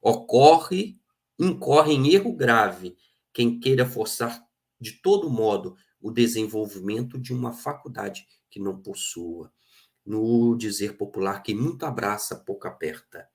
Ocorre, 0.00 0.98
incorre 1.38 1.92
em 1.92 2.14
erro 2.14 2.32
grave 2.32 2.96
quem 3.34 3.60
queira 3.60 3.84
forçar 3.84 4.42
de 4.80 4.92
todo 4.92 5.28
modo 5.28 5.76
o 6.00 6.10
desenvolvimento 6.10 7.18
de 7.18 7.34
uma 7.34 7.52
faculdade 7.52 8.26
que 8.48 8.58
não 8.58 8.80
possua. 8.80 9.52
No 10.06 10.56
dizer 10.56 10.96
popular, 10.96 11.42
que 11.42 11.54
muito 11.54 11.84
abraça, 11.84 12.34
pouco 12.34 12.66
aperta 12.66 13.28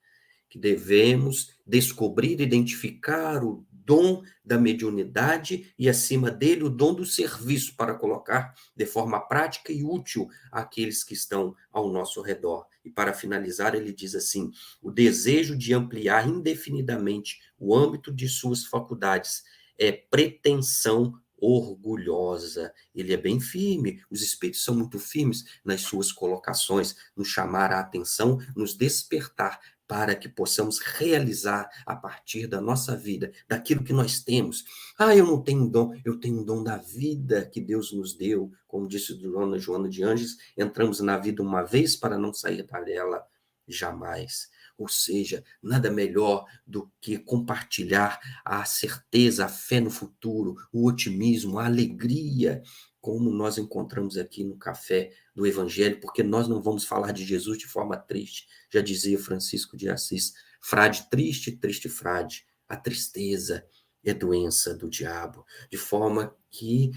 que 0.48 0.58
devemos 0.58 1.50
descobrir, 1.64 2.40
identificar 2.40 3.44
o 3.44 3.64
dom 3.86 4.22
da 4.44 4.58
mediunidade 4.58 5.72
e, 5.78 5.88
acima 5.88 6.30
dele, 6.30 6.64
o 6.64 6.68
dom 6.68 6.92
do 6.92 7.06
serviço 7.06 7.76
para 7.76 7.94
colocar 7.94 8.52
de 8.74 8.84
forma 8.84 9.20
prática 9.20 9.72
e 9.72 9.84
útil 9.84 10.28
àqueles 10.50 11.04
que 11.04 11.14
estão 11.14 11.54
ao 11.72 11.90
nosso 11.90 12.20
redor. 12.20 12.66
E 12.84 12.90
para 12.90 13.14
finalizar, 13.14 13.74
ele 13.74 13.92
diz 13.92 14.14
assim: 14.14 14.50
o 14.82 14.90
desejo 14.90 15.56
de 15.56 15.72
ampliar 15.72 16.28
indefinidamente 16.28 17.40
o 17.58 17.74
âmbito 17.74 18.12
de 18.12 18.28
suas 18.28 18.66
faculdades 18.66 19.44
é 19.78 19.92
pretensão 19.92 21.14
orgulhosa. 21.38 22.72
Ele 22.94 23.12
é 23.12 23.16
bem 23.16 23.40
firme, 23.40 24.02
os 24.10 24.22
espíritos 24.22 24.64
são 24.64 24.74
muito 24.74 24.98
firmes 24.98 25.44
nas 25.64 25.82
suas 25.82 26.10
colocações, 26.10 26.96
nos 27.14 27.28
chamar 27.28 27.72
a 27.72 27.80
atenção, 27.80 28.38
nos 28.56 28.74
despertar 28.74 29.60
para 29.86 30.14
que 30.14 30.28
possamos 30.28 30.78
realizar 30.78 31.68
a 31.84 31.94
partir 31.94 32.46
da 32.46 32.60
nossa 32.60 32.96
vida, 32.96 33.32
daquilo 33.48 33.84
que 33.84 33.92
nós 33.92 34.20
temos. 34.20 34.64
Ah, 34.98 35.14
eu 35.14 35.26
não 35.26 35.42
tenho 35.42 35.68
dom, 35.68 35.92
eu 36.04 36.18
tenho 36.18 36.40
um 36.40 36.44
dom 36.44 36.62
da 36.62 36.76
vida 36.76 37.46
que 37.46 37.60
Deus 37.60 37.92
nos 37.92 38.14
deu, 38.14 38.50
como 38.66 38.88
disse 38.88 39.14
Dona 39.14 39.58
Joana 39.58 39.88
de 39.88 40.02
Anjos, 40.02 40.36
entramos 40.56 41.00
na 41.00 41.16
vida 41.16 41.42
uma 41.42 41.62
vez 41.62 41.96
para 41.96 42.18
não 42.18 42.32
sair 42.32 42.66
dela 42.84 43.24
jamais. 43.68 44.50
Ou 44.78 44.88
seja, 44.88 45.42
nada 45.62 45.90
melhor 45.90 46.44
do 46.66 46.90
que 47.00 47.18
compartilhar 47.18 48.20
a 48.44 48.64
certeza, 48.64 49.46
a 49.46 49.48
fé 49.48 49.80
no 49.80 49.90
futuro, 49.90 50.56
o 50.70 50.86
otimismo, 50.86 51.58
a 51.58 51.64
alegria, 51.64 52.62
como 53.00 53.30
nós 53.30 53.56
encontramos 53.56 54.18
aqui 54.18 54.44
no 54.44 54.56
café 54.56 55.12
do 55.36 55.46
Evangelho, 55.46 56.00
porque 56.00 56.22
nós 56.22 56.48
não 56.48 56.62
vamos 56.62 56.86
falar 56.86 57.12
de 57.12 57.22
Jesus 57.24 57.58
de 57.58 57.66
forma 57.66 57.94
triste. 57.94 58.48
Já 58.72 58.80
dizia 58.80 59.18
Francisco 59.18 59.76
de 59.76 59.90
Assis: 59.90 60.32
frade 60.60 61.08
triste, 61.10 61.52
triste 61.52 61.90
frade. 61.90 62.46
A 62.66 62.74
tristeza 62.76 63.64
é 64.02 64.14
doença 64.14 64.74
do 64.74 64.88
diabo, 64.88 65.44
de 65.70 65.76
forma 65.76 66.34
que 66.50 66.90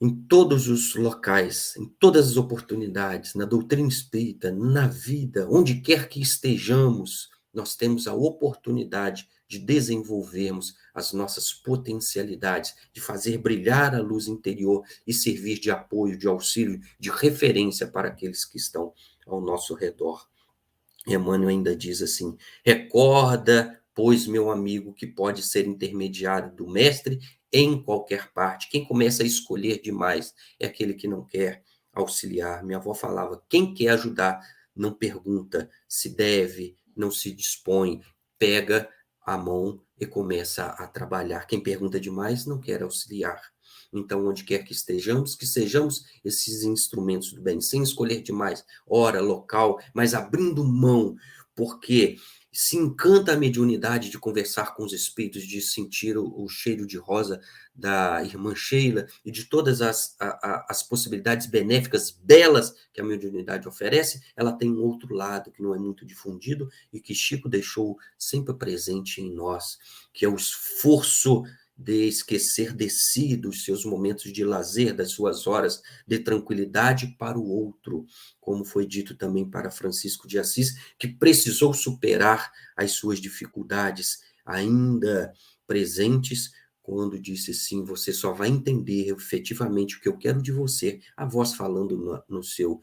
em 0.00 0.14
todos 0.26 0.66
os 0.66 0.94
locais, 0.94 1.74
em 1.76 1.86
todas 2.00 2.30
as 2.30 2.36
oportunidades, 2.36 3.34
na 3.34 3.44
doutrina 3.44 3.86
espírita, 3.86 4.50
na 4.50 4.88
vida, 4.88 5.46
onde 5.48 5.80
quer 5.80 6.08
que 6.08 6.20
estejamos, 6.20 7.28
nós 7.52 7.74
temos 7.74 8.06
a 8.06 8.14
oportunidade 8.14 9.28
de 9.48 9.58
desenvolvermos 9.58 10.76
as 10.94 11.12
nossas 11.12 11.52
potencialidades, 11.52 12.74
de 12.92 13.00
fazer 13.00 13.38
brilhar 13.38 13.94
a 13.94 14.00
luz 14.00 14.28
interior 14.28 14.84
e 15.06 15.12
servir 15.12 15.58
de 15.58 15.70
apoio, 15.70 16.16
de 16.16 16.28
auxílio, 16.28 16.80
de 16.98 17.10
referência 17.10 17.86
para 17.88 18.08
aqueles 18.08 18.44
que 18.44 18.56
estão 18.56 18.92
ao 19.26 19.40
nosso 19.40 19.74
redor. 19.74 20.28
Emmanuel 21.06 21.48
ainda 21.48 21.74
diz 21.74 22.00
assim: 22.00 22.36
recorda, 22.64 23.80
pois, 23.94 24.26
meu 24.26 24.50
amigo, 24.50 24.94
que 24.94 25.06
pode 25.06 25.42
ser 25.42 25.66
intermediário 25.66 26.54
do 26.54 26.68
mestre 26.68 27.18
em 27.52 27.82
qualquer 27.82 28.32
parte. 28.32 28.68
Quem 28.70 28.84
começa 28.84 29.22
a 29.22 29.26
escolher 29.26 29.80
demais 29.80 30.34
é 30.58 30.66
aquele 30.66 30.94
que 30.94 31.08
não 31.08 31.24
quer 31.24 31.64
auxiliar. 31.92 32.62
Minha 32.64 32.78
avó 32.78 32.94
falava: 32.94 33.42
quem 33.48 33.74
quer 33.74 33.88
ajudar 33.88 34.40
não 34.74 34.92
pergunta 34.92 35.68
se 35.88 36.08
deve, 36.10 36.76
não 37.00 37.10
se 37.10 37.32
dispõe, 37.32 38.00
pega 38.38 38.88
a 39.24 39.36
mão 39.36 39.82
e 39.98 40.06
começa 40.06 40.66
a 40.66 40.86
trabalhar. 40.86 41.46
Quem 41.46 41.60
pergunta 41.60 41.98
demais 41.98 42.46
não 42.46 42.60
quer 42.60 42.82
auxiliar. 42.82 43.40
Então, 43.92 44.26
onde 44.26 44.44
quer 44.44 44.64
que 44.64 44.72
estejamos, 44.72 45.34
que 45.34 45.46
sejamos 45.46 46.04
esses 46.24 46.62
instrumentos 46.62 47.32
do 47.32 47.42
bem, 47.42 47.60
sem 47.60 47.82
escolher 47.82 48.22
demais 48.22 48.64
hora, 48.86 49.20
local, 49.20 49.80
mas 49.92 50.14
abrindo 50.14 50.64
mão, 50.64 51.16
porque 51.54 52.16
se 52.52 52.76
encanta 52.76 53.32
a 53.32 53.36
mediunidade 53.36 54.10
de 54.10 54.18
conversar 54.18 54.74
com 54.74 54.84
os 54.84 54.92
espíritos, 54.92 55.42
de 55.42 55.60
sentir 55.60 56.18
o, 56.18 56.42
o 56.42 56.48
cheiro 56.48 56.86
de 56.86 56.96
rosa 56.96 57.40
da 57.74 58.22
irmã 58.24 58.54
Sheila 58.54 59.06
e 59.24 59.30
de 59.30 59.44
todas 59.44 59.80
as, 59.80 60.16
a, 60.20 60.26
a, 60.26 60.66
as 60.68 60.82
possibilidades 60.82 61.46
benéficas, 61.46 62.10
belas 62.10 62.74
que 62.92 63.00
a 63.00 63.04
mediunidade 63.04 63.68
oferece, 63.68 64.20
ela 64.36 64.52
tem 64.52 64.70
um 64.70 64.82
outro 64.82 65.14
lado 65.14 65.50
que 65.50 65.62
não 65.62 65.74
é 65.74 65.78
muito 65.78 66.04
difundido 66.04 66.68
e 66.92 67.00
que 67.00 67.14
Chico 67.14 67.48
deixou 67.48 67.96
sempre 68.18 68.54
presente 68.54 69.20
em 69.20 69.32
nós, 69.32 69.78
que 70.12 70.24
é 70.24 70.28
o 70.28 70.34
esforço 70.34 71.44
de 71.82 72.06
esquecer 72.06 72.74
de 72.74 72.90
si, 72.90 73.34
dos 73.34 73.64
seus 73.64 73.86
momentos 73.86 74.30
de 74.30 74.44
lazer, 74.44 74.94
das 74.94 75.12
suas 75.12 75.46
horas 75.46 75.82
de 76.06 76.18
tranquilidade 76.18 77.16
para 77.18 77.38
o 77.38 77.48
outro, 77.48 78.04
como 78.38 78.66
foi 78.66 78.86
dito 78.86 79.16
também 79.16 79.48
para 79.48 79.70
Francisco 79.70 80.28
de 80.28 80.38
Assis, 80.38 80.74
que 80.98 81.08
precisou 81.08 81.72
superar 81.72 82.52
as 82.76 82.92
suas 82.92 83.18
dificuldades 83.18 84.18
ainda 84.44 85.32
presentes, 85.66 86.50
quando 86.82 87.18
disse 87.18 87.54
sim, 87.54 87.82
você 87.82 88.12
só 88.12 88.32
vai 88.32 88.48
entender 88.48 89.08
efetivamente 89.08 89.96
o 89.96 90.00
que 90.00 90.08
eu 90.08 90.18
quero 90.18 90.42
de 90.42 90.52
você, 90.52 91.00
a 91.16 91.24
voz 91.24 91.54
falando 91.54 91.96
no, 91.96 92.22
no 92.28 92.42
seu 92.42 92.80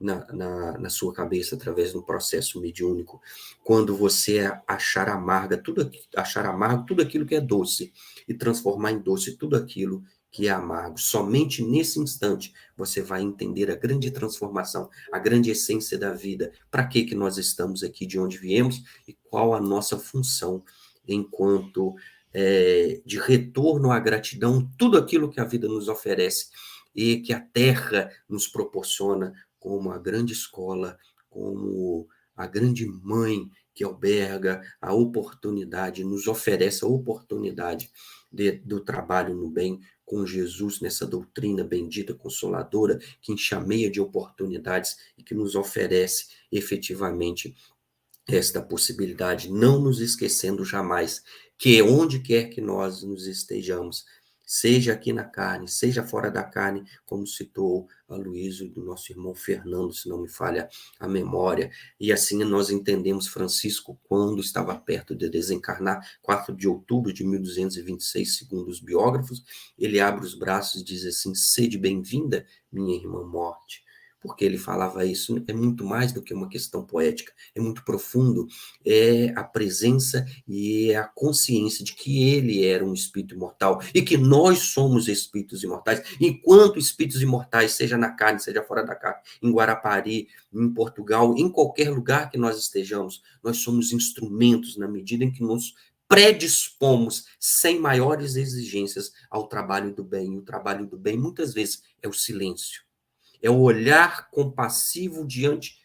na, 0.00 0.24
na, 0.32 0.78
na, 0.78 0.90
sua 0.90 1.12
cabeça 1.12 1.56
através 1.56 1.92
do 1.92 2.02
processo 2.02 2.60
mediúnico, 2.60 3.20
quando 3.64 3.96
você 3.96 4.50
achar 4.66 5.08
amarga 5.08 5.56
tudo 5.56 5.90
achar 6.16 6.46
amargo 6.46 6.86
tudo 6.86 7.02
aquilo 7.02 7.26
que 7.26 7.34
é 7.34 7.40
doce 7.40 7.92
e 8.28 8.34
transformar 8.34 8.92
em 8.92 8.98
doce 8.98 9.36
tudo 9.36 9.56
aquilo 9.56 10.04
que 10.30 10.46
é 10.46 10.50
amargo. 10.50 10.98
Somente 10.98 11.64
nesse 11.64 11.98
instante 11.98 12.52
você 12.76 13.02
vai 13.02 13.22
entender 13.22 13.70
a 13.70 13.76
grande 13.76 14.10
transformação, 14.10 14.88
a 15.12 15.18
grande 15.18 15.50
essência 15.50 15.98
da 15.98 16.12
vida, 16.12 16.52
para 16.70 16.86
que 16.86 17.04
que 17.04 17.14
nós 17.14 17.38
estamos 17.38 17.82
aqui, 17.82 18.06
de 18.06 18.18
onde 18.18 18.38
viemos? 18.38 18.82
E 19.06 19.16
qual 19.28 19.54
a 19.54 19.60
nossa 19.60 19.98
função 19.98 20.62
enquanto 21.06 21.96
é, 22.32 23.00
de 23.04 23.18
retorno 23.18 23.90
à 23.90 23.98
gratidão, 23.98 24.70
tudo 24.78 24.98
aquilo 24.98 25.30
que 25.30 25.40
a 25.40 25.44
vida 25.44 25.66
nos 25.66 25.88
oferece 25.88 26.50
e 26.94 27.18
que 27.18 27.32
a 27.32 27.40
Terra 27.40 28.10
nos 28.28 28.46
proporciona 28.46 29.32
como 29.58 29.90
a 29.90 29.98
grande 29.98 30.32
escola, 30.32 30.98
como 31.28 32.08
a 32.36 32.46
grande 32.46 32.86
mãe 32.86 33.50
que 33.74 33.84
alberga 33.84 34.60
a 34.80 34.92
oportunidade, 34.92 36.04
nos 36.04 36.26
oferece 36.26 36.84
a 36.84 36.88
oportunidade 36.88 37.90
de, 38.30 38.52
do 38.52 38.80
trabalho 38.80 39.34
no 39.34 39.50
bem 39.50 39.80
com 40.04 40.24
Jesus 40.24 40.80
nessa 40.80 41.06
doutrina 41.06 41.62
bendita, 41.62 42.14
consoladora, 42.14 42.98
que 43.20 43.32
enxameia 43.32 43.90
de 43.90 44.00
oportunidades 44.00 44.96
e 45.16 45.22
que 45.22 45.34
nos 45.34 45.54
oferece 45.54 46.26
efetivamente 46.50 47.54
esta 48.26 48.60
possibilidade, 48.60 49.50
não 49.50 49.80
nos 49.80 50.00
esquecendo 50.00 50.64
jamais 50.64 51.22
que 51.56 51.80
onde 51.82 52.20
quer 52.20 52.50
que 52.50 52.60
nós 52.60 53.02
nos 53.02 53.26
estejamos, 53.26 54.04
seja 54.50 54.94
aqui 54.94 55.12
na 55.12 55.24
carne, 55.24 55.68
seja 55.68 56.02
fora 56.02 56.30
da 56.30 56.42
carne, 56.42 56.82
como 57.04 57.26
citou 57.26 57.86
a 58.08 58.16
Luísa 58.16 58.66
do 58.66 58.82
nosso 58.82 59.12
irmão 59.12 59.34
Fernando, 59.34 59.92
se 59.92 60.08
não 60.08 60.22
me 60.22 60.28
falha 60.28 60.70
a 60.98 61.06
memória. 61.06 61.70
E 62.00 62.10
assim 62.10 62.42
nós 62.44 62.70
entendemos 62.70 63.28
Francisco 63.28 64.00
quando 64.04 64.40
estava 64.40 64.74
perto 64.74 65.14
de 65.14 65.28
desencarnar, 65.28 66.00
4 66.22 66.56
de 66.56 66.66
outubro 66.66 67.12
de 67.12 67.24
1226, 67.24 68.38
segundo 68.38 68.68
os 68.68 68.80
biógrafos, 68.80 69.44
ele 69.78 70.00
abre 70.00 70.24
os 70.24 70.34
braços 70.34 70.80
e 70.80 70.84
diz 70.84 71.04
assim: 71.04 71.34
"Sede 71.34 71.76
bem-vinda, 71.76 72.46
minha 72.72 72.96
irmã 72.96 73.22
morte" 73.24 73.84
porque 74.20 74.44
ele 74.44 74.58
falava 74.58 75.04
isso, 75.04 75.42
é 75.46 75.52
muito 75.52 75.84
mais 75.84 76.12
do 76.12 76.22
que 76.22 76.34
uma 76.34 76.48
questão 76.48 76.84
poética, 76.84 77.32
é 77.54 77.60
muito 77.60 77.84
profundo, 77.84 78.46
é 78.84 79.32
a 79.36 79.44
presença 79.44 80.24
e 80.46 80.90
é 80.90 80.96
a 80.96 81.04
consciência 81.04 81.84
de 81.84 81.94
que 81.94 82.28
ele 82.28 82.64
era 82.64 82.84
um 82.84 82.92
espírito 82.92 83.34
imortal 83.34 83.80
e 83.94 84.02
que 84.02 84.16
nós 84.16 84.58
somos 84.58 85.08
espíritos 85.08 85.62
imortais, 85.62 86.02
enquanto 86.20 86.78
espíritos 86.78 87.22
imortais, 87.22 87.72
seja 87.72 87.96
na 87.96 88.10
carne, 88.10 88.40
seja 88.40 88.62
fora 88.62 88.84
da 88.84 88.94
carne, 88.94 89.20
em 89.42 89.52
Guarapari, 89.52 90.28
em 90.52 90.68
Portugal, 90.72 91.36
em 91.36 91.48
qualquer 91.50 91.90
lugar 91.90 92.30
que 92.30 92.38
nós 92.38 92.58
estejamos, 92.58 93.22
nós 93.42 93.58
somos 93.58 93.92
instrumentos 93.92 94.76
na 94.76 94.88
medida 94.88 95.24
em 95.24 95.30
que 95.30 95.42
nos 95.42 95.74
predispomos 96.08 97.26
sem 97.38 97.78
maiores 97.78 98.34
exigências 98.34 99.12
ao 99.30 99.46
trabalho 99.46 99.94
do 99.94 100.02
bem. 100.02 100.34
E 100.34 100.38
o 100.38 100.42
trabalho 100.42 100.86
do 100.86 100.96
bem, 100.96 101.18
muitas 101.18 101.52
vezes, 101.52 101.82
é 102.02 102.08
o 102.08 102.14
silêncio 102.14 102.87
é 103.42 103.50
o 103.50 103.60
olhar 103.60 104.30
compassivo 104.30 105.26
diante 105.26 105.80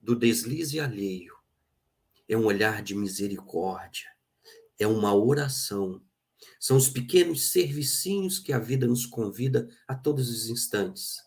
do 0.00 0.14
deslize 0.16 0.80
alheio. 0.80 1.34
É 2.28 2.36
um 2.36 2.44
olhar 2.44 2.82
de 2.82 2.94
misericórdia. 2.94 4.08
É 4.78 4.86
uma 4.86 5.14
oração. 5.14 6.00
São 6.58 6.76
os 6.76 6.88
pequenos 6.88 7.50
servicinhos 7.50 8.38
que 8.38 8.52
a 8.52 8.58
vida 8.58 8.86
nos 8.86 9.06
convida 9.06 9.68
a 9.86 9.94
todos 9.94 10.28
os 10.28 10.48
instantes. 10.48 11.18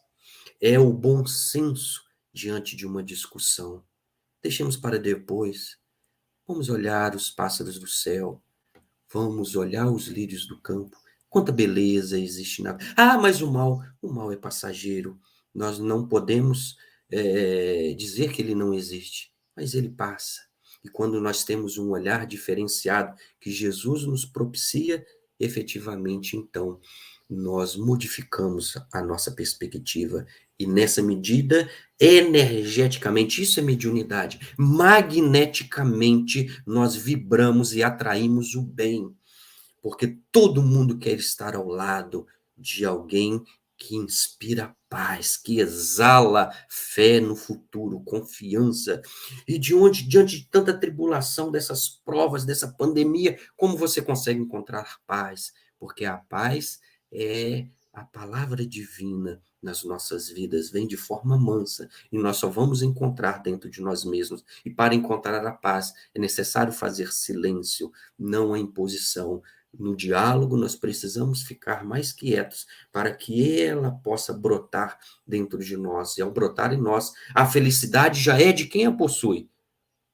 É 0.61 0.79
o 0.79 0.91
bom 0.91 1.25
senso 1.25 2.03
diante 2.33 2.75
de 2.75 2.85
uma 2.85 3.03
discussão. 3.03 3.83
Deixemos 4.41 4.77
para 4.77 4.99
depois. 4.99 5.77
Vamos 6.47 6.69
olhar 6.69 7.15
os 7.15 7.29
pássaros 7.29 7.79
do 7.79 7.87
céu. 7.87 8.41
Vamos 9.11 9.55
olhar 9.55 9.89
os 9.89 10.07
lírios 10.07 10.47
do 10.47 10.59
campo. 10.59 10.97
Quanta 11.29 11.51
beleza 11.51 12.19
existe 12.19 12.61
na. 12.61 12.77
Ah, 12.95 13.17
mas 13.17 13.41
o 13.41 13.51
mal, 13.51 13.81
o 14.01 14.11
mal 14.11 14.31
é 14.31 14.37
passageiro. 14.37 15.19
Nós 15.55 15.79
não 15.79 16.05
podemos 16.05 16.75
é, 17.09 17.95
dizer 17.97 18.33
que 18.33 18.41
ele 18.41 18.53
não 18.53 18.73
existe, 18.73 19.31
mas 19.55 19.73
ele 19.73 19.89
passa. 19.89 20.41
E 20.83 20.89
quando 20.89 21.21
nós 21.21 21.43
temos 21.43 21.77
um 21.77 21.91
olhar 21.91 22.27
diferenciado 22.27 23.15
que 23.39 23.49
Jesus 23.49 24.03
nos 24.03 24.25
propicia, 24.25 25.03
efetivamente, 25.39 26.37
então, 26.37 26.79
nós 27.29 27.75
modificamos 27.75 28.77
a 28.93 29.01
nossa 29.01 29.31
perspectiva. 29.31 30.25
E 30.59 30.67
nessa 30.67 31.01
medida, 31.01 31.69
energeticamente, 31.99 33.41
isso 33.41 33.59
é 33.59 33.63
mediunidade, 33.63 34.39
magneticamente, 34.57 36.61
nós 36.65 36.95
vibramos 36.95 37.73
e 37.73 37.81
atraímos 37.81 38.55
o 38.55 38.61
bem. 38.61 39.09
Porque 39.81 40.17
todo 40.31 40.61
mundo 40.61 40.97
quer 40.97 41.17
estar 41.17 41.55
ao 41.55 41.67
lado 41.67 42.27
de 42.57 42.85
alguém 42.85 43.43
que 43.85 43.95
inspira 43.95 44.75
paz, 44.89 45.37
que 45.37 45.59
exala 45.59 46.51
fé 46.67 47.19
no 47.19 47.35
futuro, 47.35 48.01
confiança. 48.03 48.99
E 49.47 49.59
de 49.59 49.75
onde, 49.75 50.07
diante 50.07 50.39
de 50.39 50.49
tanta 50.49 50.73
tribulação, 50.73 51.51
dessas 51.51 51.87
provas, 51.87 52.43
dessa 52.43 52.67
pandemia, 52.67 53.37
como 53.55 53.77
você 53.77 54.01
consegue 54.01 54.39
encontrar 54.39 54.97
paz? 55.05 55.53
Porque 55.77 56.03
a 56.03 56.17
paz 56.17 56.79
é 57.11 57.67
a 57.93 58.03
palavra 58.03 58.65
divina 58.65 59.39
nas 59.61 59.83
nossas 59.83 60.29
vidas, 60.29 60.69
vem 60.69 60.87
de 60.87 60.97
forma 60.97 61.37
mansa, 61.37 61.89
e 62.11 62.17
nós 62.17 62.37
só 62.37 62.49
vamos 62.49 62.81
encontrar 62.81 63.41
dentro 63.41 63.69
de 63.69 63.81
nós 63.81 64.03
mesmos. 64.03 64.43
E 64.65 64.69
para 64.69 64.95
encontrar 64.95 65.45
a 65.45 65.51
paz, 65.51 65.93
é 66.13 66.19
necessário 66.19 66.73
fazer 66.73 67.13
silêncio, 67.13 67.91
não 68.17 68.53
a 68.53 68.59
imposição, 68.59 69.41
no 69.79 69.95
diálogo, 69.95 70.57
nós 70.57 70.75
precisamos 70.75 71.43
ficar 71.43 71.83
mais 71.83 72.11
quietos 72.11 72.65
para 72.91 73.13
que 73.13 73.61
ela 73.61 73.91
possa 73.91 74.33
brotar 74.33 74.99
dentro 75.25 75.59
de 75.59 75.75
nós. 75.77 76.17
E 76.17 76.21
ao 76.21 76.31
brotar 76.31 76.73
em 76.73 76.81
nós, 76.81 77.13
a 77.33 77.45
felicidade 77.45 78.19
já 78.19 78.39
é 78.39 78.51
de 78.51 78.65
quem 78.65 78.85
a 78.85 78.91
possui, 78.91 79.49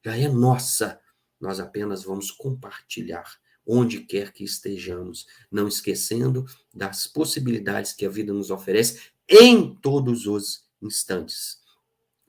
já 0.04 0.18
é 0.18 0.28
nossa. 0.28 1.00
Nós 1.40 1.60
apenas 1.60 2.04
vamos 2.04 2.32
compartilhar 2.32 3.40
onde 3.66 4.02
quer 4.02 4.32
que 4.32 4.44
estejamos, 4.44 5.28
não 5.52 5.68
esquecendo 5.68 6.46
das 6.74 7.08
possibilidades 7.08 7.94
que 7.94 8.06
a 8.06 8.10
vida 8.10 8.34
nos 8.34 8.50
oferece 8.50 9.12
em 9.30 9.76
todos 9.76 10.26
os 10.26 10.66
instantes. 10.82 11.62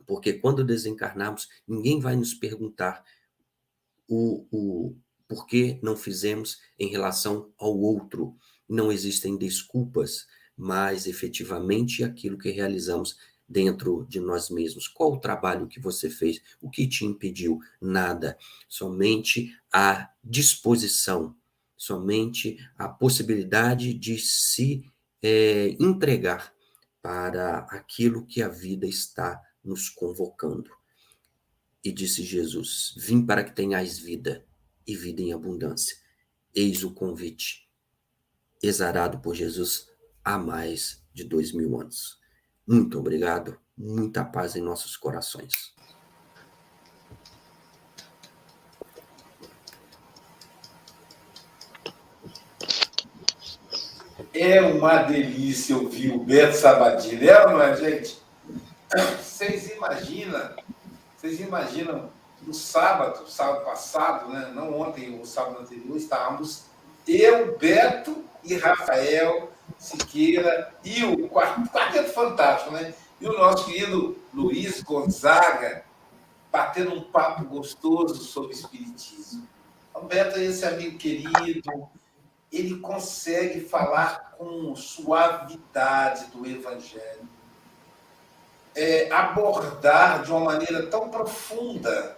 Porque 0.06 0.34
quando 0.34 0.64
desencarnarmos, 0.64 1.48
ninguém 1.66 2.00
vai 2.00 2.16
nos 2.16 2.34
perguntar 2.34 3.02
o, 4.08 4.46
o, 4.50 4.96
por 5.32 5.46
que 5.46 5.78
não 5.82 5.96
fizemos 5.96 6.60
em 6.78 6.88
relação 6.88 7.50
ao 7.56 7.74
outro. 7.74 8.36
Não 8.68 8.92
existem 8.92 9.34
desculpas, 9.34 10.26
mas 10.54 11.06
efetivamente 11.06 12.04
aquilo 12.04 12.36
que 12.36 12.50
realizamos 12.50 13.16
dentro 13.48 14.06
de 14.10 14.20
nós 14.20 14.50
mesmos. 14.50 14.86
Qual 14.86 15.14
o 15.14 15.18
trabalho 15.18 15.66
que 15.66 15.80
você 15.80 16.10
fez? 16.10 16.38
O 16.60 16.68
que 16.68 16.86
te 16.86 17.06
impediu? 17.06 17.60
Nada. 17.80 18.36
Somente 18.68 19.56
a 19.72 20.10
disposição, 20.22 21.34
somente 21.78 22.58
a 22.76 22.86
possibilidade 22.86 23.94
de 23.94 24.18
se 24.18 24.84
é, 25.22 25.74
entregar 25.80 26.52
para 27.00 27.60
aquilo 27.70 28.26
que 28.26 28.42
a 28.42 28.48
vida 28.48 28.86
está 28.86 29.40
nos 29.64 29.88
convocando. 29.88 30.70
E 31.82 31.90
disse 31.90 32.22
Jesus: 32.22 32.94
Vim 32.98 33.24
para 33.24 33.42
que 33.42 33.54
tenhais 33.54 33.98
vida 33.98 34.44
e 34.86 34.96
vida 34.96 35.22
em 35.22 35.32
abundância. 35.32 35.96
Eis 36.54 36.84
o 36.84 36.92
convite, 36.92 37.68
exarado 38.62 39.18
por 39.20 39.34
Jesus 39.34 39.88
há 40.24 40.38
mais 40.38 41.02
de 41.12 41.24
dois 41.24 41.52
mil 41.52 41.80
anos. 41.80 42.20
Muito 42.66 42.98
obrigado, 42.98 43.58
muita 43.76 44.24
paz 44.24 44.54
em 44.56 44.62
nossos 44.62 44.96
corações. 44.96 45.52
É 54.34 54.60
uma 54.62 55.02
delícia 55.02 55.76
ouvir 55.76 56.12
o 56.12 56.24
Beto 56.24 56.56
Sabadini, 56.56 57.28
ou 57.30 57.50
não 57.50 57.62
é, 57.62 57.76
gente? 57.76 58.18
Vocês 59.18 59.70
imaginam, 59.70 60.56
vocês 61.16 61.40
imaginam 61.40 62.10
no 62.42 62.52
sábado, 62.52 63.28
sábado 63.28 63.64
passado, 63.64 64.28
né? 64.28 64.50
não 64.54 64.80
ontem, 64.80 65.18
o 65.20 65.24
sábado 65.24 65.60
anterior, 65.60 65.96
estávamos 65.96 66.64
eu, 67.06 67.56
Beto 67.58 68.24
e 68.44 68.56
Rafael 68.56 69.50
Siqueira 69.78 70.72
e 70.84 71.04
o 71.04 71.28
quarteto 71.28 72.12
fantástico, 72.12 72.72
né? 72.72 72.94
E 73.20 73.26
o 73.26 73.32
nosso 73.32 73.66
querido 73.66 74.16
Luiz 74.32 74.82
Gonzaga 74.82 75.84
batendo 76.50 76.94
um 76.94 77.02
papo 77.02 77.44
gostoso 77.44 78.22
sobre 78.22 78.52
espiritismo. 78.52 79.48
O 79.94 80.02
Beto 80.02 80.38
é 80.38 80.44
esse 80.44 80.64
amigo 80.64 80.98
querido, 80.98 81.88
ele 82.50 82.78
consegue 82.78 83.60
falar 83.60 84.34
com 84.36 84.74
suavidade 84.76 86.26
do 86.26 86.46
evangelho, 86.46 87.28
é, 88.74 89.10
abordar 89.10 90.22
de 90.22 90.30
uma 90.30 90.40
maneira 90.40 90.86
tão 90.86 91.08
profunda 91.08 92.16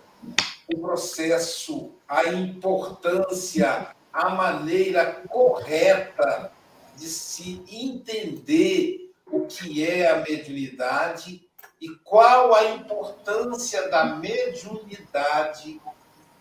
o 0.72 0.78
processo, 0.78 1.92
a 2.08 2.26
importância, 2.28 3.94
a 4.12 4.30
maneira 4.30 5.22
correta 5.28 6.52
de 6.96 7.06
se 7.06 7.62
entender 7.68 9.12
o 9.26 9.46
que 9.46 9.84
é 9.84 10.10
a 10.10 10.18
mediunidade 10.18 11.48
e 11.80 11.88
qual 12.04 12.54
a 12.54 12.64
importância 12.66 13.88
da 13.88 14.16
mediunidade 14.16 15.80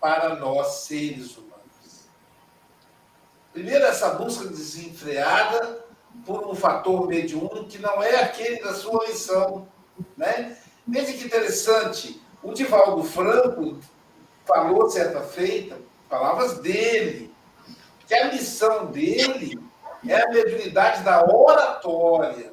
para 0.00 0.36
nós 0.36 0.84
seres 0.84 1.36
humanos. 1.36 1.54
Primeiro, 3.52 3.84
essa 3.84 4.10
busca 4.10 4.46
desenfreada 4.46 5.84
por 6.24 6.46
um 6.46 6.54
fator 6.54 7.06
mediúnico 7.06 7.66
que 7.66 7.78
não 7.78 8.02
é 8.02 8.22
aquele 8.22 8.62
da 8.62 8.74
sua 8.74 9.06
missão. 9.06 9.68
Né? 10.16 10.56
Veja 10.86 11.12
que 11.12 11.24
interessante, 11.24 12.22
o 12.44 12.52
Divaldo 12.52 13.02
Franco 13.02 13.78
falou 14.44 14.90
certa 14.90 15.22
feita, 15.22 15.78
palavras 16.08 16.58
dele, 16.58 17.34
que 18.06 18.14
a 18.14 18.30
missão 18.30 18.86
dele 18.86 19.58
é 20.06 20.22
a 20.22 20.28
mediunidade 20.28 21.02
da 21.02 21.24
oratória. 21.24 22.52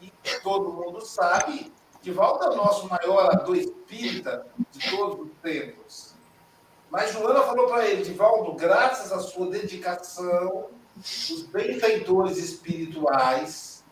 E 0.00 0.10
todo 0.42 0.72
mundo 0.72 1.04
sabe 1.04 1.70
que 2.00 2.10
Valdo 2.10 2.44
é 2.44 2.48
o 2.48 2.56
nosso 2.56 2.88
maior 2.88 3.34
ator 3.34 3.56
espírita 3.56 4.46
de 4.70 4.90
todos 4.90 5.26
os 5.26 5.32
tempos. 5.42 6.14
Mas 6.90 7.12
Joana 7.12 7.42
falou 7.42 7.68
para 7.68 7.86
ele, 7.86 8.02
Divaldo, 8.02 8.54
graças 8.54 9.12
à 9.12 9.20
sua 9.20 9.50
dedicação, 9.50 10.68
os 10.96 11.42
benfeitores 11.52 12.38
espirituais 12.38 13.84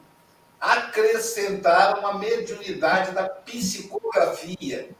acrescentaram 0.58 2.06
a 2.06 2.18
mediunidade 2.18 3.12
da 3.12 3.28
psicografia. 3.28 4.90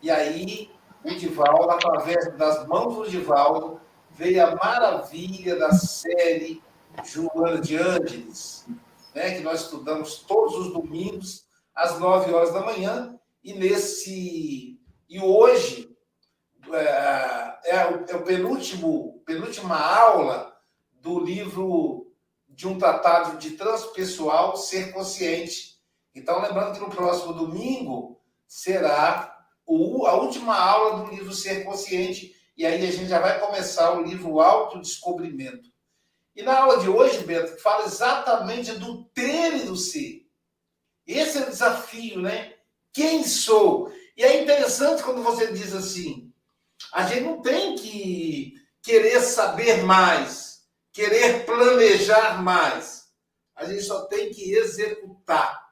E 0.00 0.10
aí, 0.10 0.70
o 1.04 1.14
Divaldo, 1.14 1.70
através 1.70 2.36
das 2.36 2.66
mãos 2.66 2.94
do 2.94 3.10
Divaldo, 3.10 3.80
veio 4.10 4.46
a 4.46 4.54
maravilha 4.54 5.56
da 5.56 5.72
série 5.72 6.62
Joana 7.04 7.60
de 7.60 7.76
Ângeles, 7.76 8.66
né, 9.14 9.36
que 9.36 9.42
nós 9.42 9.62
estudamos 9.62 10.20
todos 10.20 10.56
os 10.56 10.72
domingos, 10.72 11.46
às 11.74 11.98
nove 11.98 12.32
horas 12.32 12.52
da 12.52 12.60
manhã, 12.60 13.18
e 13.42 13.54
nesse. 13.54 14.80
E 15.08 15.20
hoje 15.20 15.96
é, 16.72 17.58
é, 17.64 17.86
o, 17.86 18.04
é 18.08 18.16
o 18.16 18.24
penúltimo, 18.24 19.22
penúltima 19.24 19.78
aula 19.78 20.56
do 21.00 21.20
livro 21.20 22.12
de 22.48 22.66
um 22.66 22.76
tratado 22.76 23.38
de 23.38 23.52
transpessoal 23.52 24.56
ser 24.56 24.92
consciente. 24.92 25.78
Então, 26.14 26.42
lembrando 26.42 26.74
que 26.74 26.80
no 26.80 26.90
próximo 26.90 27.32
domingo 27.32 28.20
será 28.46 29.37
o, 29.68 30.06
a 30.06 30.14
última 30.14 30.56
aula 30.56 31.04
do 31.04 31.10
livro 31.10 31.32
Ser 31.34 31.62
Consciente, 31.62 32.34
e 32.56 32.64
aí 32.64 32.88
a 32.88 32.90
gente 32.90 33.06
já 33.06 33.20
vai 33.20 33.38
começar 33.38 33.92
o 33.92 34.02
livro 34.02 34.40
Autodescobrimento. 34.40 35.68
E 36.34 36.42
na 36.42 36.58
aula 36.58 36.78
de 36.78 36.88
hoje, 36.88 37.22
Beto, 37.24 37.60
fala 37.60 37.84
exatamente 37.84 38.72
do 38.72 39.04
ter 39.04 39.54
e 39.56 39.64
do 39.64 39.76
ser. 39.76 40.26
Esse 41.06 41.38
é 41.38 41.42
o 41.42 41.50
desafio, 41.50 42.22
né? 42.22 42.54
Quem 42.92 43.24
sou? 43.24 43.92
E 44.16 44.24
é 44.24 44.42
interessante 44.42 45.02
quando 45.02 45.22
você 45.22 45.52
diz 45.52 45.74
assim: 45.74 46.32
a 46.92 47.06
gente 47.06 47.24
não 47.24 47.42
tem 47.42 47.76
que 47.76 48.54
querer 48.82 49.20
saber 49.20 49.82
mais, 49.82 50.66
querer 50.92 51.44
planejar 51.44 52.42
mais. 52.42 53.08
A 53.54 53.66
gente 53.66 53.82
só 53.82 54.06
tem 54.06 54.30
que 54.30 54.52
executar. 54.52 55.68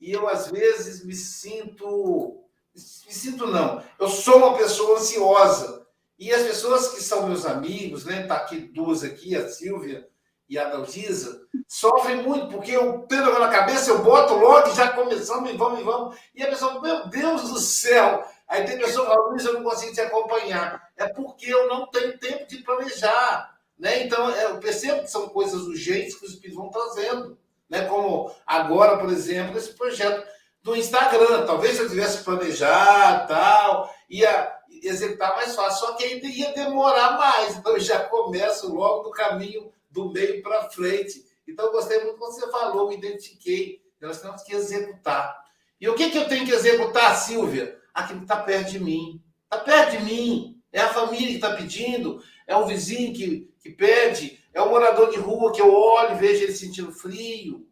E 0.00 0.12
eu, 0.12 0.26
às 0.26 0.50
vezes, 0.50 1.04
me 1.04 1.14
sinto. 1.14 2.43
Me 2.74 3.12
sinto, 3.12 3.46
não. 3.46 3.82
Eu 3.98 4.08
sou 4.08 4.38
uma 4.38 4.56
pessoa 4.56 4.98
ansiosa. 4.98 5.86
E 6.18 6.32
as 6.32 6.42
pessoas 6.42 6.88
que 6.88 7.02
são 7.02 7.26
meus 7.26 7.44
amigos, 7.44 8.04
né? 8.04 8.26
Tá 8.26 8.36
aqui 8.36 8.56
duas 8.56 9.02
aqui, 9.02 9.36
a 9.36 9.48
Silvia 9.48 10.08
e 10.48 10.58
a 10.58 10.68
Dalgisa, 10.68 11.46
sofrem 11.66 12.22
muito, 12.22 12.48
porque 12.48 12.70
eu 12.70 13.00
tenho 13.08 13.38
na 13.38 13.48
cabeça, 13.48 13.90
eu 13.90 14.02
boto 14.02 14.34
logo 14.34 14.68
e 14.68 14.74
já 14.74 14.90
começamos 14.90 15.50
e 15.50 15.56
vamos 15.56 15.80
e 15.80 15.82
vamos. 15.82 16.16
E 16.34 16.42
a 16.42 16.48
pessoa, 16.48 16.80
meu 16.80 17.08
Deus 17.08 17.50
do 17.50 17.58
céu! 17.58 18.24
Aí 18.46 18.64
tem 18.64 18.78
pessoa 18.78 19.06
que 19.06 19.12
fala, 19.12 19.28
Luiz, 19.30 19.44
eu 19.44 19.54
não 19.54 19.64
consigo 19.64 19.92
te 19.92 20.00
acompanhar. 20.00 20.90
É 20.96 21.08
porque 21.08 21.52
eu 21.52 21.66
não 21.68 21.90
tenho 21.90 22.18
tempo 22.18 22.46
de 22.46 22.58
planejar. 22.58 23.58
Né? 23.78 24.04
Então, 24.04 24.30
é, 24.30 24.44
eu 24.44 24.58
percebo 24.58 25.02
que 25.02 25.10
são 25.10 25.28
coisas 25.28 25.62
urgentes 25.62 26.14
que 26.16 26.26
os 26.26 26.32
espíritos 26.32 26.62
vão 26.62 26.70
trazendo. 26.70 27.38
Né? 27.68 27.86
Como 27.86 28.30
agora, 28.46 28.98
por 28.98 29.10
exemplo, 29.10 29.56
esse 29.56 29.72
projeto 29.72 30.26
do 30.64 30.74
Instagram. 30.74 31.44
Talvez 31.44 31.78
eu 31.78 31.88
tivesse 31.88 32.24
planejado, 32.24 33.28
tal, 33.28 33.94
ia 34.08 34.52
executar 34.82 35.36
mais 35.36 35.54
fácil, 35.54 35.86
só 35.86 35.92
que 35.92 36.04
ainda 36.04 36.26
ia 36.26 36.52
demorar 36.52 37.18
mais. 37.18 37.56
Então, 37.56 37.74
eu 37.74 37.80
já 37.80 38.00
começo 38.04 38.74
logo 38.74 39.04
no 39.04 39.10
caminho 39.10 39.70
do 39.90 40.10
meio 40.10 40.42
para 40.42 40.68
frente. 40.70 41.24
Então, 41.46 41.70
gostei 41.70 42.02
muito 42.02 42.18
quando 42.18 42.32
você 42.32 42.50
falou, 42.50 42.88
me 42.88 42.96
identifiquei. 42.96 43.84
Nós 44.00 44.20
temos 44.20 44.42
que 44.42 44.54
executar. 44.54 45.38
E 45.80 45.88
o 45.88 45.94
que, 45.94 46.10
que 46.10 46.18
eu 46.18 46.28
tenho 46.28 46.44
que 46.44 46.52
executar, 46.52 47.14
Silvia? 47.14 47.78
Aquilo 47.92 48.20
que 48.20 48.24
está 48.24 48.36
perto 48.36 48.72
de 48.72 48.80
mim. 48.80 49.22
Está 49.44 49.58
perto 49.58 49.98
de 49.98 50.04
mim. 50.04 50.62
É 50.72 50.80
a 50.80 50.92
família 50.92 51.28
que 51.28 51.34
está 51.34 51.54
pedindo, 51.54 52.20
é 52.46 52.56
o 52.56 52.66
vizinho 52.66 53.14
que, 53.14 53.48
que 53.60 53.70
pede, 53.70 54.44
é 54.52 54.60
o 54.60 54.68
morador 54.68 55.08
de 55.10 55.18
rua 55.18 55.52
que 55.52 55.60
eu 55.60 55.72
olho 55.72 56.16
e 56.16 56.18
vejo 56.18 56.42
ele 56.42 56.52
sentindo 56.52 56.90
frio. 56.90 57.64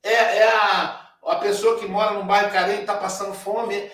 É, 0.00 0.12
é 0.12 0.48
a, 0.48 1.03
a 1.26 1.36
pessoa 1.36 1.78
que 1.78 1.86
mora 1.86 2.14
num 2.14 2.26
bairro 2.26 2.52
carente 2.52 2.82
está 2.82 2.96
passando 2.96 3.34
fome 3.34 3.90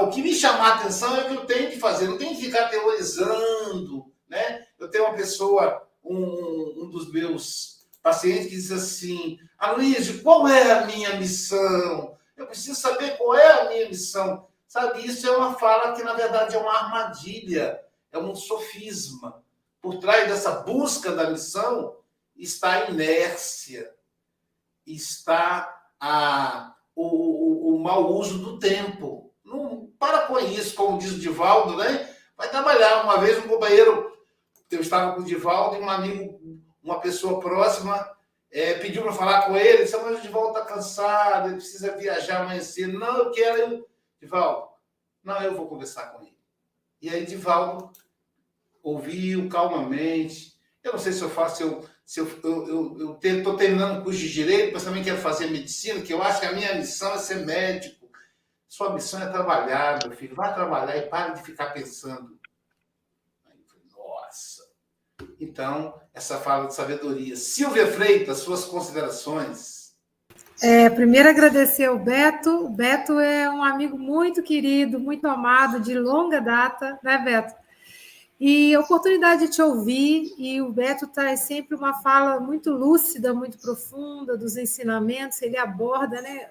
o 0.00 0.10
que 0.10 0.22
me 0.22 0.34
chamar 0.34 0.72
a 0.72 0.74
atenção 0.76 1.16
é 1.16 1.24
o 1.24 1.28
que 1.28 1.34
eu 1.34 1.46
tenho 1.46 1.70
que 1.70 1.78
fazer, 1.78 2.06
não 2.06 2.18
tenho 2.18 2.36
que 2.36 2.44
ficar 2.44 2.68
teorizando, 2.68 4.12
né? 4.28 4.66
Eu 4.78 4.90
tenho 4.90 5.04
uma 5.04 5.14
pessoa, 5.14 5.86
um, 6.04 6.84
um 6.84 6.90
dos 6.90 7.10
meus 7.10 7.86
pacientes 8.02 8.44
que 8.44 8.56
diz 8.56 8.70
assim, 8.70 9.38
Aloysio, 9.58 10.22
qual 10.22 10.46
é 10.46 10.72
a 10.72 10.86
minha 10.86 11.16
missão? 11.16 12.16
Eu 12.36 12.46
preciso 12.46 12.78
saber 12.78 13.16
qual 13.16 13.34
é 13.34 13.60
a 13.60 13.68
minha 13.68 13.88
missão. 13.88 14.46
Sabe, 14.66 15.04
isso 15.04 15.26
é 15.26 15.36
uma 15.36 15.58
fala 15.58 15.94
que, 15.94 16.02
na 16.02 16.12
verdade, 16.12 16.54
é 16.54 16.58
uma 16.58 16.72
armadilha, 16.72 17.80
é 18.12 18.18
um 18.18 18.34
sofisma. 18.34 19.42
Por 19.80 19.98
trás 19.98 20.28
dessa 20.28 20.60
busca 20.60 21.12
da 21.12 21.30
missão 21.30 21.96
está 22.36 22.72
a 22.72 22.90
inércia, 22.90 23.92
está 24.86 25.79
a, 26.00 26.74
o, 26.96 27.04
o, 27.04 27.74
o 27.76 27.78
mau 27.78 28.12
uso 28.12 28.38
do 28.38 28.58
tempo. 28.58 29.32
Não 29.44 29.90
para 29.98 30.26
com 30.26 30.38
isso, 30.38 30.74
como 30.74 30.98
diz 30.98 31.12
o 31.12 31.18
Divaldo, 31.18 31.76
né? 31.76 32.08
Vai 32.36 32.48
trabalhar. 32.48 33.04
Uma 33.04 33.18
vez 33.18 33.38
um 33.38 33.48
companheiro, 33.48 34.10
eu 34.70 34.80
estava 34.80 35.14
com 35.14 35.20
o 35.20 35.24
Divaldo 35.24 35.76
e 35.76 35.80
um 35.80 35.90
amigo, 35.90 36.40
uma 36.82 37.00
pessoa 37.00 37.38
próxima, 37.38 38.08
é, 38.50 38.74
pediu 38.74 39.02
para 39.02 39.12
falar 39.12 39.42
com 39.42 39.56
ele, 39.56 39.84
disse, 39.84 39.96
mas 39.98 40.18
o 40.18 40.22
Divaldo 40.22 40.58
está 40.58 40.64
cansado, 40.64 41.48
ele 41.48 41.56
precisa 41.56 41.96
viajar 41.96 42.40
amanhã 42.40 42.60
cedo. 42.60 42.98
Não, 42.98 43.18
eu 43.18 43.30
quero. 43.30 43.58
Eu... 43.58 43.90
Divaldo, 44.20 44.68
não, 45.22 45.40
eu 45.42 45.54
vou 45.54 45.68
conversar 45.68 46.12
com 46.12 46.22
ele. 46.22 46.36
E 47.00 47.08
aí, 47.08 47.24
Divaldo 47.24 47.90
ouviu 48.82 49.48
calmamente. 49.48 50.58
Eu 50.82 50.92
não 50.92 50.98
sei 50.98 51.12
se 51.12 51.22
eu 51.22 51.30
faço, 51.30 51.62
eu, 51.62 51.84
se 52.10 52.18
eu 52.18 52.26
estou 52.26 52.66
eu, 52.66 52.98
eu, 52.98 53.54
terminando 53.56 54.00
o 54.00 54.02
curso 54.02 54.18
de 54.18 54.32
direito, 54.32 54.72
mas 54.72 54.82
também 54.82 55.04
quero 55.04 55.18
fazer 55.18 55.48
medicina, 55.48 56.02
que 56.02 56.12
eu 56.12 56.20
acho 56.20 56.40
que 56.40 56.46
a 56.46 56.52
minha 56.52 56.74
missão 56.74 57.14
é 57.14 57.18
ser 57.18 57.46
médico. 57.46 58.10
Sua 58.66 58.92
missão 58.92 59.22
é 59.22 59.28
trabalhar, 59.28 60.00
meu 60.04 60.16
filho. 60.16 60.34
Vai 60.34 60.52
trabalhar 60.52 60.96
e 60.96 61.02
pare 61.02 61.34
de 61.34 61.42
ficar 61.44 61.66
pensando. 61.66 62.36
Aí 63.46 63.56
eu 63.56 63.64
falei, 63.64 63.86
nossa. 63.96 64.62
Então, 65.38 66.00
essa 66.12 66.38
fala 66.38 66.66
de 66.66 66.74
sabedoria. 66.74 67.36
Silvia 67.36 67.86
Freitas, 67.86 68.38
suas 68.38 68.64
considerações. 68.64 69.94
É, 70.60 70.90
primeiro 70.90 71.28
agradecer 71.28 71.84
ao 71.84 71.96
Beto. 71.96 72.50
O 72.66 72.70
Beto 72.70 73.20
é 73.20 73.48
um 73.48 73.62
amigo 73.62 73.96
muito 73.96 74.42
querido, 74.42 74.98
muito 74.98 75.28
amado, 75.28 75.78
de 75.78 75.96
longa 75.96 76.40
data, 76.40 76.98
né, 77.04 77.18
Beto? 77.18 77.59
E 78.40 78.74
oportunidade 78.76 79.46
de 79.46 79.52
te 79.52 79.60
ouvir, 79.60 80.34
e 80.38 80.62
o 80.62 80.72
Beto 80.72 81.06
traz 81.06 81.40
sempre 81.40 81.76
uma 81.76 82.00
fala 82.00 82.40
muito 82.40 82.70
lúcida, 82.70 83.34
muito 83.34 83.58
profunda 83.58 84.36
dos 84.36 84.56
ensinamentos, 84.56 85.42
ele 85.42 85.58
aborda, 85.58 86.22
né? 86.22 86.48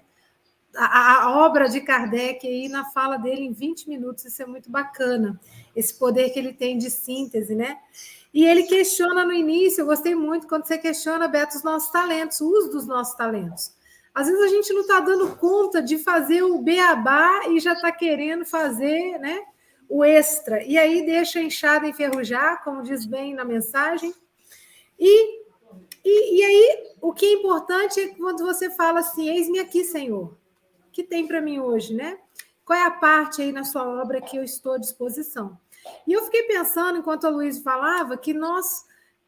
a, 0.75 1.23
a, 1.23 1.45
obra 1.45 1.67
de 1.67 1.81
Kardec 1.81 2.45
aí 2.45 2.69
na 2.69 2.85
fala 2.85 3.17
dele 3.17 3.41
em 3.41 3.51
20 3.51 3.89
minutos, 3.89 4.25
isso 4.25 4.41
é 4.41 4.45
muito 4.45 4.69
bacana, 4.69 5.39
esse 5.75 5.97
poder 5.97 6.29
que 6.29 6.39
ele 6.39 6.53
tem 6.53 6.77
de 6.77 6.89
síntese, 6.89 7.55
né? 7.55 7.77
E 8.33 8.45
ele 8.45 8.63
questiona 8.63 9.25
no 9.25 9.33
início, 9.33 9.81
eu 9.81 9.85
gostei 9.87 10.13
muito 10.13 10.47
quando 10.47 10.65
você 10.65 10.77
questiona, 10.77 11.27
Beto, 11.27 11.57
os 11.57 11.63
nossos 11.63 11.91
talentos, 11.91 12.39
o 12.41 12.47
uso 12.47 12.69
dos 12.69 12.85
nossos 12.85 13.15
talentos. 13.15 13.73
Às 14.13 14.27
vezes 14.27 14.43
a 14.43 14.47
gente 14.47 14.73
não 14.73 14.81
está 14.81 14.99
dando 14.99 15.35
conta 15.35 15.81
de 15.81 15.97
fazer 15.97 16.43
o 16.43 16.61
beabá 16.61 17.47
e 17.49 17.59
já 17.59 17.73
está 17.73 17.91
querendo 17.91 18.45
fazer 18.45 19.17
né, 19.17 19.41
o 19.89 20.05
extra. 20.05 20.63
E 20.63 20.77
aí 20.77 21.05
deixa 21.05 21.39
a 21.39 21.43
enxada 21.43 21.87
enferrujar, 21.87 22.63
como 22.63 22.83
diz 22.83 23.05
bem 23.05 23.33
na 23.33 23.43
mensagem. 23.43 24.13
E, 24.97 25.41
e, 26.05 26.39
e 26.39 26.43
aí 26.43 26.93
o 27.01 27.11
que 27.11 27.25
é 27.25 27.33
importante 27.33 27.99
é 27.99 28.07
quando 28.09 28.45
você 28.45 28.69
fala 28.69 28.99
assim: 28.99 29.27
Eis-me 29.27 29.59
aqui, 29.59 29.83
Senhor 29.83 30.39
que 30.91 31.03
tem 31.03 31.27
para 31.27 31.41
mim 31.41 31.59
hoje, 31.59 31.93
né? 31.93 32.17
Qual 32.65 32.77
é 32.77 32.85
a 32.85 32.91
parte 32.91 33.41
aí 33.41 33.51
na 33.51 33.63
sua 33.63 33.87
obra 33.87 34.21
que 34.21 34.37
eu 34.37 34.43
estou 34.43 34.73
à 34.73 34.77
disposição? 34.77 35.57
E 36.05 36.13
eu 36.13 36.23
fiquei 36.23 36.43
pensando, 36.43 36.99
enquanto 36.99 37.25
a 37.25 37.29
Luiz 37.29 37.59
falava, 37.59 38.17
que 38.17 38.33
nós 38.33 38.85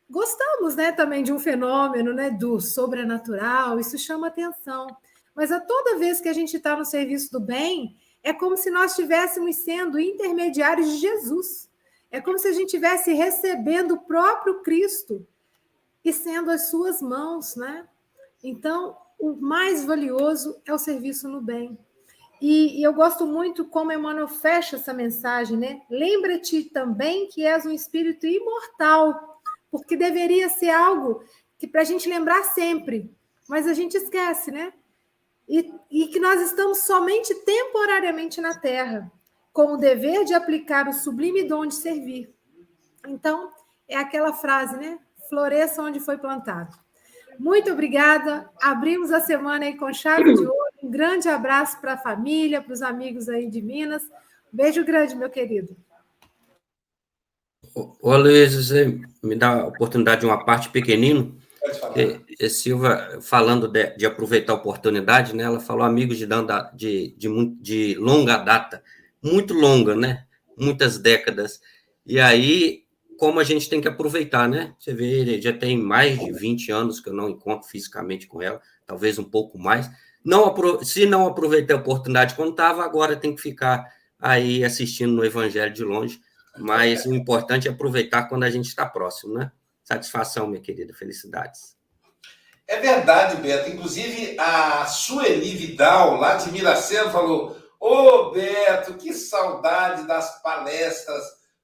gostamos 0.09 0.75
né, 0.75 0.91
também 0.91 1.23
de 1.23 1.31
um 1.31 1.39
fenômeno 1.39 2.13
né, 2.13 2.29
do 2.29 2.59
sobrenatural, 2.59 3.79
isso 3.79 3.97
chama 3.97 4.27
atenção. 4.27 4.85
Mas 5.33 5.51
a 5.51 5.59
toda 5.59 5.97
vez 5.97 6.19
que 6.19 6.27
a 6.27 6.33
gente 6.33 6.57
está 6.57 6.75
no 6.75 6.83
serviço 6.83 7.31
do 7.31 7.39
bem, 7.39 7.95
é 8.23 8.33
como 8.33 8.55
se 8.55 8.69
nós 8.69 8.91
estivéssemos 8.91 9.55
sendo 9.57 9.99
intermediários 9.99 10.89
de 10.89 10.97
Jesus. 10.97 11.69
É 12.11 12.19
como 12.19 12.37
se 12.37 12.47
a 12.47 12.53
gente 12.53 12.65
estivesse 12.65 13.13
recebendo 13.13 13.93
o 13.93 14.01
próprio 14.01 14.61
Cristo 14.61 15.25
e 16.03 16.11
sendo 16.11 16.51
as 16.51 16.69
suas 16.69 17.01
mãos, 17.01 17.55
né? 17.55 17.87
Então, 18.43 18.97
o 19.19 19.33
mais 19.33 19.85
valioso 19.85 20.59
é 20.65 20.73
o 20.73 20.77
serviço 20.77 21.27
no 21.27 21.41
bem. 21.41 21.77
E, 22.41 22.79
e 22.79 22.83
eu 22.83 22.91
gosto 22.91 23.25
muito 23.25 23.65
como 23.65 23.91
Emmanuel 23.91 24.27
fecha 24.27 24.75
essa 24.75 24.93
mensagem, 24.93 25.57
né? 25.57 25.81
Lembra-te 25.89 26.63
também 26.63 27.27
que 27.27 27.45
és 27.45 27.65
um 27.65 27.71
espírito 27.71 28.25
imortal, 28.25 29.39
porque 29.69 29.95
deveria 29.95 30.49
ser 30.49 30.71
algo 30.71 31.23
que 31.59 31.67
para 31.67 31.81
a 31.81 31.85
gente 31.85 32.09
lembrar 32.09 32.43
sempre, 32.45 33.15
mas 33.47 33.67
a 33.67 33.73
gente 33.73 33.95
esquece, 33.95 34.51
né? 34.51 34.73
E, 35.51 35.69
e 35.91 36.07
que 36.07 36.17
nós 36.17 36.39
estamos 36.41 36.77
somente 36.83 37.35
temporariamente 37.43 38.39
na 38.39 38.57
Terra, 38.57 39.11
com 39.51 39.73
o 39.73 39.77
dever 39.77 40.23
de 40.23 40.33
aplicar 40.33 40.87
o 40.87 40.93
sublime 40.93 41.43
dom 41.43 41.65
de 41.65 41.75
servir. 41.75 42.33
Então, 43.05 43.51
é 43.85 43.97
aquela 43.97 44.31
frase, 44.31 44.77
né? 44.77 44.97
Floresça 45.27 45.81
onde 45.81 45.99
foi 45.99 46.17
plantado. 46.17 46.73
Muito 47.37 47.69
obrigada. 47.69 48.49
Abrimos 48.61 49.11
a 49.11 49.19
semana 49.19 49.65
aí 49.65 49.75
com 49.75 49.91
chave 49.91 50.23
de 50.23 50.39
ouro. 50.39 50.71
Um 50.81 50.89
grande 50.89 51.27
abraço 51.27 51.81
para 51.81 51.93
a 51.93 51.97
família, 51.97 52.61
para 52.61 52.71
os 52.71 52.81
amigos 52.81 53.27
aí 53.27 53.49
de 53.49 53.61
Minas. 53.61 54.03
Beijo 54.53 54.85
grande, 54.85 55.15
meu 55.15 55.29
querido. 55.29 55.75
Ô, 57.75 57.93
você 58.01 59.01
me 59.21 59.35
dá 59.35 59.63
a 59.63 59.67
oportunidade 59.67 60.21
de 60.21 60.27
uma 60.27 60.45
parte 60.45 60.69
pequenino? 60.69 61.40
E, 61.95 62.43
e 62.43 62.49
Silva, 62.49 63.19
falando 63.21 63.67
de, 63.67 63.95
de, 63.95 64.05
aproveitar 64.05 64.53
a 64.53 64.55
oportunidade, 64.55 65.35
né? 65.35 65.43
Ela 65.43 65.59
falou 65.59 65.83
amigos 65.83 66.17
de, 66.17 66.25
de, 66.73 67.15
de, 67.17 67.55
de 67.61 67.95
longa 67.95 68.37
data, 68.37 68.83
muito 69.21 69.53
longa, 69.53 69.95
né? 69.95 70.25
Muitas 70.57 70.97
décadas. 70.97 71.61
E 72.05 72.19
aí, 72.19 72.83
como 73.17 73.39
a 73.39 73.43
gente 73.43 73.69
tem 73.69 73.79
que 73.79 73.87
aproveitar, 73.87 74.49
né? 74.49 74.73
Você 74.79 74.93
vê, 74.93 75.39
já 75.39 75.53
tem 75.53 75.77
mais 75.77 76.19
de 76.19 76.31
20 76.31 76.71
anos 76.71 76.99
que 76.99 77.09
eu 77.09 77.13
não 77.13 77.29
encontro 77.29 77.67
fisicamente 77.69 78.25
com 78.25 78.41
ela, 78.41 78.59
talvez 78.87 79.19
um 79.19 79.23
pouco 79.23 79.59
mais. 79.59 79.87
Não, 80.25 80.53
se 80.83 81.05
não 81.05 81.27
aproveitei 81.27 81.75
a 81.75 81.79
oportunidade 81.79 82.33
quando 82.33 82.51
estava, 82.51 82.83
agora 82.83 83.15
tem 83.15 83.35
que 83.35 83.41
ficar 83.41 83.85
aí 84.19 84.63
assistindo 84.63 85.13
no 85.13 85.23
Evangelho 85.23 85.73
de 85.73 85.83
longe. 85.83 86.19
Mas 86.57 87.05
o 87.05 87.13
importante 87.13 87.67
é 87.67 87.71
aproveitar 87.71 88.23
quando 88.23 88.43
a 88.43 88.49
gente 88.49 88.67
está 88.67 88.85
próximo, 88.85 89.35
né? 89.35 89.51
Satisfação, 89.91 90.47
minha 90.47 90.61
querida, 90.61 90.93
felicidades. 90.93 91.75
É 92.65 92.79
verdade, 92.79 93.35
Beto. 93.41 93.69
Inclusive, 93.69 94.39
a 94.39 94.85
Sueli 94.85 95.57
Vidal, 95.57 96.15
lá 96.15 96.35
de 96.35 96.49
Miracema, 96.49 97.11
falou: 97.11 97.57
Ô, 97.77 97.89
oh, 97.89 98.31
Beto, 98.31 98.93
que 98.93 99.13
saudade 99.13 100.07
das 100.07 100.41
palestras 100.41 101.21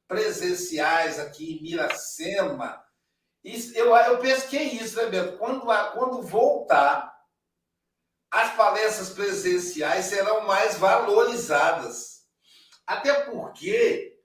presenciais 0.09 1.19
aqui 1.19 1.53
em 1.53 1.61
Miracema. 1.61 2.83
Isso, 3.41 3.73
eu, 3.77 3.95
eu 3.95 4.17
penso 4.17 4.45
que 4.49 4.57
é 4.57 4.63
isso, 4.63 4.97
né, 4.97 5.05
Beto? 5.05 5.37
Quando, 5.37 5.61
quando 5.93 6.21
voltar, 6.21 7.15
as 8.29 8.53
palestras 8.55 9.09
presenciais 9.11 10.05
serão 10.05 10.45
mais 10.45 10.77
valorizadas. 10.77 12.25
Até 12.85 13.13
porque, 13.21 14.16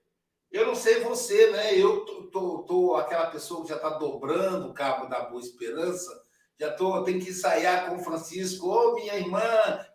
eu 0.53 0.67
não 0.67 0.75
sei 0.75 0.99
você, 0.99 1.49
né? 1.49 1.75
Eu 1.75 2.05
tô, 2.05 2.23
tô, 2.27 2.63
tô 2.63 2.95
aquela 2.95 3.25
pessoa 3.31 3.63
que 3.63 3.69
já 3.69 3.75
está 3.75 3.89
dobrando 3.89 4.69
o 4.69 4.73
cabo 4.73 5.07
da 5.07 5.21
Boa 5.25 5.41
Esperança, 5.41 6.23
já 6.59 6.71
tô, 6.71 7.03
tenho 7.03 7.19
que 7.19 7.31
ensaiar 7.31 7.89
com 7.89 7.95
o 7.95 8.03
Francisco. 8.03 8.67
Ô, 8.67 8.91
oh, 8.91 8.93
minha 8.93 9.15
irmã, 9.15 9.41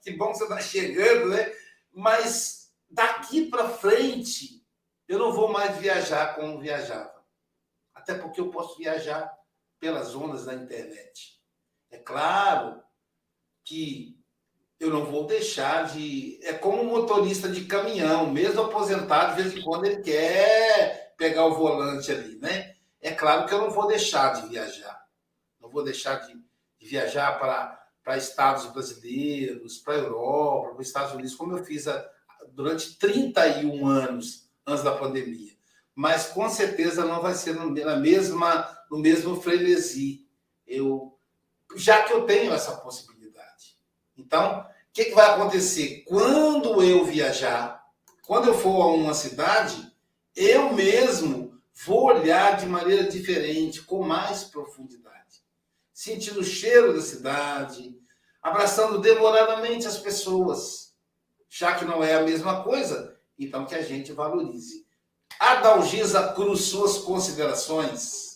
que 0.02 0.10
bom 0.16 0.32
que 0.32 0.38
você 0.38 0.44
está 0.44 0.60
chegando, 0.60 1.28
né? 1.28 1.54
Mas 1.92 2.74
daqui 2.90 3.48
para 3.48 3.68
frente, 3.68 4.66
eu 5.06 5.18
não 5.18 5.32
vou 5.32 5.48
mais 5.48 5.78
viajar 5.78 6.34
como 6.34 6.58
viajava. 6.58 7.24
Até 7.94 8.14
porque 8.14 8.40
eu 8.40 8.50
posso 8.50 8.76
viajar 8.76 9.32
pelas 9.78 10.16
ondas 10.16 10.44
da 10.44 10.54
internet. 10.54 11.40
É 11.88 11.98
claro 11.98 12.82
que 13.64 14.17
eu 14.80 14.90
não 14.90 15.04
vou 15.04 15.26
deixar 15.26 15.86
de. 15.86 16.38
É 16.42 16.52
como 16.52 16.84
motorista 16.84 17.48
de 17.48 17.64
caminhão, 17.64 18.30
mesmo 18.30 18.62
aposentado, 18.62 19.36
de 19.36 19.42
vez 19.42 19.56
em 19.56 19.62
quando 19.62 19.86
ele 19.86 20.02
quer 20.02 21.14
pegar 21.16 21.46
o 21.46 21.54
volante 21.54 22.12
ali, 22.12 22.38
né? 22.38 22.76
É 23.00 23.10
claro 23.12 23.46
que 23.46 23.54
eu 23.54 23.60
não 23.60 23.70
vou 23.70 23.88
deixar 23.88 24.34
de 24.34 24.48
viajar. 24.48 25.04
Não 25.60 25.68
vou 25.68 25.82
deixar 25.82 26.16
de, 26.26 26.34
de 26.78 26.86
viajar 26.86 27.38
para, 27.38 27.80
para 28.04 28.16
estados 28.16 28.66
brasileiros, 28.66 29.78
para 29.78 29.94
a 29.94 29.98
Europa, 29.98 30.70
para 30.70 30.80
os 30.80 30.86
Estados 30.86 31.12
Unidos, 31.12 31.34
como 31.34 31.56
eu 31.56 31.64
fiz 31.64 31.88
a, 31.88 32.08
durante 32.52 32.96
31 32.98 33.86
anos 33.86 34.48
antes 34.66 34.84
da 34.84 34.96
pandemia. 34.96 35.52
Mas 35.94 36.26
com 36.26 36.48
certeza 36.48 37.04
não 37.04 37.20
vai 37.20 37.34
ser 37.34 37.54
na 37.54 37.96
mesma, 37.96 38.78
no 38.88 38.98
mesmo 38.98 39.40
frenesi. 39.40 40.28
Eu, 40.64 41.18
já 41.74 42.04
que 42.04 42.12
eu 42.12 42.24
tenho 42.24 42.52
essa 42.52 42.76
possibilidade. 42.76 43.17
Então, 44.18 44.60
o 44.60 44.64
que, 44.92 45.06
que 45.06 45.14
vai 45.14 45.30
acontecer? 45.30 46.04
Quando 46.06 46.82
eu 46.82 47.04
viajar, 47.04 47.82
quando 48.26 48.48
eu 48.48 48.58
for 48.58 48.82
a 48.82 48.86
uma 48.88 49.14
cidade, 49.14 49.90
eu 50.34 50.72
mesmo 50.74 51.58
vou 51.86 52.06
olhar 52.06 52.56
de 52.56 52.66
maneira 52.66 53.04
diferente, 53.04 53.82
com 53.82 54.02
mais 54.02 54.44
profundidade. 54.44 55.42
Sentindo 55.94 56.40
o 56.40 56.44
cheiro 56.44 56.94
da 56.94 57.00
cidade, 57.00 57.96
abraçando 58.42 58.98
demoradamente 58.98 59.86
as 59.86 59.98
pessoas. 59.98 60.92
Já 61.48 61.76
que 61.76 61.84
não 61.84 62.02
é 62.02 62.14
a 62.14 62.22
mesma 62.22 62.62
coisa, 62.62 63.16
então, 63.38 63.64
que 63.64 63.74
a 63.74 63.82
gente 63.82 64.12
valorize. 64.12 64.86
Adalgisa 65.38 66.32
Cruz, 66.32 66.62
suas 66.62 66.98
considerações. 66.98 68.27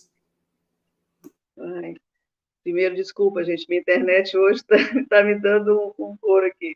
Primeiro, 2.63 2.95
desculpa, 2.95 3.43
gente, 3.43 3.67
minha 3.67 3.81
internet 3.81 4.37
hoje 4.37 4.61
está 4.61 4.75
tá 5.09 5.23
me 5.23 5.35
dando 5.39 5.93
um, 5.99 6.17
um 6.23 6.35
aqui. 6.37 6.75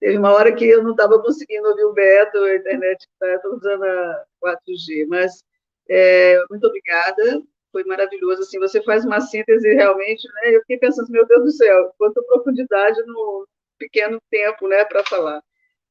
Teve 0.00 0.18
uma 0.18 0.32
hora 0.32 0.54
que 0.54 0.64
eu 0.64 0.82
não 0.82 0.92
estava 0.92 1.20
conseguindo 1.20 1.68
ouvir 1.68 1.84
o 1.84 1.92
Beto, 1.92 2.38
a 2.38 2.56
internet 2.56 3.08
está 3.22 3.48
usando 3.48 3.84
a 3.84 4.24
4G, 4.42 5.06
mas 5.08 5.42
é, 5.88 6.44
muito 6.50 6.66
obrigada, 6.66 7.42
foi 7.72 7.84
maravilhoso. 7.84 8.42
Assim, 8.42 8.58
você 8.58 8.82
faz 8.82 9.04
uma 9.04 9.20
síntese 9.20 9.72
realmente, 9.74 10.26
né? 10.34 10.56
Eu 10.56 10.60
fiquei 10.60 10.78
pensando, 10.78 11.10
meu 11.10 11.26
Deus 11.26 11.44
do 11.44 11.50
céu, 11.52 11.92
quanta 11.98 12.22
profundidade 12.24 13.00
no 13.06 13.46
pequeno 13.78 14.20
tempo, 14.30 14.68
né, 14.68 14.84
para 14.84 15.04
falar. 15.04 15.42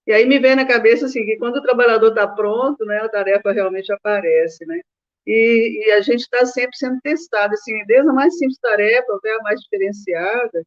E 0.06 0.14
aí 0.14 0.26
me 0.26 0.40
vem 0.40 0.56
na 0.56 0.66
cabeça 0.68 1.06
assim, 1.06 1.26
que 1.26 1.38
quando 1.38 1.58
o 1.58 1.62
trabalhador 1.62 2.10
está 2.10 2.28
pronto, 2.28 2.86
né, 2.86 3.00
a 3.00 3.10
tarefa 3.10 3.52
realmente 3.52 3.92
aparece, 3.92 4.66
né? 4.66 4.82
E, 5.28 5.86
e 5.86 5.92
a 5.92 6.02
gente 6.02 6.22
está 6.22 6.46
sempre 6.46 6.78
sendo 6.78 7.00
testado, 7.02 7.54
assim, 7.54 7.86
desde 7.86 8.10
a 8.10 8.14
mais 8.14 8.38
simples 8.38 8.58
tarefa 8.60 9.14
até 9.14 9.36
a 9.36 9.42
mais 9.44 9.60
diferenciada, 9.60 10.64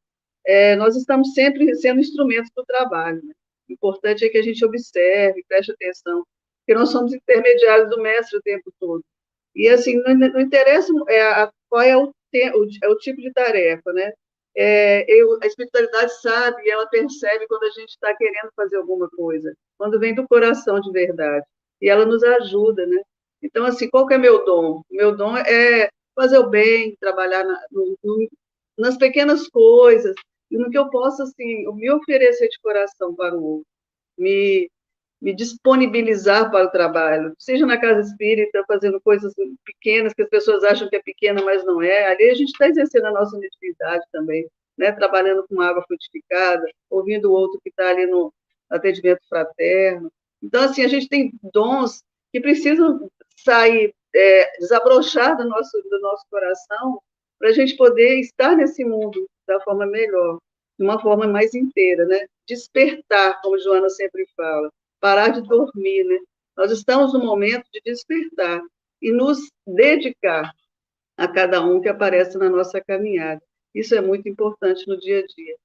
é, 0.47 0.77
nós 0.77 0.97
estamos 0.97 1.33
sempre 1.35 1.75
sendo 1.77 2.01
instrumentos 2.01 2.51
do 2.55 2.65
trabalho. 2.65 3.23
Né? 3.25 3.33
O 3.71 3.73
importante 3.73 4.25
é 4.25 4.29
que 4.29 4.39
a 4.39 4.43
gente 4.43 4.65
observe, 4.65 5.45
preste 5.49 5.73
atenção, 5.73 6.25
porque 6.61 6.79
nós 6.79 6.91
somos 6.91 7.15
intermediários 7.15 7.91
do 7.91 8.03
mestre 8.03 8.39
o 8.39 8.43
tempo 8.43 8.71
todo. 8.79 9.03
E, 9.55 9.69
assim, 9.69 9.97
não, 10.03 10.15
não 10.15 10.41
interessa 10.41 10.93
é, 11.09 11.23
a, 11.23 11.53
qual 11.69 11.83
é 11.83 11.97
o, 11.97 12.13
te, 12.31 12.51
o, 12.51 12.67
é 12.83 12.89
o 12.89 12.99
tipo 12.99 13.21
de 13.21 13.33
tarefa, 13.33 13.93
né? 13.93 14.13
é, 14.57 15.05
eu, 15.09 15.39
a 15.43 15.47
espiritualidade 15.47 16.21
sabe 16.21 16.69
ela 16.69 16.87
percebe 16.89 17.47
quando 17.47 17.65
a 17.65 17.71
gente 17.71 17.91
está 17.91 18.15
querendo 18.17 18.51
fazer 18.57 18.77
alguma 18.77 19.09
coisa, 19.11 19.55
quando 19.79 19.99
vem 19.99 20.15
do 20.15 20.27
coração 20.27 20.81
de 20.81 20.91
verdade. 20.91 21.45
E 21.81 21.89
ela 21.89 22.05
nos 22.05 22.23
ajuda, 22.23 22.87
né? 22.87 23.01
Então, 23.43 23.64
assim, 23.64 23.88
qual 23.88 24.07
que 24.07 24.14
é 24.14 24.18
meu 24.18 24.45
dom? 24.45 24.82
Meu 24.91 25.16
dom 25.16 25.36
é 25.36 25.91
fazer 26.14 26.38
o 26.38 26.51
bem, 26.51 26.97
trabalhar 27.01 27.45
na, 27.45 27.61
no, 27.70 27.99
no, 28.03 28.28
nas 28.78 28.97
pequenas 28.97 29.49
coisas, 29.49 30.14
e 30.51 30.59
no 30.59 30.70
que 30.70 30.78
eu 30.78 30.91
possa, 30.91 31.22
assim, 31.22 31.64
me 31.74 31.91
oferecer 31.93 32.49
de 32.49 32.59
coração 32.61 33.14
para 33.14 33.36
o 33.36 33.43
outro, 33.43 33.66
me 34.18 34.70
me 35.20 35.34
disponibilizar 35.34 36.51
para 36.51 36.66
o 36.66 36.70
trabalho, 36.70 37.34
seja 37.38 37.66
na 37.66 37.78
casa 37.78 38.01
espírita, 38.01 38.64
fazendo 38.66 39.01
coisas 39.01 39.34
pequenas 39.64 40.14
que 40.14 40.22
as 40.22 40.28
pessoas 40.30 40.64
acham 40.64 40.88
que 40.88 40.97
é 40.97 41.03
pequena, 41.03 41.43
mas 41.45 41.64
não 41.64 41.82
é. 41.82 42.07
Ali 42.07 42.30
a 42.30 42.34
gente 42.34 42.51
está 42.51 42.68
exercendo 42.68 43.07
a 43.07 43.12
nossa 43.12 43.38
natividade 43.38 44.05
também, 44.12 44.49
né? 44.78 44.93
trabalhando 44.93 45.45
com 45.47 45.61
água 45.61 45.84
frutificada, 45.86 46.64
ouvindo 46.88 47.30
o 47.30 47.34
outro 47.34 47.61
que 47.62 47.68
está 47.68 47.91
ali 47.91 48.07
no 48.07 48.32
atendimento 48.70 49.20
fraterno. 49.28 50.11
Então, 50.43 50.62
assim, 50.62 50.82
a 50.82 50.88
gente 50.88 51.09
tem 51.09 51.32
dons 51.53 52.03
que 52.32 52.41
precisam 52.41 53.11
sair, 53.45 53.95
é, 54.14 54.59
desabrochar 54.59 55.36
do 55.36 55.45
nosso, 55.45 55.82
do 55.88 56.01
nosso 56.01 56.24
coração 56.30 57.01
para 57.38 57.51
a 57.51 57.53
gente 57.53 57.76
poder 57.76 58.20
estar 58.20 58.57
nesse 58.57 58.84
mundo 58.84 59.28
da 59.47 59.61
forma 59.61 59.86
melhor, 59.86 60.38
de 60.78 60.84
uma 60.84 61.01
forma 61.01 61.26
mais 61.26 61.55
inteira, 61.55 62.05
né? 62.05 62.26
Despertar, 62.47 63.41
como 63.41 63.59
Joana 63.59 63.88
sempre 63.88 64.26
fala 64.36 64.70
parar 65.01 65.30
de 65.30 65.41
dormir, 65.41 66.05
né? 66.05 66.18
Nós 66.57 66.70
estamos 66.70 67.12
no 67.12 67.20
momento 67.20 67.64
de 67.72 67.80
despertar 67.84 68.61
e 69.01 69.11
nos 69.11 69.38
dedicar 69.66 70.53
a 71.16 71.26
cada 71.26 71.64
um 71.64 71.80
que 71.80 71.88
aparece 71.88 72.36
na 72.36 72.51
nossa 72.51 72.80
caminhada. 72.80 73.41
Isso 73.74 73.95
é 73.95 74.01
muito 74.01 74.28
importante 74.28 74.86
no 74.86 74.99
dia 74.99 75.20
a 75.20 75.26
dia. 75.26 75.57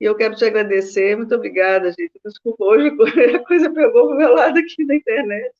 E 0.00 0.04
eu 0.04 0.14
quero 0.16 0.36
te 0.36 0.44
agradecer, 0.44 1.16
muito 1.16 1.34
obrigada, 1.34 1.90
gente. 1.90 2.20
Desculpa, 2.24 2.64
hoje 2.64 2.88
a 3.34 3.44
coisa 3.44 3.72
pegou 3.72 4.10
o 4.10 4.14
meu 4.14 4.32
lado 4.32 4.58
aqui 4.58 4.84
na 4.84 4.94
internet. 4.94 5.52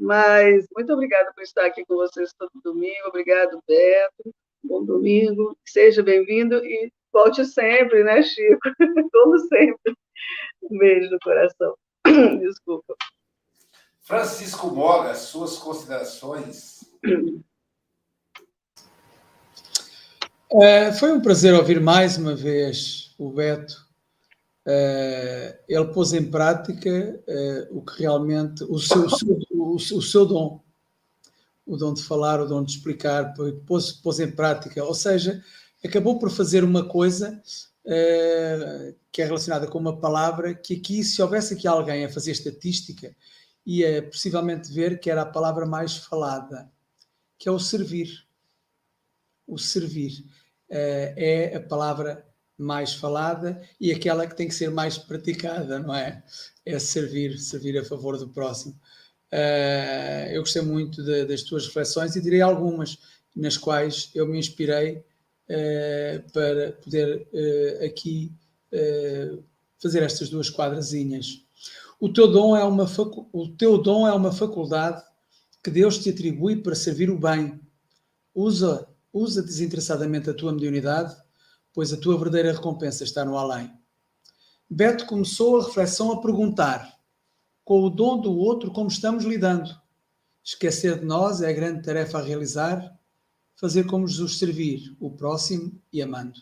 Mas 0.00 0.66
muito 0.74 0.92
obrigada 0.94 1.30
por 1.34 1.42
estar 1.42 1.66
aqui 1.66 1.84
com 1.84 1.94
vocês 1.94 2.32
todo 2.32 2.50
domingo. 2.64 3.08
Obrigado, 3.08 3.62
Beto. 3.68 4.34
Bom 4.64 4.82
domingo. 4.82 5.54
Seja 5.68 6.02
bem-vindo 6.02 6.56
e 6.64 6.90
volte 7.12 7.44
sempre, 7.44 8.02
né, 8.02 8.22
Chico? 8.22 8.60
Como 9.12 9.38
sempre. 9.40 9.94
Um 10.62 10.78
beijo 10.78 11.10
no 11.10 11.18
coração. 11.22 11.74
Desculpa. 12.40 12.94
Francisco 14.00 14.68
Moga, 14.68 15.14
suas 15.14 15.58
considerações. 15.58 16.80
É, 20.62 20.92
foi 20.92 21.12
um 21.12 21.20
prazer 21.20 21.54
ouvir 21.54 21.78
mais 21.78 22.16
uma 22.16 22.34
vez 22.34 23.14
o 23.18 23.30
Beto. 23.30 23.90
É, 24.66 25.60
ele 25.68 25.86
pôs 25.92 26.12
em 26.12 26.30
prática 26.30 26.90
é, 27.26 27.68
o 27.70 27.82
que 27.82 28.02
realmente 28.02 28.64
o 28.64 28.78
seu, 28.78 29.04
o, 29.04 29.10
seu, 29.10 29.38
o, 29.60 29.74
o 29.76 30.02
seu 30.02 30.26
dom, 30.26 30.62
o 31.66 31.76
dom 31.76 31.94
de 31.94 32.02
falar, 32.02 32.40
o 32.40 32.46
dom 32.46 32.64
de 32.64 32.72
explicar, 32.72 33.34
pôs, 33.66 33.92
pôs 33.92 34.18
em 34.18 34.30
prática, 34.30 34.84
ou 34.84 34.94
seja, 34.94 35.42
acabou 35.84 36.18
por 36.18 36.30
fazer 36.30 36.64
uma 36.64 36.86
coisa 36.86 37.40
uh, 37.84 38.94
que 39.12 39.22
é 39.22 39.24
relacionada 39.24 39.66
com 39.66 39.78
uma 39.78 39.98
palavra 39.98 40.54
que 40.54 40.74
aqui, 40.74 41.04
se 41.04 41.22
houvesse 41.22 41.54
aqui 41.54 41.68
alguém 41.68 42.04
a 42.04 42.12
fazer 42.12 42.32
estatística, 42.32 43.14
ia 43.64 44.02
possivelmente 44.02 44.72
ver 44.72 44.98
que 44.98 45.10
era 45.10 45.22
a 45.22 45.26
palavra 45.26 45.66
mais 45.66 45.96
falada, 45.96 46.70
que 47.38 47.48
é 47.48 47.52
o 47.52 47.58
servir. 47.58 48.26
O 49.46 49.58
servir 49.58 50.24
uh, 50.70 51.14
é 51.16 51.56
a 51.56 51.60
palavra 51.60 52.26
mais 52.60 52.94
falada 52.94 53.60
e 53.80 53.90
aquela 53.90 54.26
que 54.26 54.36
tem 54.36 54.46
que 54.46 54.54
ser 54.54 54.70
mais 54.70 54.98
praticada, 54.98 55.78
não 55.78 55.94
é? 55.94 56.22
É 56.64 56.78
servir, 56.78 57.38
servir 57.38 57.78
a 57.78 57.84
favor 57.84 58.18
do 58.18 58.28
próximo. 58.28 58.78
Uh, 59.32 60.26
eu 60.32 60.42
gostei 60.42 60.62
muito 60.62 61.04
de, 61.04 61.24
das 61.24 61.42
tuas 61.42 61.66
reflexões 61.66 62.16
e 62.16 62.20
direi 62.20 62.40
algumas 62.40 62.98
nas 63.34 63.56
quais 63.56 64.10
eu 64.12 64.26
me 64.26 64.38
inspirei 64.38 64.96
uh, 64.96 66.32
para 66.32 66.72
poder 66.72 67.28
uh, 67.32 67.84
aqui 67.84 68.32
fazer 69.82 70.04
estas 70.04 70.30
duas 70.30 70.48
quadrazinhas. 70.48 71.44
O 71.98 72.08
teu, 72.08 72.28
dom 72.30 72.56
é 72.56 72.62
uma 72.62 72.88
o 73.32 73.48
teu 73.48 73.76
dom 73.78 74.06
é 74.06 74.12
uma 74.12 74.30
faculdade 74.30 75.02
que 75.62 75.70
Deus 75.70 75.98
te 75.98 76.10
atribui 76.10 76.62
para 76.62 76.76
servir 76.76 77.10
o 77.10 77.18
bem. 77.18 77.60
Usa, 78.32 78.86
usa 79.12 79.42
desinteressadamente 79.42 80.30
a 80.30 80.34
tua 80.34 80.52
mediunidade, 80.52 81.16
pois 81.74 81.92
a 81.92 81.96
tua 81.96 82.16
verdadeira 82.16 82.52
recompensa 82.52 83.02
está 83.02 83.24
no 83.24 83.36
além. 83.36 83.72
Beto 84.68 85.04
começou 85.06 85.60
a 85.60 85.64
reflexão 85.64 86.12
a 86.12 86.20
perguntar 86.22 86.99
com 87.70 87.84
o 87.84 87.88
dom 87.88 88.20
do 88.20 88.36
outro 88.36 88.72
como 88.72 88.88
estamos 88.88 89.22
lidando. 89.22 89.70
Esquecer 90.42 90.98
de 90.98 91.04
nós 91.04 91.40
é 91.40 91.48
a 91.48 91.52
grande 91.52 91.84
tarefa 91.84 92.18
a 92.18 92.20
realizar, 92.20 92.98
fazer 93.54 93.84
como 93.86 94.08
Jesus 94.08 94.38
servir 94.38 94.96
o 94.98 95.08
próximo 95.08 95.80
e 95.92 96.02
amando. 96.02 96.40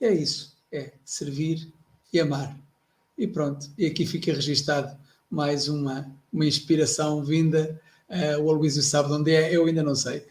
É 0.00 0.14
isso, 0.14 0.56
é 0.70 0.92
servir 1.04 1.72
e 2.12 2.20
amar. 2.20 2.56
E 3.18 3.26
pronto, 3.26 3.68
e 3.76 3.84
aqui 3.84 4.06
fica 4.06 4.32
registado 4.32 4.96
mais 5.28 5.66
uma, 5.66 6.08
uma 6.32 6.46
inspiração 6.46 7.24
vinda. 7.24 7.82
Uh, 8.08 8.42
o 8.42 8.50
Aloysio 8.52 8.80
sabe 8.80 9.08
de 9.08 9.14
onde 9.14 9.32
é, 9.32 9.52
eu 9.52 9.66
ainda 9.66 9.82
não 9.82 9.96
sei. 9.96 10.24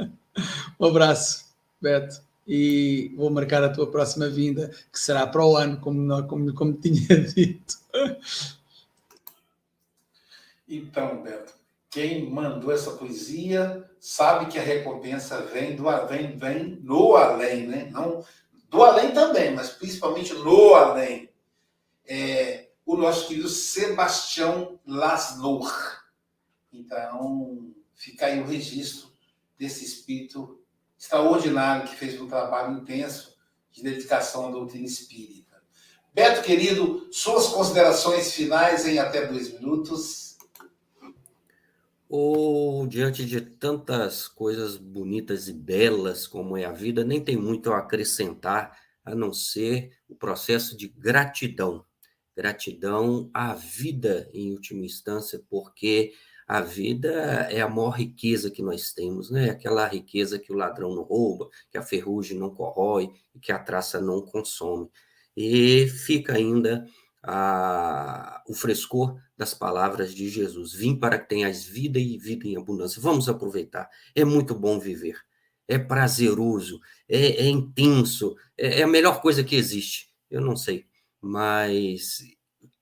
um 0.80 0.86
abraço, 0.86 1.44
Beto, 1.78 2.22
e 2.46 3.12
vou 3.14 3.28
marcar 3.28 3.62
a 3.62 3.68
tua 3.68 3.90
próxima 3.90 4.26
vinda, 4.30 4.70
que 4.90 4.98
será 4.98 5.26
para 5.26 5.44
o 5.44 5.54
ano, 5.54 5.78
como, 5.80 6.26
como, 6.26 6.54
como 6.54 6.72
tinha 6.72 7.06
dito. 7.36 7.76
Então, 10.68 11.22
Beto, 11.22 11.54
quem 11.88 12.28
mandou 12.28 12.70
essa 12.70 12.90
poesia 12.90 13.88
sabe 13.98 14.46
que 14.46 14.58
a 14.58 14.62
recompensa 14.62 15.40
vem 15.42 15.74
do 15.74 15.84
vem, 16.06 16.36
vem 16.36 16.78
no 16.82 17.16
além, 17.16 17.66
né? 17.66 17.88
Não 17.90 18.22
do 18.68 18.84
além 18.84 19.12
também, 19.12 19.54
mas 19.54 19.70
principalmente 19.70 20.34
no 20.34 20.74
além. 20.74 21.30
É, 22.06 22.68
o 22.84 22.96
nosso 22.96 23.28
querido 23.28 23.48
Sebastião 23.48 24.78
Lasnour. 24.86 25.72
Então, 26.70 27.72
fica 27.94 28.26
aí 28.26 28.40
o 28.40 28.46
registro 28.46 29.08
desse 29.58 29.84
espírito 29.84 30.60
extraordinário 30.98 31.88
que 31.88 31.96
fez 31.96 32.20
um 32.20 32.28
trabalho 32.28 32.78
intenso 32.78 33.36
de 33.70 33.82
dedicação 33.82 34.48
à 34.48 34.50
doutrina 34.50 34.86
espírita. 34.86 35.62
Beto, 36.12 36.42
querido, 36.42 37.08
suas 37.12 37.46
considerações 37.48 38.32
finais 38.32 38.86
em 38.86 38.98
até 38.98 39.26
dois 39.26 39.52
minutos 39.52 40.27
ou 42.08 42.86
diante 42.86 43.24
de 43.24 43.40
tantas 43.40 44.26
coisas 44.26 44.76
bonitas 44.76 45.48
e 45.48 45.52
belas 45.52 46.26
como 46.26 46.56
é 46.56 46.64
a 46.64 46.72
vida, 46.72 47.04
nem 47.04 47.22
tem 47.22 47.36
muito 47.36 47.70
a 47.70 47.78
acrescentar 47.78 48.78
a 49.04 49.14
não 49.14 49.32
ser 49.32 49.92
o 50.08 50.14
processo 50.14 50.76
de 50.76 50.88
gratidão. 50.88 51.84
Gratidão 52.36 53.30
à 53.34 53.54
vida, 53.54 54.28
em 54.32 54.52
última 54.52 54.84
instância, 54.84 55.42
porque 55.50 56.12
a 56.46 56.62
vida 56.62 57.10
é 57.50 57.60
a 57.60 57.68
maior 57.68 57.90
riqueza 57.90 58.50
que 58.50 58.62
nós 58.62 58.92
temos, 58.92 59.30
né? 59.30 59.50
Aquela 59.50 59.86
riqueza 59.86 60.38
que 60.38 60.50
o 60.50 60.56
ladrão 60.56 60.94
não 60.94 61.02
rouba, 61.02 61.50
que 61.70 61.76
a 61.76 61.82
ferrugem 61.82 62.38
não 62.38 62.54
corrói 62.54 63.10
e 63.34 63.38
que 63.38 63.52
a 63.52 63.58
traça 63.58 64.00
não 64.00 64.22
consome. 64.22 64.88
E 65.36 65.86
fica 65.88 66.34
ainda 66.34 66.86
a, 67.22 68.42
o 68.48 68.54
frescor 68.54 69.20
das 69.38 69.54
palavras 69.54 70.12
de 70.12 70.28
Jesus. 70.28 70.72
Vim 70.72 70.96
para 70.96 71.16
que 71.16 71.28
tenhas 71.28 71.64
vida 71.64 72.00
e 72.00 72.18
vida 72.18 72.48
em 72.48 72.56
abundância. 72.56 73.00
Vamos 73.00 73.28
aproveitar. 73.28 73.88
É 74.12 74.24
muito 74.24 74.52
bom 74.52 74.80
viver. 74.80 75.16
É 75.68 75.78
prazeroso, 75.78 76.80
é, 77.08 77.44
é 77.44 77.48
intenso, 77.48 78.34
é, 78.56 78.80
é, 78.80 78.82
a 78.82 78.86
melhor 78.88 79.20
coisa 79.20 79.44
que 79.44 79.54
existe. 79.54 80.08
Eu 80.28 80.40
não 80.40 80.56
sei, 80.56 80.86
mas 81.20 82.18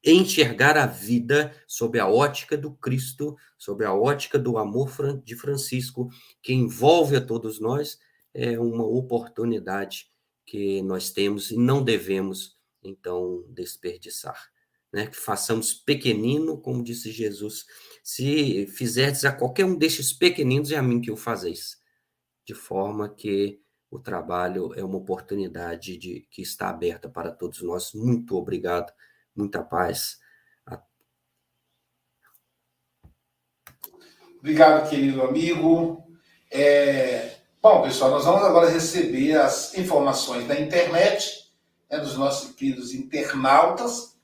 enxergar 0.03 0.79
a 0.79 0.87
vida 0.87 1.53
sob 1.67 1.99
a 1.99 2.09
ótica 2.09 2.57
do 2.57 2.71
Cristo, 2.71 3.37
sob 3.59 3.85
a 3.85 3.93
ótica 3.93 4.39
do 4.39 4.57
amor 4.57 4.91
de 5.23 5.35
Francisco, 5.35 6.09
que 6.41 6.55
envolve 6.55 7.17
a 7.17 7.21
todos 7.21 7.61
nós, 7.61 7.99
é 8.33 8.59
uma 8.59 8.85
oportunidade 8.85 10.07
que 10.47 10.81
nós 10.83 11.11
temos 11.11 11.51
e 11.51 11.59
não 11.59 11.83
devemos 11.83 12.57
então 12.83 13.45
desperdiçar. 13.49 14.49
Né? 14.97 15.09
Que 15.09 15.17
façamos 15.17 15.75
pequenino, 15.75 16.59
como 16.59 16.83
disse 16.83 17.13
Jesus, 17.13 17.67
se 18.03 18.67
fizerdes 18.69 19.27
a 19.27 19.33
qualquer 19.33 19.67
um 19.67 19.77
destes 19.77 20.11
pequeninos, 20.11 20.73
é 20.73 20.77
a 20.77 20.83
mim 20.83 21.03
que 21.03 21.11
o 21.11 21.19
fazeis. 21.19 21.77
De 22.47 22.55
forma 22.55 23.07
que 23.07 23.61
o 23.91 23.99
trabalho 23.99 24.73
é 24.75 24.83
uma 24.83 24.97
oportunidade 24.97 25.99
de, 25.99 26.27
que 26.31 26.41
está 26.41 26.71
aberta 26.71 27.11
para 27.11 27.31
todos 27.31 27.61
nós. 27.61 27.93
Muito 27.93 28.39
obrigado, 28.39 28.91
muita 29.37 29.63
paz. 29.63 30.17
Obrigado, 34.39 34.89
querido 34.89 35.21
amigo. 35.21 36.11
É... 36.51 37.37
Bom, 37.61 37.83
pessoal, 37.83 38.13
nós 38.13 38.25
vamos 38.25 38.45
agora 38.45 38.71
receber 38.71 39.37
as 39.37 39.77
informações 39.77 40.49
da 40.49 40.59
internet 40.59 41.53
né, 41.91 41.99
dos 41.99 42.17
nossos 42.17 42.55
queridos 42.55 42.95
internautas. 42.95 44.16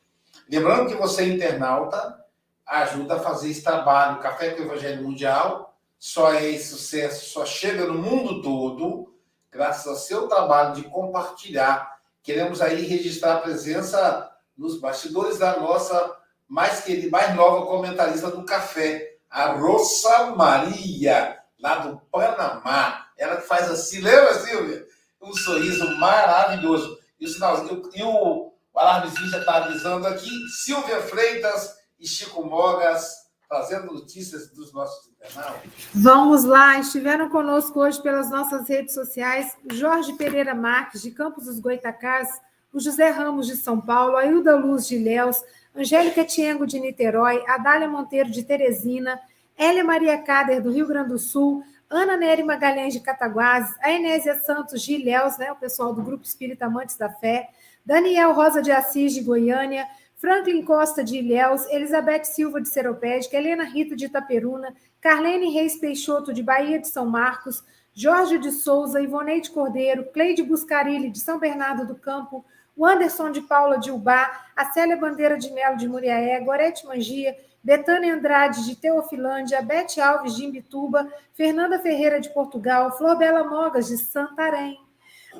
Lembrando 0.52 0.88
que 0.88 0.96
você, 0.96 1.24
internauta, 1.24 2.22
ajuda 2.66 3.14
a 3.14 3.20
fazer 3.20 3.48
esse 3.48 3.62
trabalho. 3.62 4.18
O 4.18 4.20
Café 4.20 4.50
com 4.50 4.60
o 4.60 4.66
Evangelho 4.66 5.02
Mundial 5.02 5.74
só 5.98 6.34
é 6.34 6.58
sucesso, 6.58 7.30
só 7.30 7.46
chega 7.46 7.86
no 7.86 7.94
mundo 7.94 8.42
todo, 8.42 9.14
graças 9.50 9.86
ao 9.86 9.96
seu 9.96 10.28
trabalho 10.28 10.74
de 10.74 10.82
compartilhar. 10.82 11.96
Queremos 12.22 12.60
aí 12.60 12.84
registrar 12.84 13.36
a 13.36 13.40
presença 13.40 14.30
nos 14.54 14.78
bastidores 14.78 15.38
da 15.38 15.58
nossa 15.58 16.18
mais 16.46 16.82
querida, 16.82 17.08
mais 17.08 17.34
nova 17.34 17.64
comentarista 17.64 18.30
do 18.30 18.44
café, 18.44 19.16
a 19.30 19.52
Rosa 19.52 20.36
Maria, 20.36 21.38
lá 21.58 21.76
do 21.76 21.96
Panamá. 22.10 23.06
Ela 23.16 23.36
que 23.36 23.46
faz 23.46 23.70
assim, 23.70 24.00
lembra, 24.00 24.34
Silvia? 24.34 24.84
Um 25.18 25.32
sorriso 25.32 25.96
maravilhoso. 25.96 26.98
E 27.18 27.24
o, 27.24 27.28
sinalzinho, 27.30 27.90
e 27.94 28.02
o, 28.02 28.51
o 28.72 28.78
alarmezinho 28.78 29.28
já 29.28 29.38
está 29.38 29.56
avisando 29.56 30.06
aqui. 30.06 30.30
Silvia 30.48 31.00
Freitas 31.02 31.74
e 31.98 32.06
Chico 32.06 32.44
Mogas 32.44 33.22
trazendo 33.48 33.92
notícias 33.92 34.50
dos 34.50 34.72
nossos 34.72 35.08
internautas. 35.08 35.70
Vamos 35.94 36.42
lá, 36.42 36.78
estiveram 36.78 37.28
conosco 37.28 37.80
hoje 37.80 38.02
pelas 38.02 38.30
nossas 38.30 38.66
redes 38.66 38.94
sociais 38.94 39.54
Jorge 39.70 40.14
Pereira 40.14 40.54
Marques, 40.54 41.02
de 41.02 41.10
Campos 41.10 41.44
dos 41.44 41.60
Goitacás, 41.60 42.28
o 42.72 42.80
José 42.80 43.10
Ramos, 43.10 43.46
de 43.46 43.56
São 43.56 43.78
Paulo, 43.78 44.16
a 44.16 44.24
Hilda 44.24 44.56
Luz, 44.56 44.88
de 44.88 44.96
Léus, 44.96 45.36
Angélica 45.76 46.24
Tiengo, 46.24 46.66
de 46.66 46.80
Niterói, 46.80 47.44
Adália 47.46 47.86
Monteiro, 47.86 48.30
de 48.30 48.42
Teresina, 48.42 49.20
Hélia 49.54 49.84
Maria 49.84 50.16
Cader, 50.16 50.62
do 50.62 50.72
Rio 50.72 50.86
Grande 50.86 51.10
do 51.10 51.18
Sul, 51.18 51.62
Ana 51.90 52.16
Nery 52.16 52.42
Magalhães 52.42 52.94
de 52.94 53.00
Cataguases, 53.00 53.76
a 53.82 53.92
Enésia 53.92 54.34
Santos 54.40 54.80
de 54.80 54.94
Ilhéus, 54.94 55.36
né, 55.36 55.52
o 55.52 55.56
pessoal 55.56 55.92
do 55.92 56.02
Grupo 56.02 56.24
Espírita 56.24 56.64
Amantes 56.64 56.96
da 56.96 57.10
Fé, 57.10 57.50
Daniel 57.84 58.32
Rosa 58.32 58.62
de 58.62 58.70
Assis 58.70 59.14
de 59.14 59.22
Goiânia, 59.22 59.86
Franklin 60.16 60.64
Costa 60.64 61.02
de 61.02 61.18
Ilhéus, 61.18 61.66
Elizabeth 61.68 62.24
Silva 62.24 62.60
de 62.60 62.68
Seropédica, 62.68 63.36
Helena 63.36 63.64
Rita 63.64 63.96
de 63.96 64.06
Itaperuna, 64.06 64.72
Carlene 65.00 65.52
Reis 65.52 65.76
Peixoto 65.76 66.32
de 66.32 66.42
Bahia 66.44 66.78
de 66.78 66.86
São 66.86 67.06
Marcos, 67.06 67.64
Jorge 67.92 68.38
de 68.38 68.52
Souza, 68.52 69.02
Ivoneide 69.02 69.50
Cordeiro, 69.50 70.04
Cleide 70.12 70.44
Buscarilli 70.44 71.10
de 71.10 71.18
São 71.18 71.40
Bernardo 71.40 71.86
do 71.86 71.96
Campo, 71.96 72.44
o 72.76 72.86
Anderson 72.86 73.30
de 73.32 73.40
Paula 73.40 73.78
de 73.78 73.90
Ubá, 73.90 74.46
a 74.56 74.64
Célia 74.66 74.96
Bandeira 74.96 75.36
de 75.36 75.50
Melo 75.50 75.76
de 75.76 75.88
Muriaé, 75.88 76.40
Gorete 76.40 76.86
Mangia, 76.86 77.36
Betânia 77.62 78.14
Andrade 78.14 78.64
de 78.64 78.76
Teofilândia, 78.76 79.60
Bete 79.60 80.00
Alves 80.00 80.36
de 80.36 80.44
Imbituba, 80.44 81.12
Fernanda 81.34 81.78
Ferreira 81.78 82.20
de 82.20 82.30
Portugal, 82.30 82.96
Flor 82.96 83.18
Bela 83.18 83.44
Mogas 83.44 83.88
de 83.88 83.98
Santarém, 83.98 84.78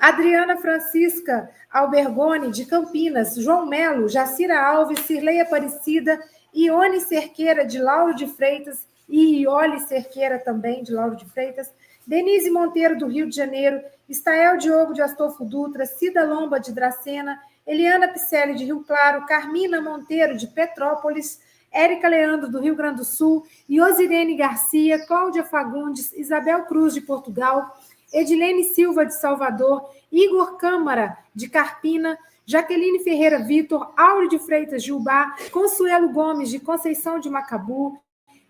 Adriana 0.00 0.56
Francisca 0.56 1.50
Albergoni 1.70 2.50
de 2.50 2.66
Campinas, 2.66 3.34
João 3.36 3.66
Melo, 3.66 4.08
Jacira 4.08 4.60
Alves, 4.60 5.00
Cirlei 5.00 5.40
Aparecida, 5.40 6.20
Ione 6.54 7.00
Cerqueira 7.00 7.64
de 7.64 7.78
Lauro 7.78 8.14
de 8.14 8.26
Freitas 8.26 8.86
e 9.08 9.42
Iole 9.42 9.80
Cerqueira 9.80 10.38
também 10.38 10.82
de 10.82 10.92
Lauro 10.92 11.16
de 11.16 11.24
Freitas, 11.24 11.72
Denise 12.06 12.50
Monteiro 12.50 12.98
do 12.98 13.06
Rio 13.06 13.28
de 13.28 13.36
Janeiro, 13.36 13.80
Estael 14.08 14.58
Diogo 14.58 14.92
de 14.92 15.00
Astolfo 15.00 15.44
Dutra, 15.44 15.86
Cida 15.86 16.24
Lomba 16.24 16.60
de 16.60 16.72
Dracena, 16.72 17.40
Eliana 17.66 18.08
Picelli 18.08 18.54
de 18.54 18.64
Rio 18.64 18.84
Claro, 18.84 19.24
Carmina 19.24 19.80
Monteiro 19.80 20.36
de 20.36 20.46
Petrópolis, 20.46 21.40
Érica 21.72 22.06
Leandro, 22.06 22.50
do 22.50 22.60
Rio 22.60 22.76
Grande 22.76 22.98
do 22.98 23.04
Sul, 23.04 23.46
Iosirene 23.68 24.36
Garcia, 24.36 25.06
Cláudia 25.06 25.42
Fagundes, 25.42 26.12
Isabel 26.12 26.64
Cruz, 26.66 26.92
de 26.92 27.00
Portugal, 27.00 27.74
Edilene 28.12 28.64
Silva, 28.64 29.04
de 29.04 29.14
Salvador, 29.14 29.88
Igor 30.10 30.56
Câmara, 30.58 31.18
de 31.34 31.48
Carpina, 31.48 32.18
Jaqueline 32.44 33.02
Ferreira 33.02 33.38
Vitor, 33.38 33.92
Áureo 33.96 34.28
de 34.28 34.38
Freitas, 34.38 34.86
Ubá, 34.88 35.34
Consuelo 35.50 36.10
Gomes, 36.10 36.50
de 36.50 36.58
Conceição 36.58 37.18
de 37.18 37.30
Macabu, 37.30 37.98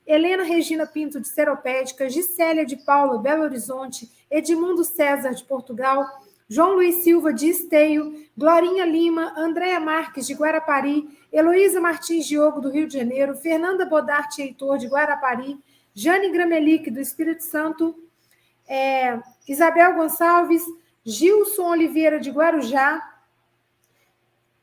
Helena 0.06 0.42
Regina 0.42 0.86
Pinto, 0.86 1.20
de 1.20 1.28
Seropédica, 1.28 2.08
Gisélia 2.08 2.64
de 2.66 2.76
Paula, 2.76 3.18
Belo 3.18 3.44
Horizonte, 3.44 4.10
Edmundo 4.30 4.82
César, 4.82 5.34
de 5.34 5.44
Portugal, 5.44 6.06
João 6.48 6.74
Luiz 6.74 6.96
Silva, 6.96 7.32
de 7.32 7.48
Esteio, 7.48 8.12
Glorinha 8.36 8.84
Lima, 8.84 9.32
Andréa 9.36 9.78
Marques, 9.78 10.26
de 10.26 10.34
Guarapari, 10.34 11.08
Heloísa 11.32 11.80
Martins 11.80 12.26
Diogo, 12.26 12.60
do 12.60 12.70
Rio 12.70 12.88
de 12.88 12.98
Janeiro, 12.98 13.36
Fernanda 13.36 13.86
Bodarte 13.86 14.42
Heitor, 14.42 14.78
de 14.78 14.86
Guarapari, 14.86 15.58
Jane 15.94 16.30
Gramelic, 16.30 16.90
do 16.90 17.00
Espírito 17.00 17.42
Santo, 17.44 17.94
é, 18.72 19.20
Isabel 19.46 19.94
Gonçalves, 19.94 20.64
Gilson 21.04 21.68
Oliveira, 21.68 22.18
de 22.18 22.30
Guarujá, 22.30 23.06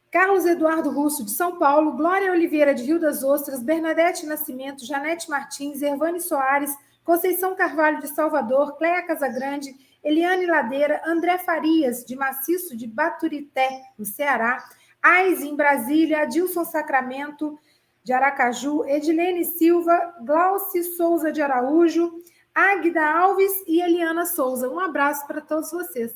Carlos 0.09 0.47
Eduardo 0.47 0.89
Russo, 0.89 1.23
de 1.23 1.29
São 1.29 1.59
Paulo, 1.59 1.91
Glória 1.91 2.31
Oliveira, 2.31 2.73
de 2.73 2.81
Rio 2.81 2.99
das 2.99 3.23
Ostras, 3.23 3.61
Bernadette 3.61 4.25
Nascimento, 4.25 4.83
Janete 4.83 5.29
Martins, 5.29 5.83
Ervane 5.83 6.19
Soares, 6.19 6.75
Conceição 7.03 7.55
Carvalho, 7.55 7.99
de 7.99 8.07
Salvador, 8.07 8.77
Cléa 8.77 9.03
Casagrande, 9.03 9.75
Eliane 10.03 10.47
Ladeira, 10.47 11.03
André 11.05 11.37
Farias, 11.37 12.03
de 12.03 12.15
Maciço 12.15 12.75
de 12.75 12.87
Baturité, 12.87 13.69
no 13.95 14.05
Ceará, 14.05 14.57
Ais, 15.03 15.43
em 15.43 15.55
Brasília, 15.55 16.23
Adilson 16.23 16.65
Sacramento, 16.65 17.59
de 18.03 18.11
Aracaju, 18.11 18.85
Edilene 18.85 19.45
Silva, 19.45 20.15
Glauci 20.21 20.83
Souza 20.95 21.31
de 21.31 21.43
Araújo, 21.43 22.23
Águida 22.53 23.03
Alves 23.03 23.51
e 23.67 23.81
Eliana 23.81 24.25
Souza. 24.25 24.69
Um 24.69 24.79
abraço 24.79 25.25
para 25.27 25.41
todos 25.41 25.71
vocês. 25.71 26.13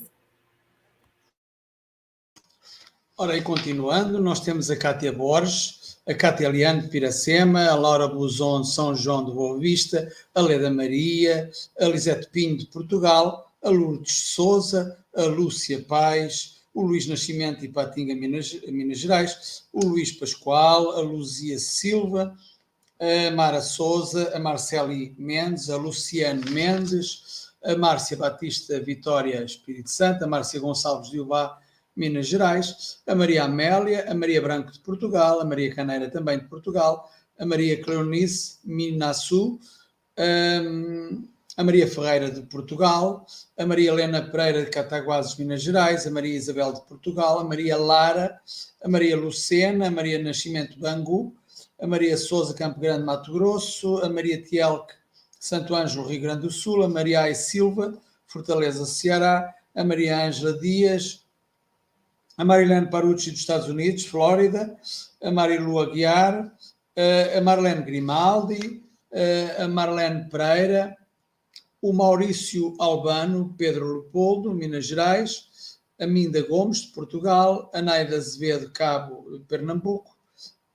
Ora, 3.16 3.38
e 3.38 3.42
continuando, 3.42 4.20
nós 4.20 4.40
temos 4.40 4.72
a 4.72 4.76
Cátia 4.76 5.12
Borges, 5.12 5.98
a 6.08 6.14
Cátia 6.14 6.48
Eliane 6.48 6.82
de 6.82 6.88
Piracema, 6.90 7.68
a 7.68 7.76
Laura 7.76 8.08
Buzon 8.08 8.62
de 8.62 8.72
São 8.72 8.96
João 8.96 9.24
de 9.24 9.32
Boa 9.32 9.60
Vista, 9.60 10.12
a 10.34 10.42
Leda 10.42 10.72
Maria, 10.72 11.50
a 11.80 11.86
Lisete 11.86 12.28
Pinho 12.32 12.58
de 12.58 12.66
Portugal, 12.66 13.54
a 13.62 13.70
Lourdes 13.70 14.34
Souza, 14.34 14.98
a 15.16 15.24
Lúcia 15.24 15.84
Paz, 15.88 16.64
o 16.74 16.82
Luís 16.82 17.08
Nascimento 17.08 17.64
e 17.64 17.70
Patinga, 17.70 18.16
Minas, 18.16 18.60
Minas 18.68 18.98
Gerais, 18.98 19.64
o 19.72 19.86
Luís 19.86 20.12
Pascoal, 20.12 20.92
a 20.92 21.02
Luzia 21.02 21.60
Silva, 21.60 22.36
a 23.04 23.32
Mara 23.32 23.62
Souza, 23.62 24.32
a 24.34 24.40
Marceli 24.40 25.14
Mendes, 25.18 25.70
a 25.70 25.76
Luciano 25.76 26.50
Mendes, 26.50 27.52
a 27.62 27.76
Márcia 27.76 28.16
Batista 28.16 28.80
Vitória 28.80 29.44
Espírito 29.44 29.90
Santo, 29.90 30.24
a 30.24 30.28
Márcia 30.28 30.62
Gonçalves 30.62 31.12
de 31.12 31.20
Ubá, 31.20 31.60
Minas 31.94 32.28
Gerais, 32.28 33.02
a 33.06 33.14
Maria 33.14 33.44
Amélia, 33.44 34.10
a 34.10 34.14
Maria 34.14 34.42
Branco 34.42 34.72
de 34.72 34.80
Portugal, 34.80 35.42
a 35.42 35.46
Maria 35.46 35.76
Caneira 35.76 36.10
também 36.10 36.40
de 36.40 36.46
Portugal, 36.46 37.12
a 37.38 37.46
Maria 37.46 37.82
Cleonice 37.84 38.60
Minassu, 38.64 39.60
um, 40.18 41.28
a 41.58 41.64
Maria 41.64 41.88
Ferreira 41.88 42.32
de 42.32 42.42
Portugal, 42.44 43.28
a 43.58 43.66
Maria 43.66 43.92
Helena 43.92 44.22
Pereira 44.22 44.64
de 44.64 44.70
Cataguases, 44.70 45.36
Minas 45.36 45.62
Gerais, 45.62 46.08
a 46.08 46.12
Maria 46.12 46.36
Isabel 46.36 46.72
de 46.72 46.82
Portugal, 46.82 47.40
a 47.40 47.44
Maria 47.44 47.76
Lara, 47.76 48.40
a 48.82 48.88
Maria 48.88 49.18
Lucena, 49.18 49.88
a 49.88 49.92
Maria 49.92 50.24
Nascimento 50.24 50.80
Bangu, 50.80 51.36
a 51.84 51.88
Maria 51.88 52.16
Souza 52.16 52.54
Campo 52.54 52.80
Grande, 52.80 53.04
Mato 53.04 53.34
Grosso, 53.34 53.98
a 53.98 54.08
Maria 54.08 54.42
Tielque 54.42 54.96
Santo 55.38 55.76
Ângelo, 55.76 56.08
Rio 56.08 56.22
Grande 56.22 56.44
do 56.44 56.50
Sul, 56.50 56.82
a 56.82 56.88
Maria 56.88 57.24
Ai 57.24 57.36
Silva, 57.36 57.94
Fortaleza, 58.26 58.86
Ceará, 58.86 59.54
a 59.76 59.84
Maria 59.84 60.26
Ângela 60.26 60.54
Dias, 60.54 61.26
a 62.38 62.46
Marilene 62.46 62.90
Parucci 62.90 63.32
dos 63.32 63.42
Estados 63.42 63.68
Unidos, 63.68 64.06
Flórida, 64.06 64.78
a 65.22 65.30
Marilu 65.30 65.78
Aguiar, 65.78 66.56
a 67.38 67.42
Marlene 67.42 67.84
Grimaldi, 67.84 68.82
a 69.60 69.68
Marlene 69.68 70.30
Pereira, 70.30 70.96
o 71.82 71.92
Maurício 71.92 72.76
Albano, 72.80 73.54
Pedro 73.58 73.92
Leopoldo, 73.92 74.54
Minas 74.54 74.86
Gerais, 74.86 75.80
a 76.00 76.08
Minda 76.08 76.42
Gomes, 76.44 76.80
de 76.80 76.94
Portugal, 76.94 77.70
a 77.74 77.82
Naida 77.82 78.16
Azevedo, 78.16 78.72
Cabo, 78.72 79.42
Pernambuco, 79.50 80.13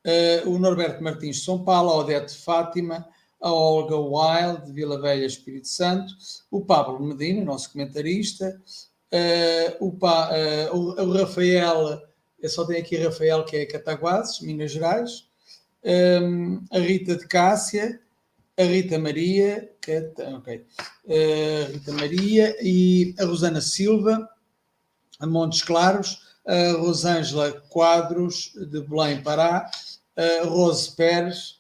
uh, 0.09 0.51
o 0.51 0.59
Norberto 0.59 1.03
Martins, 1.03 1.37
de 1.37 1.43
São 1.43 1.63
Paulo, 1.63 1.91
a 1.91 1.97
Odete 1.97 2.35
Fátima, 2.37 3.07
a 3.41 3.53
Olga 3.53 3.97
Wild, 3.97 4.67
de 4.67 4.73
Vila 4.73 5.01
Velha, 5.01 5.27
Espírito 5.27 5.69
Santo, 5.69 6.13
o 6.51 6.65
Pablo 6.65 7.01
Medina, 7.01 7.45
nosso 7.45 7.71
comentarista, 7.73 8.61
uh, 9.13 9.87
o, 9.87 9.93
pa, 9.93 10.31
uh, 10.31 10.77
o, 10.77 11.03
o, 11.03 11.13
Rafael, 11.13 12.01
eu 12.41 12.49
só 12.49 12.65
tenho 12.65 12.81
aqui 12.81 12.97
Rafael, 12.97 13.45
que 13.45 13.57
é 13.57 13.67
Cataguases, 13.67 14.41
Minas 14.41 14.73
Gerais, 14.73 15.29
um, 16.23 16.65
a 16.73 16.79
Rita 16.79 17.17
de 17.17 17.27
Cássia, 17.27 18.01
a 18.59 18.63
Rita 18.65 18.99
Maria, 18.99 19.71
que, 19.81 19.93
é, 19.93 20.13
okay, 20.37 20.65
a 21.09 21.73
Rita 21.73 21.93
Maria 21.93 22.57
e 22.61 23.15
a 23.19 23.25
Rosana 23.25 23.61
Silva, 23.61 24.29
a 25.21 25.27
Montes 25.27 25.63
Claros, 25.63 26.21
a 26.45 26.73
Rosângela 26.73 27.53
Quadros, 27.69 28.53
de 28.55 28.81
Belém, 28.81 29.23
Pará, 29.23 29.71
a 30.19 30.45
Rose 30.45 30.95
Pérez, 30.97 31.59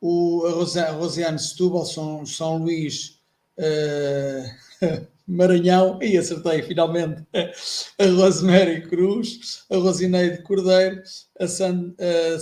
o, 0.00 0.44
a 0.46 0.90
Rosiane 0.90 1.38
Setúbal, 1.38 1.86
São, 1.86 2.26
São 2.26 2.58
Luís, 2.58 3.18
uh, 3.58 5.06
Maranhão, 5.26 5.98
e 6.02 6.18
acertei 6.18 6.62
finalmente, 6.62 7.26
a 7.32 8.04
Rosemary 8.04 8.86
Cruz, 8.86 9.64
a 9.70 9.76
Rosineide 9.76 10.42
Cordeiro, 10.42 11.02
a, 11.40 11.48
San, 11.48 11.94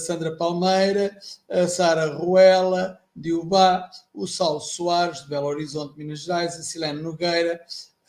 Sandra 0.04 0.36
Palmeira, 0.36 1.16
a 1.48 1.68
Sara 1.68 2.12
Ruela, 2.16 3.00
de 3.14 3.32
Ubá, 3.32 3.88
o 4.12 4.26
Saulo 4.26 4.60
Soares, 4.60 5.22
de 5.22 5.28
Belo 5.28 5.46
Horizonte, 5.46 5.96
Minas 5.96 6.20
Gerais, 6.20 6.56
a 6.56 6.62
Silene 6.62 7.02
Nogueira, 7.02 7.60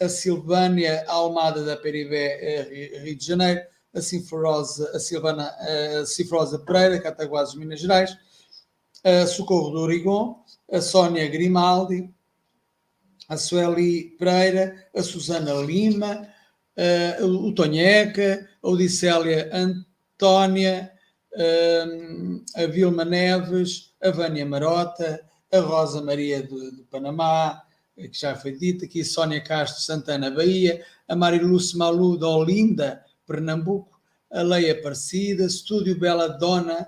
a 0.01 0.09
Silvânia 0.09 1.03
Almada 1.07 1.63
da 1.63 1.77
Peribé, 1.77 2.39
eh, 2.41 3.01
Rio 3.03 3.15
de 3.15 3.25
Janeiro, 3.25 3.61
a 3.93 4.01
Sinforosa, 4.01 4.91
a 4.95 4.99
Silvana, 4.99 5.53
a 5.99 6.05
Cifrosa 6.05 6.59
Pereira, 6.59 6.99
Cataguases, 6.99 7.55
Minas 7.55 7.79
Gerais, 7.79 8.17
a 9.03 9.27
Socorro 9.27 9.71
do 9.71 9.79
Origon, 9.79 10.43
a 10.71 10.81
Sónia 10.81 11.27
Grimaldi, 11.27 12.13
a 13.29 13.37
Sueli 13.37 14.15
Pereira, 14.17 14.87
a 14.95 15.03
Susana 15.03 15.53
Lima, 15.53 16.27
a, 16.75 17.23
o 17.23 17.53
Tonheca, 17.53 18.49
a 18.61 18.67
Odissélia 18.67 19.49
Antónia, 19.53 20.91
a 22.55 22.65
Vilma 22.65 23.05
Neves, 23.05 23.93
a 24.01 24.11
Vânia 24.11 24.45
Marota, 24.45 25.23
a 25.51 25.59
Rosa 25.59 26.01
Maria 26.01 26.41
de 26.41 26.83
Panamá, 26.89 27.61
que 27.95 28.09
já 28.11 28.35
foi 28.35 28.53
dita 28.53 28.85
aqui, 28.85 29.03
Sónia 29.03 29.41
Castro 29.41 29.81
Santana 29.81 30.31
Bahia, 30.31 30.83
a 31.07 31.15
Mariluce 31.15 31.77
Malu 31.77 32.17
de 32.17 32.25
Olinda, 32.25 33.03
Pernambuco, 33.25 33.99
a 34.31 34.41
Leia 34.41 34.73
Aparecida, 34.73 35.45
Estúdio 35.45 35.99
Bela 35.99 36.27
Dona 36.27 36.87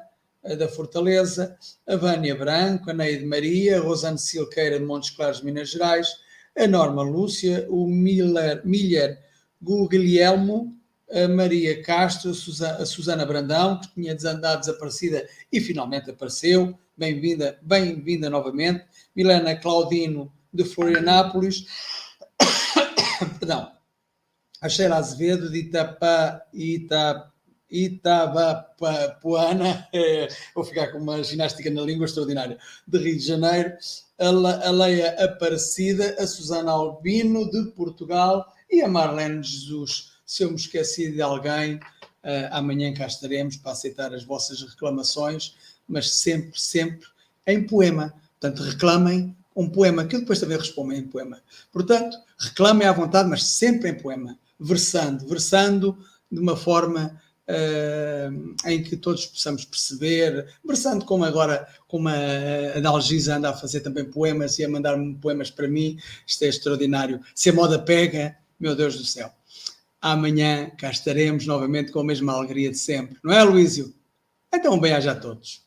da 0.58 0.68
Fortaleza, 0.68 1.58
a 1.88 1.96
Vânia 1.96 2.36
Branco, 2.36 2.92
a 2.92 2.94
Neide 2.94 3.26
Maria, 3.26 3.78
a 3.78 3.82
Rosane 3.82 4.20
Silqueira 4.20 4.78
de 4.78 4.86
Montes 4.86 5.10
Claros, 5.10 5.42
Minas 5.42 5.70
Gerais, 5.70 6.08
a 6.56 6.68
Norma 6.68 7.02
Lúcia, 7.02 7.66
o 7.70 7.88
Miller, 7.88 8.62
Miller 8.64 9.20
Guglielmo, 9.60 10.76
a 11.12 11.28
Maria 11.28 11.82
Castro, 11.82 12.32
a 12.32 12.86
Susana 12.86 13.26
Brandão, 13.26 13.80
que 13.80 13.94
tinha 13.94 14.14
desandado 14.14 14.60
desaparecida 14.60 15.28
e 15.52 15.60
finalmente 15.60 16.12
apareceu. 16.12 16.78
Bem-vinda, 16.96 17.58
bem-vinda 17.62 18.30
novamente. 18.30 18.86
Milena 19.16 19.56
Claudino, 19.56 20.32
de 20.54 20.64
Florianápolis. 20.64 21.66
Perdão. 23.40 23.75
Sheila 24.70 24.98
Azevedo, 24.98 25.50
de 25.50 25.60
Itapa, 25.60 26.42
Itapa 26.54 27.36
Itabapuana, 27.76 29.10
é, 29.94 30.28
vou 30.54 30.64
ficar 30.64 30.92
com 30.92 31.00
uma 31.00 31.24
ginástica 31.24 31.70
na 31.70 31.82
língua 31.82 32.06
extraordinária, 32.06 32.58
de 32.88 32.98
Rio 32.98 33.18
de 33.18 33.26
Janeiro, 33.26 33.74
a 34.18 34.72
Leia 34.72 35.24
Aparecida, 35.24 36.16
a 36.18 36.28
Susana 36.28 36.72
Albino, 36.72 37.50
de 37.50 37.72
Portugal, 37.72 38.46
e 38.72 38.82
a 38.82 38.88
Marlene 38.88 39.44
Jesus. 39.44 40.14
Se 40.26 40.44
eu 40.44 40.50
me 40.50 40.56
esqueci 40.56 41.12
de 41.12 41.22
alguém, 41.22 41.76
uh, 41.76 41.82
amanhã 42.52 42.94
cá 42.94 43.08
estaremos 43.08 43.58
para 43.58 43.74
aceitar 43.74 44.14
as 44.14 44.24
vossas 44.24 44.62
reclamações, 44.62 45.56
mas 45.88 46.16
sempre, 46.16 46.60
sempre 46.60 47.08
em 47.46 47.66
poema. 47.66 48.14
Portanto, 48.40 48.64
reclamem 48.64 49.36
um 49.56 49.70
poema, 49.70 50.06
que 50.06 50.18
depois 50.18 50.40
também 50.40 50.58
respondo 50.58 50.94
em 50.94 51.04
poema. 51.04 51.42
Portanto, 51.72 52.18
reclamem 52.38 52.88
à 52.88 52.92
vontade, 52.92 53.30
mas 53.30 53.44
sempre 53.44 53.90
em 53.90 53.96
poema, 53.96 54.38
versando, 54.60 55.28
versando 55.28 55.98
de 56.32 56.40
uma 56.40 56.56
forma 56.56 57.22
uh, 57.48 58.56
em 58.66 58.84
que 58.84 58.98
todos 58.98 59.26
possamos 59.26 59.66
perceber, 59.66 60.54
versando 60.64 61.06
como 61.06 61.24
agora, 61.24 61.68
como 61.88 62.10
a 62.10 62.78
Adalgisa 62.78 63.36
anda 63.36 63.50
a 63.50 63.54
fazer 63.54 63.82
também 63.82 64.06
poemas 64.06 64.58
e 64.60 64.66
a 64.66 64.70
mandar-me 64.70 65.16
poemas 65.16 65.50
para 65.50 65.68
mim, 65.68 65.98
isto 66.26 66.44
é 66.44 66.48
extraordinário. 66.48 67.22
Se 67.34 67.50
a 67.50 67.54
moda 67.54 67.80
pega, 67.80 68.38
meu 68.60 68.76
Deus 68.76 68.98
do 68.98 69.06
céu. 69.06 69.32
Amanhã 70.02 70.70
cá 70.78 70.92
estaremos 70.92 71.48
novamente 71.48 71.92
com 71.92 72.00
a 72.00 72.04
mesma 72.04 72.34
alegria 72.34 72.70
de 72.70 72.78
sempre, 72.78 73.18
não 73.24 73.34
é, 73.34 73.44
Luísio? 73.44 73.94
Então, 74.54 74.80
beijo 74.80 75.10
a 75.10 75.16
todos. 75.16 75.66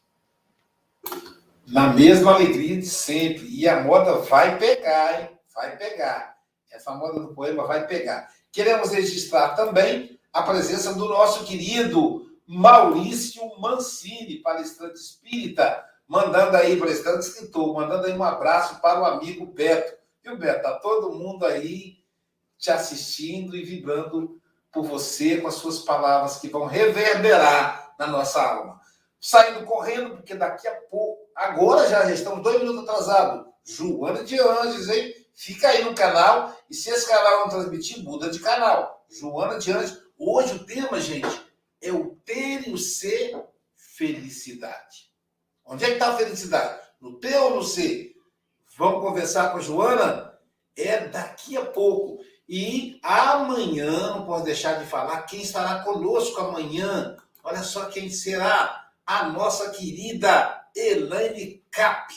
Na 1.66 1.92
mesma 1.92 2.34
alegria 2.34 2.78
de 2.78 2.86
sempre. 2.86 3.46
E 3.48 3.68
a 3.68 3.82
moda 3.82 4.14
vai 4.20 4.58
pegar, 4.58 5.20
hein? 5.20 5.28
Vai 5.54 5.76
pegar. 5.76 6.38
Essa 6.70 6.94
moda 6.94 7.20
do 7.20 7.34
poema 7.34 7.66
vai 7.66 7.86
pegar. 7.86 8.30
Queremos 8.58 8.90
registrar 8.90 9.50
também 9.50 10.18
a 10.32 10.42
presença 10.42 10.92
do 10.92 11.08
nosso 11.08 11.44
querido 11.44 12.28
Maurício 12.44 13.40
Mancini, 13.60 14.42
palestrante 14.42 14.98
espírita, 14.98 15.84
mandando 16.08 16.56
aí, 16.56 16.76
palestrante 16.76 17.20
escritor, 17.20 17.72
mandando 17.72 18.08
aí 18.08 18.18
um 18.18 18.24
abraço 18.24 18.80
para 18.80 19.00
o 19.00 19.04
amigo 19.04 19.46
Beto. 19.46 19.96
Viu, 20.24 20.36
Beto? 20.36 20.64
Tá 20.64 20.72
todo 20.80 21.14
mundo 21.14 21.46
aí 21.46 21.98
te 22.58 22.72
assistindo 22.72 23.56
e 23.56 23.62
vibrando 23.62 24.42
por 24.72 24.82
você 24.82 25.36
com 25.36 25.46
as 25.46 25.54
suas 25.54 25.78
palavras 25.78 26.38
que 26.38 26.48
vão 26.48 26.66
reverberar 26.66 27.94
na 27.96 28.08
nossa 28.08 28.42
alma. 28.42 28.80
Saindo 29.20 29.64
correndo, 29.66 30.16
porque 30.16 30.34
daqui 30.34 30.66
a 30.66 30.74
pouco, 30.90 31.30
agora 31.32 31.88
já, 31.88 32.06
já 32.06 32.10
estamos 32.12 32.42
dois 32.42 32.58
minutos 32.58 32.88
atrasados. 32.88 33.46
Joana 33.64 34.24
de 34.24 34.36
Anjos, 34.40 34.88
hein? 34.88 35.14
Fica 35.38 35.68
aí 35.68 35.84
no 35.84 35.94
canal 35.94 36.52
e 36.68 36.74
se 36.74 36.90
esse 36.90 37.08
canal 37.08 37.42
não 37.42 37.48
transmitir, 37.48 38.02
muda 38.02 38.28
de 38.28 38.40
canal. 38.40 39.06
Joana 39.08 39.54
Anjos. 39.54 40.02
Hoje 40.18 40.54
o 40.54 40.66
tema, 40.66 41.00
gente, 41.00 41.28
é 41.80 41.92
o 41.92 42.16
ter 42.24 42.66
e 42.66 42.72
o 42.72 42.76
ser 42.76 43.40
felicidade. 43.76 45.12
Onde 45.64 45.84
é 45.84 45.88
que 45.90 45.92
está 45.92 46.08
a 46.08 46.16
felicidade? 46.16 46.80
No 47.00 47.20
ter 47.20 47.36
ou 47.36 47.54
no 47.54 47.62
ser? 47.62 48.16
Vamos 48.76 49.00
conversar 49.00 49.52
com 49.52 49.58
a 49.58 49.60
Joana? 49.60 50.36
É 50.76 51.06
daqui 51.06 51.56
a 51.56 51.64
pouco. 51.64 52.18
E 52.48 52.98
amanhã, 53.00 54.16
não 54.16 54.26
posso 54.26 54.42
deixar 54.42 54.80
de 54.80 54.86
falar, 54.86 55.22
quem 55.22 55.42
estará 55.42 55.84
conosco 55.84 56.40
amanhã? 56.40 57.16
Olha 57.44 57.62
só 57.62 57.84
quem 57.84 58.10
será 58.10 58.90
a 59.06 59.28
nossa 59.28 59.70
querida 59.70 60.68
Elaine 60.74 61.64
Cap. 61.70 62.12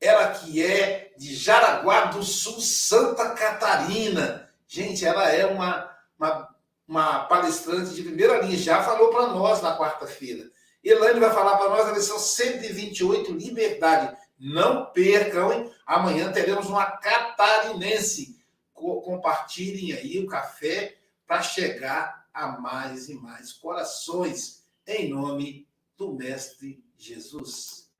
Ela 0.00 0.28
que 0.30 0.64
é 0.64 1.12
de 1.16 1.34
Jaraguá 1.34 2.06
do 2.06 2.22
Sul, 2.22 2.60
Santa 2.60 3.30
Catarina. 3.30 4.48
Gente, 4.66 5.04
ela 5.04 5.28
é 5.30 5.46
uma, 5.46 5.90
uma, 6.18 6.54
uma 6.86 7.18
palestrante 7.24 7.94
de 7.94 8.02
primeira 8.02 8.40
linha, 8.40 8.56
já 8.56 8.82
falou 8.82 9.10
para 9.10 9.28
nós 9.28 9.60
na 9.60 9.76
quarta-feira. 9.76 10.50
Elaine 10.84 11.20
vai 11.20 11.32
falar 11.32 11.56
para 11.56 11.68
nós 11.68 11.88
a 11.88 11.92
lição 11.92 12.18
128, 12.18 13.32
Liberdade. 13.32 14.16
Não 14.38 14.86
percam, 14.86 15.52
hein? 15.52 15.72
Amanhã 15.84 16.30
teremos 16.30 16.66
uma 16.66 16.86
catarinense 16.86 18.38
compartilhem 18.78 19.92
aí 19.92 20.18
o 20.18 20.26
café 20.26 20.96
para 21.26 21.42
chegar 21.42 22.28
a 22.32 22.46
mais 22.60 23.08
e 23.08 23.14
mais 23.14 23.52
corações, 23.52 24.64
em 24.86 25.10
nome 25.10 25.66
do 25.96 26.14
Mestre 26.14 26.82
Jesus. 26.96 27.90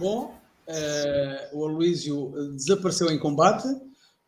Bom, 0.00 0.34
uh, 0.66 1.58
o 1.58 1.66
Aloísio 1.66 2.32
desapareceu 2.54 3.10
em 3.10 3.18
combate 3.18 3.68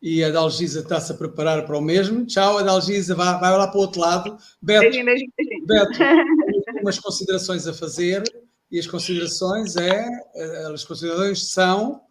e 0.02 0.22
a 0.22 0.28
Dalgisa 0.28 0.80
está-se 0.80 1.12
a 1.12 1.14
preparar 1.14 1.64
para 1.64 1.78
o 1.78 1.80
mesmo. 1.80 2.26
Tchau, 2.26 2.58
a 2.58 2.62
Dalgisa, 2.62 3.14
vai, 3.14 3.40
vai 3.40 3.56
lá 3.56 3.66
para 3.66 3.78
o 3.78 3.80
outro 3.80 3.98
lado. 3.98 4.36
Beto, 4.60 4.82
beijinho, 4.82 5.06
beijinho, 5.06 5.32
beijinho. 5.34 5.66
Beto 5.66 5.92
umas 6.82 6.98
considerações 6.98 7.66
a 7.66 7.72
fazer 7.72 8.22
e 8.70 8.78
as 8.78 8.86
considerações 8.86 9.74
é, 9.76 10.06
eh, 10.34 10.66
as 10.74 10.84
considerações 10.84 11.50
são 11.50 12.02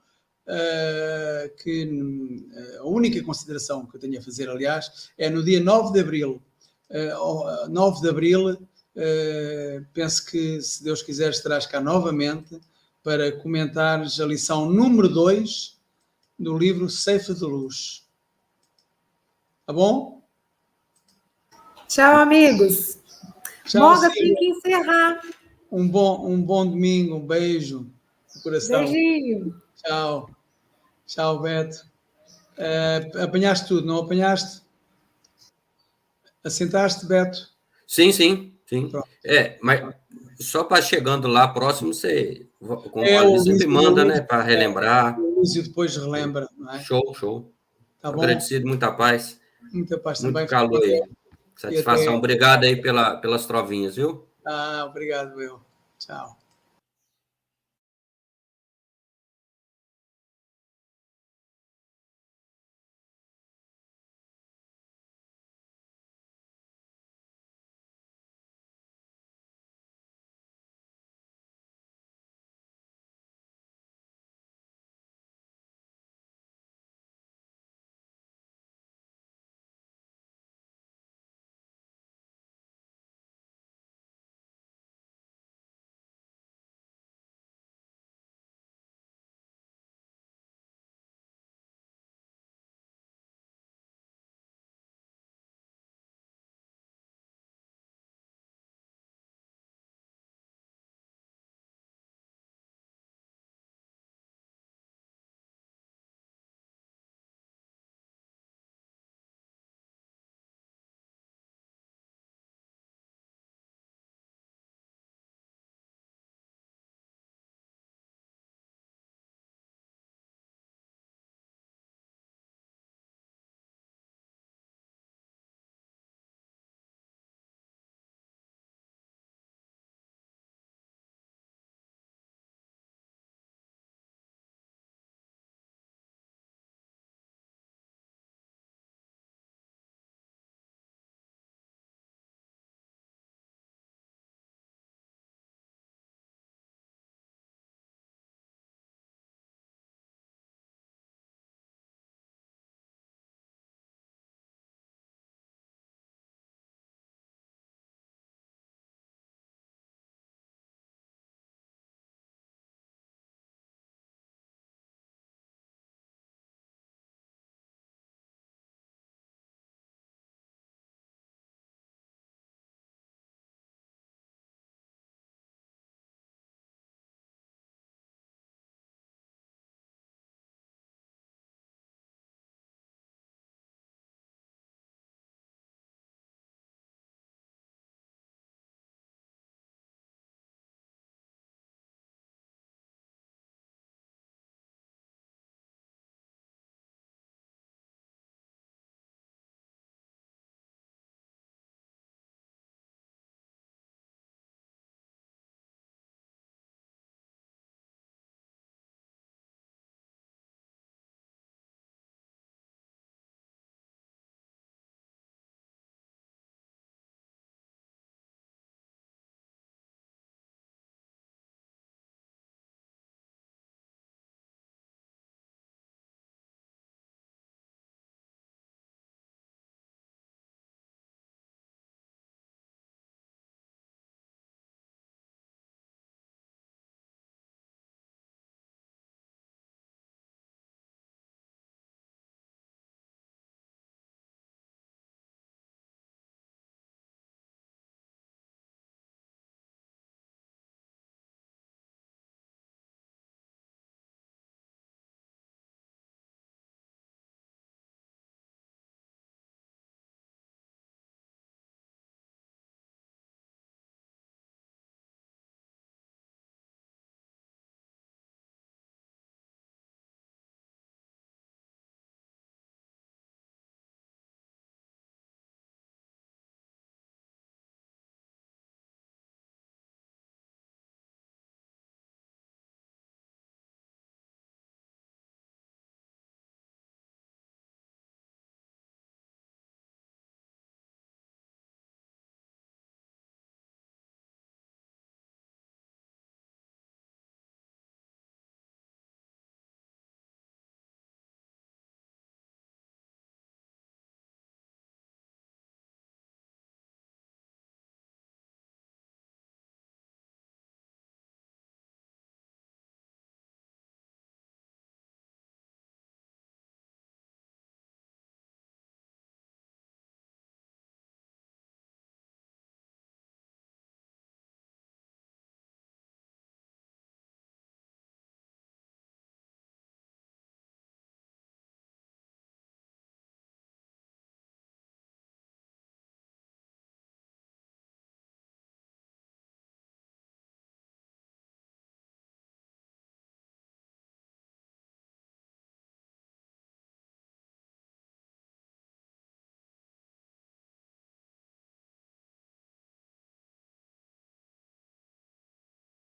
uh, 0.47 1.55
que 1.61 1.87
a 2.79 2.85
única 2.85 3.21
consideração 3.21 3.85
que 3.85 3.95
eu 3.95 4.01
tenho 4.01 4.17
a 4.17 4.23
fazer, 4.23 4.49
aliás, 4.49 5.11
é 5.19 5.29
no 5.29 5.43
dia 5.43 5.59
9 5.59 5.93
de 5.93 5.99
Abril. 5.99 6.41
Uh, 6.89 7.69
9 7.69 8.01
de 8.01 8.09
Abril, 8.09 8.49
uh, 8.53 9.85
penso 9.93 10.25
que, 10.25 10.59
se 10.63 10.83
Deus 10.83 11.03
quiser, 11.03 11.29
estarás 11.29 11.67
cá 11.67 11.79
novamente 11.79 12.59
para 13.03 13.31
comentares 13.31 14.19
a 14.19 14.25
lição 14.25 14.65
número 14.65 15.09
2 15.09 15.79
do 16.37 16.57
livro 16.57 16.89
Ceifa 16.89 17.33
de 17.33 17.43
Luz. 17.43 18.07
Tá 19.65 19.73
bom? 19.73 20.21
Tchau, 21.87 22.15
amigos. 22.15 22.99
Tchau, 23.65 23.81
Moga 23.81 24.11
tem 24.11 24.35
que 24.35 24.45
encerrar. 24.45 25.21
Um 25.71 25.87
bom, 25.87 26.27
um 26.27 26.41
bom 26.41 26.65
domingo, 26.65 27.15
um 27.15 27.25
beijo 27.25 27.89
no 28.35 28.41
coração. 28.41 28.85
Beijinho. 28.85 29.61
Tchau. 29.77 30.29
Tchau, 31.07 31.41
Beto. 31.41 31.85
Uh, 32.57 33.23
apanhaste 33.23 33.67
tudo, 33.67 33.87
não 33.87 33.99
apanhaste? 33.99 34.61
Assentaste, 36.43 37.05
Beto? 37.05 37.49
Sim, 37.87 38.11
sim, 38.11 38.53
sim. 38.65 38.89
Pronto. 38.89 39.07
É, 39.23 39.57
mas 39.61 39.95
só 40.39 40.63
para 40.63 40.81
chegando 40.81 41.27
lá 41.27 41.47
próximo, 41.47 41.93
você 41.93 42.47
com 42.91 43.03
é, 43.03 43.21
o 43.21 43.39
sempre 43.39 43.65
manda, 43.65 44.05
né, 44.05 44.21
para 44.21 44.43
relembrar. 44.43 45.19
O 45.19 45.39
Lúcio 45.39 45.63
depois 45.63 45.95
relembra, 45.97 46.47
é? 46.73 46.79
Show, 46.79 47.13
show. 47.15 47.51
Tá 47.99 48.09
Agradecido, 48.09 48.67
muita 48.67 48.91
paz. 48.91 49.39
Muita 49.73 49.97
paz 49.97 50.21
Muito 50.21 50.33
também. 50.33 50.47
calor 50.47 50.83
aí. 50.83 51.01
Satisfação. 51.55 52.09
Até... 52.09 52.17
Obrigado 52.17 52.63
aí 52.63 52.75
pela, 52.75 53.17
pelas 53.17 53.45
trovinhas, 53.45 53.95
viu? 53.95 54.27
Ah, 54.45 54.85
obrigado, 54.87 55.41
eu. 55.41 55.59
Tchau. 55.99 56.40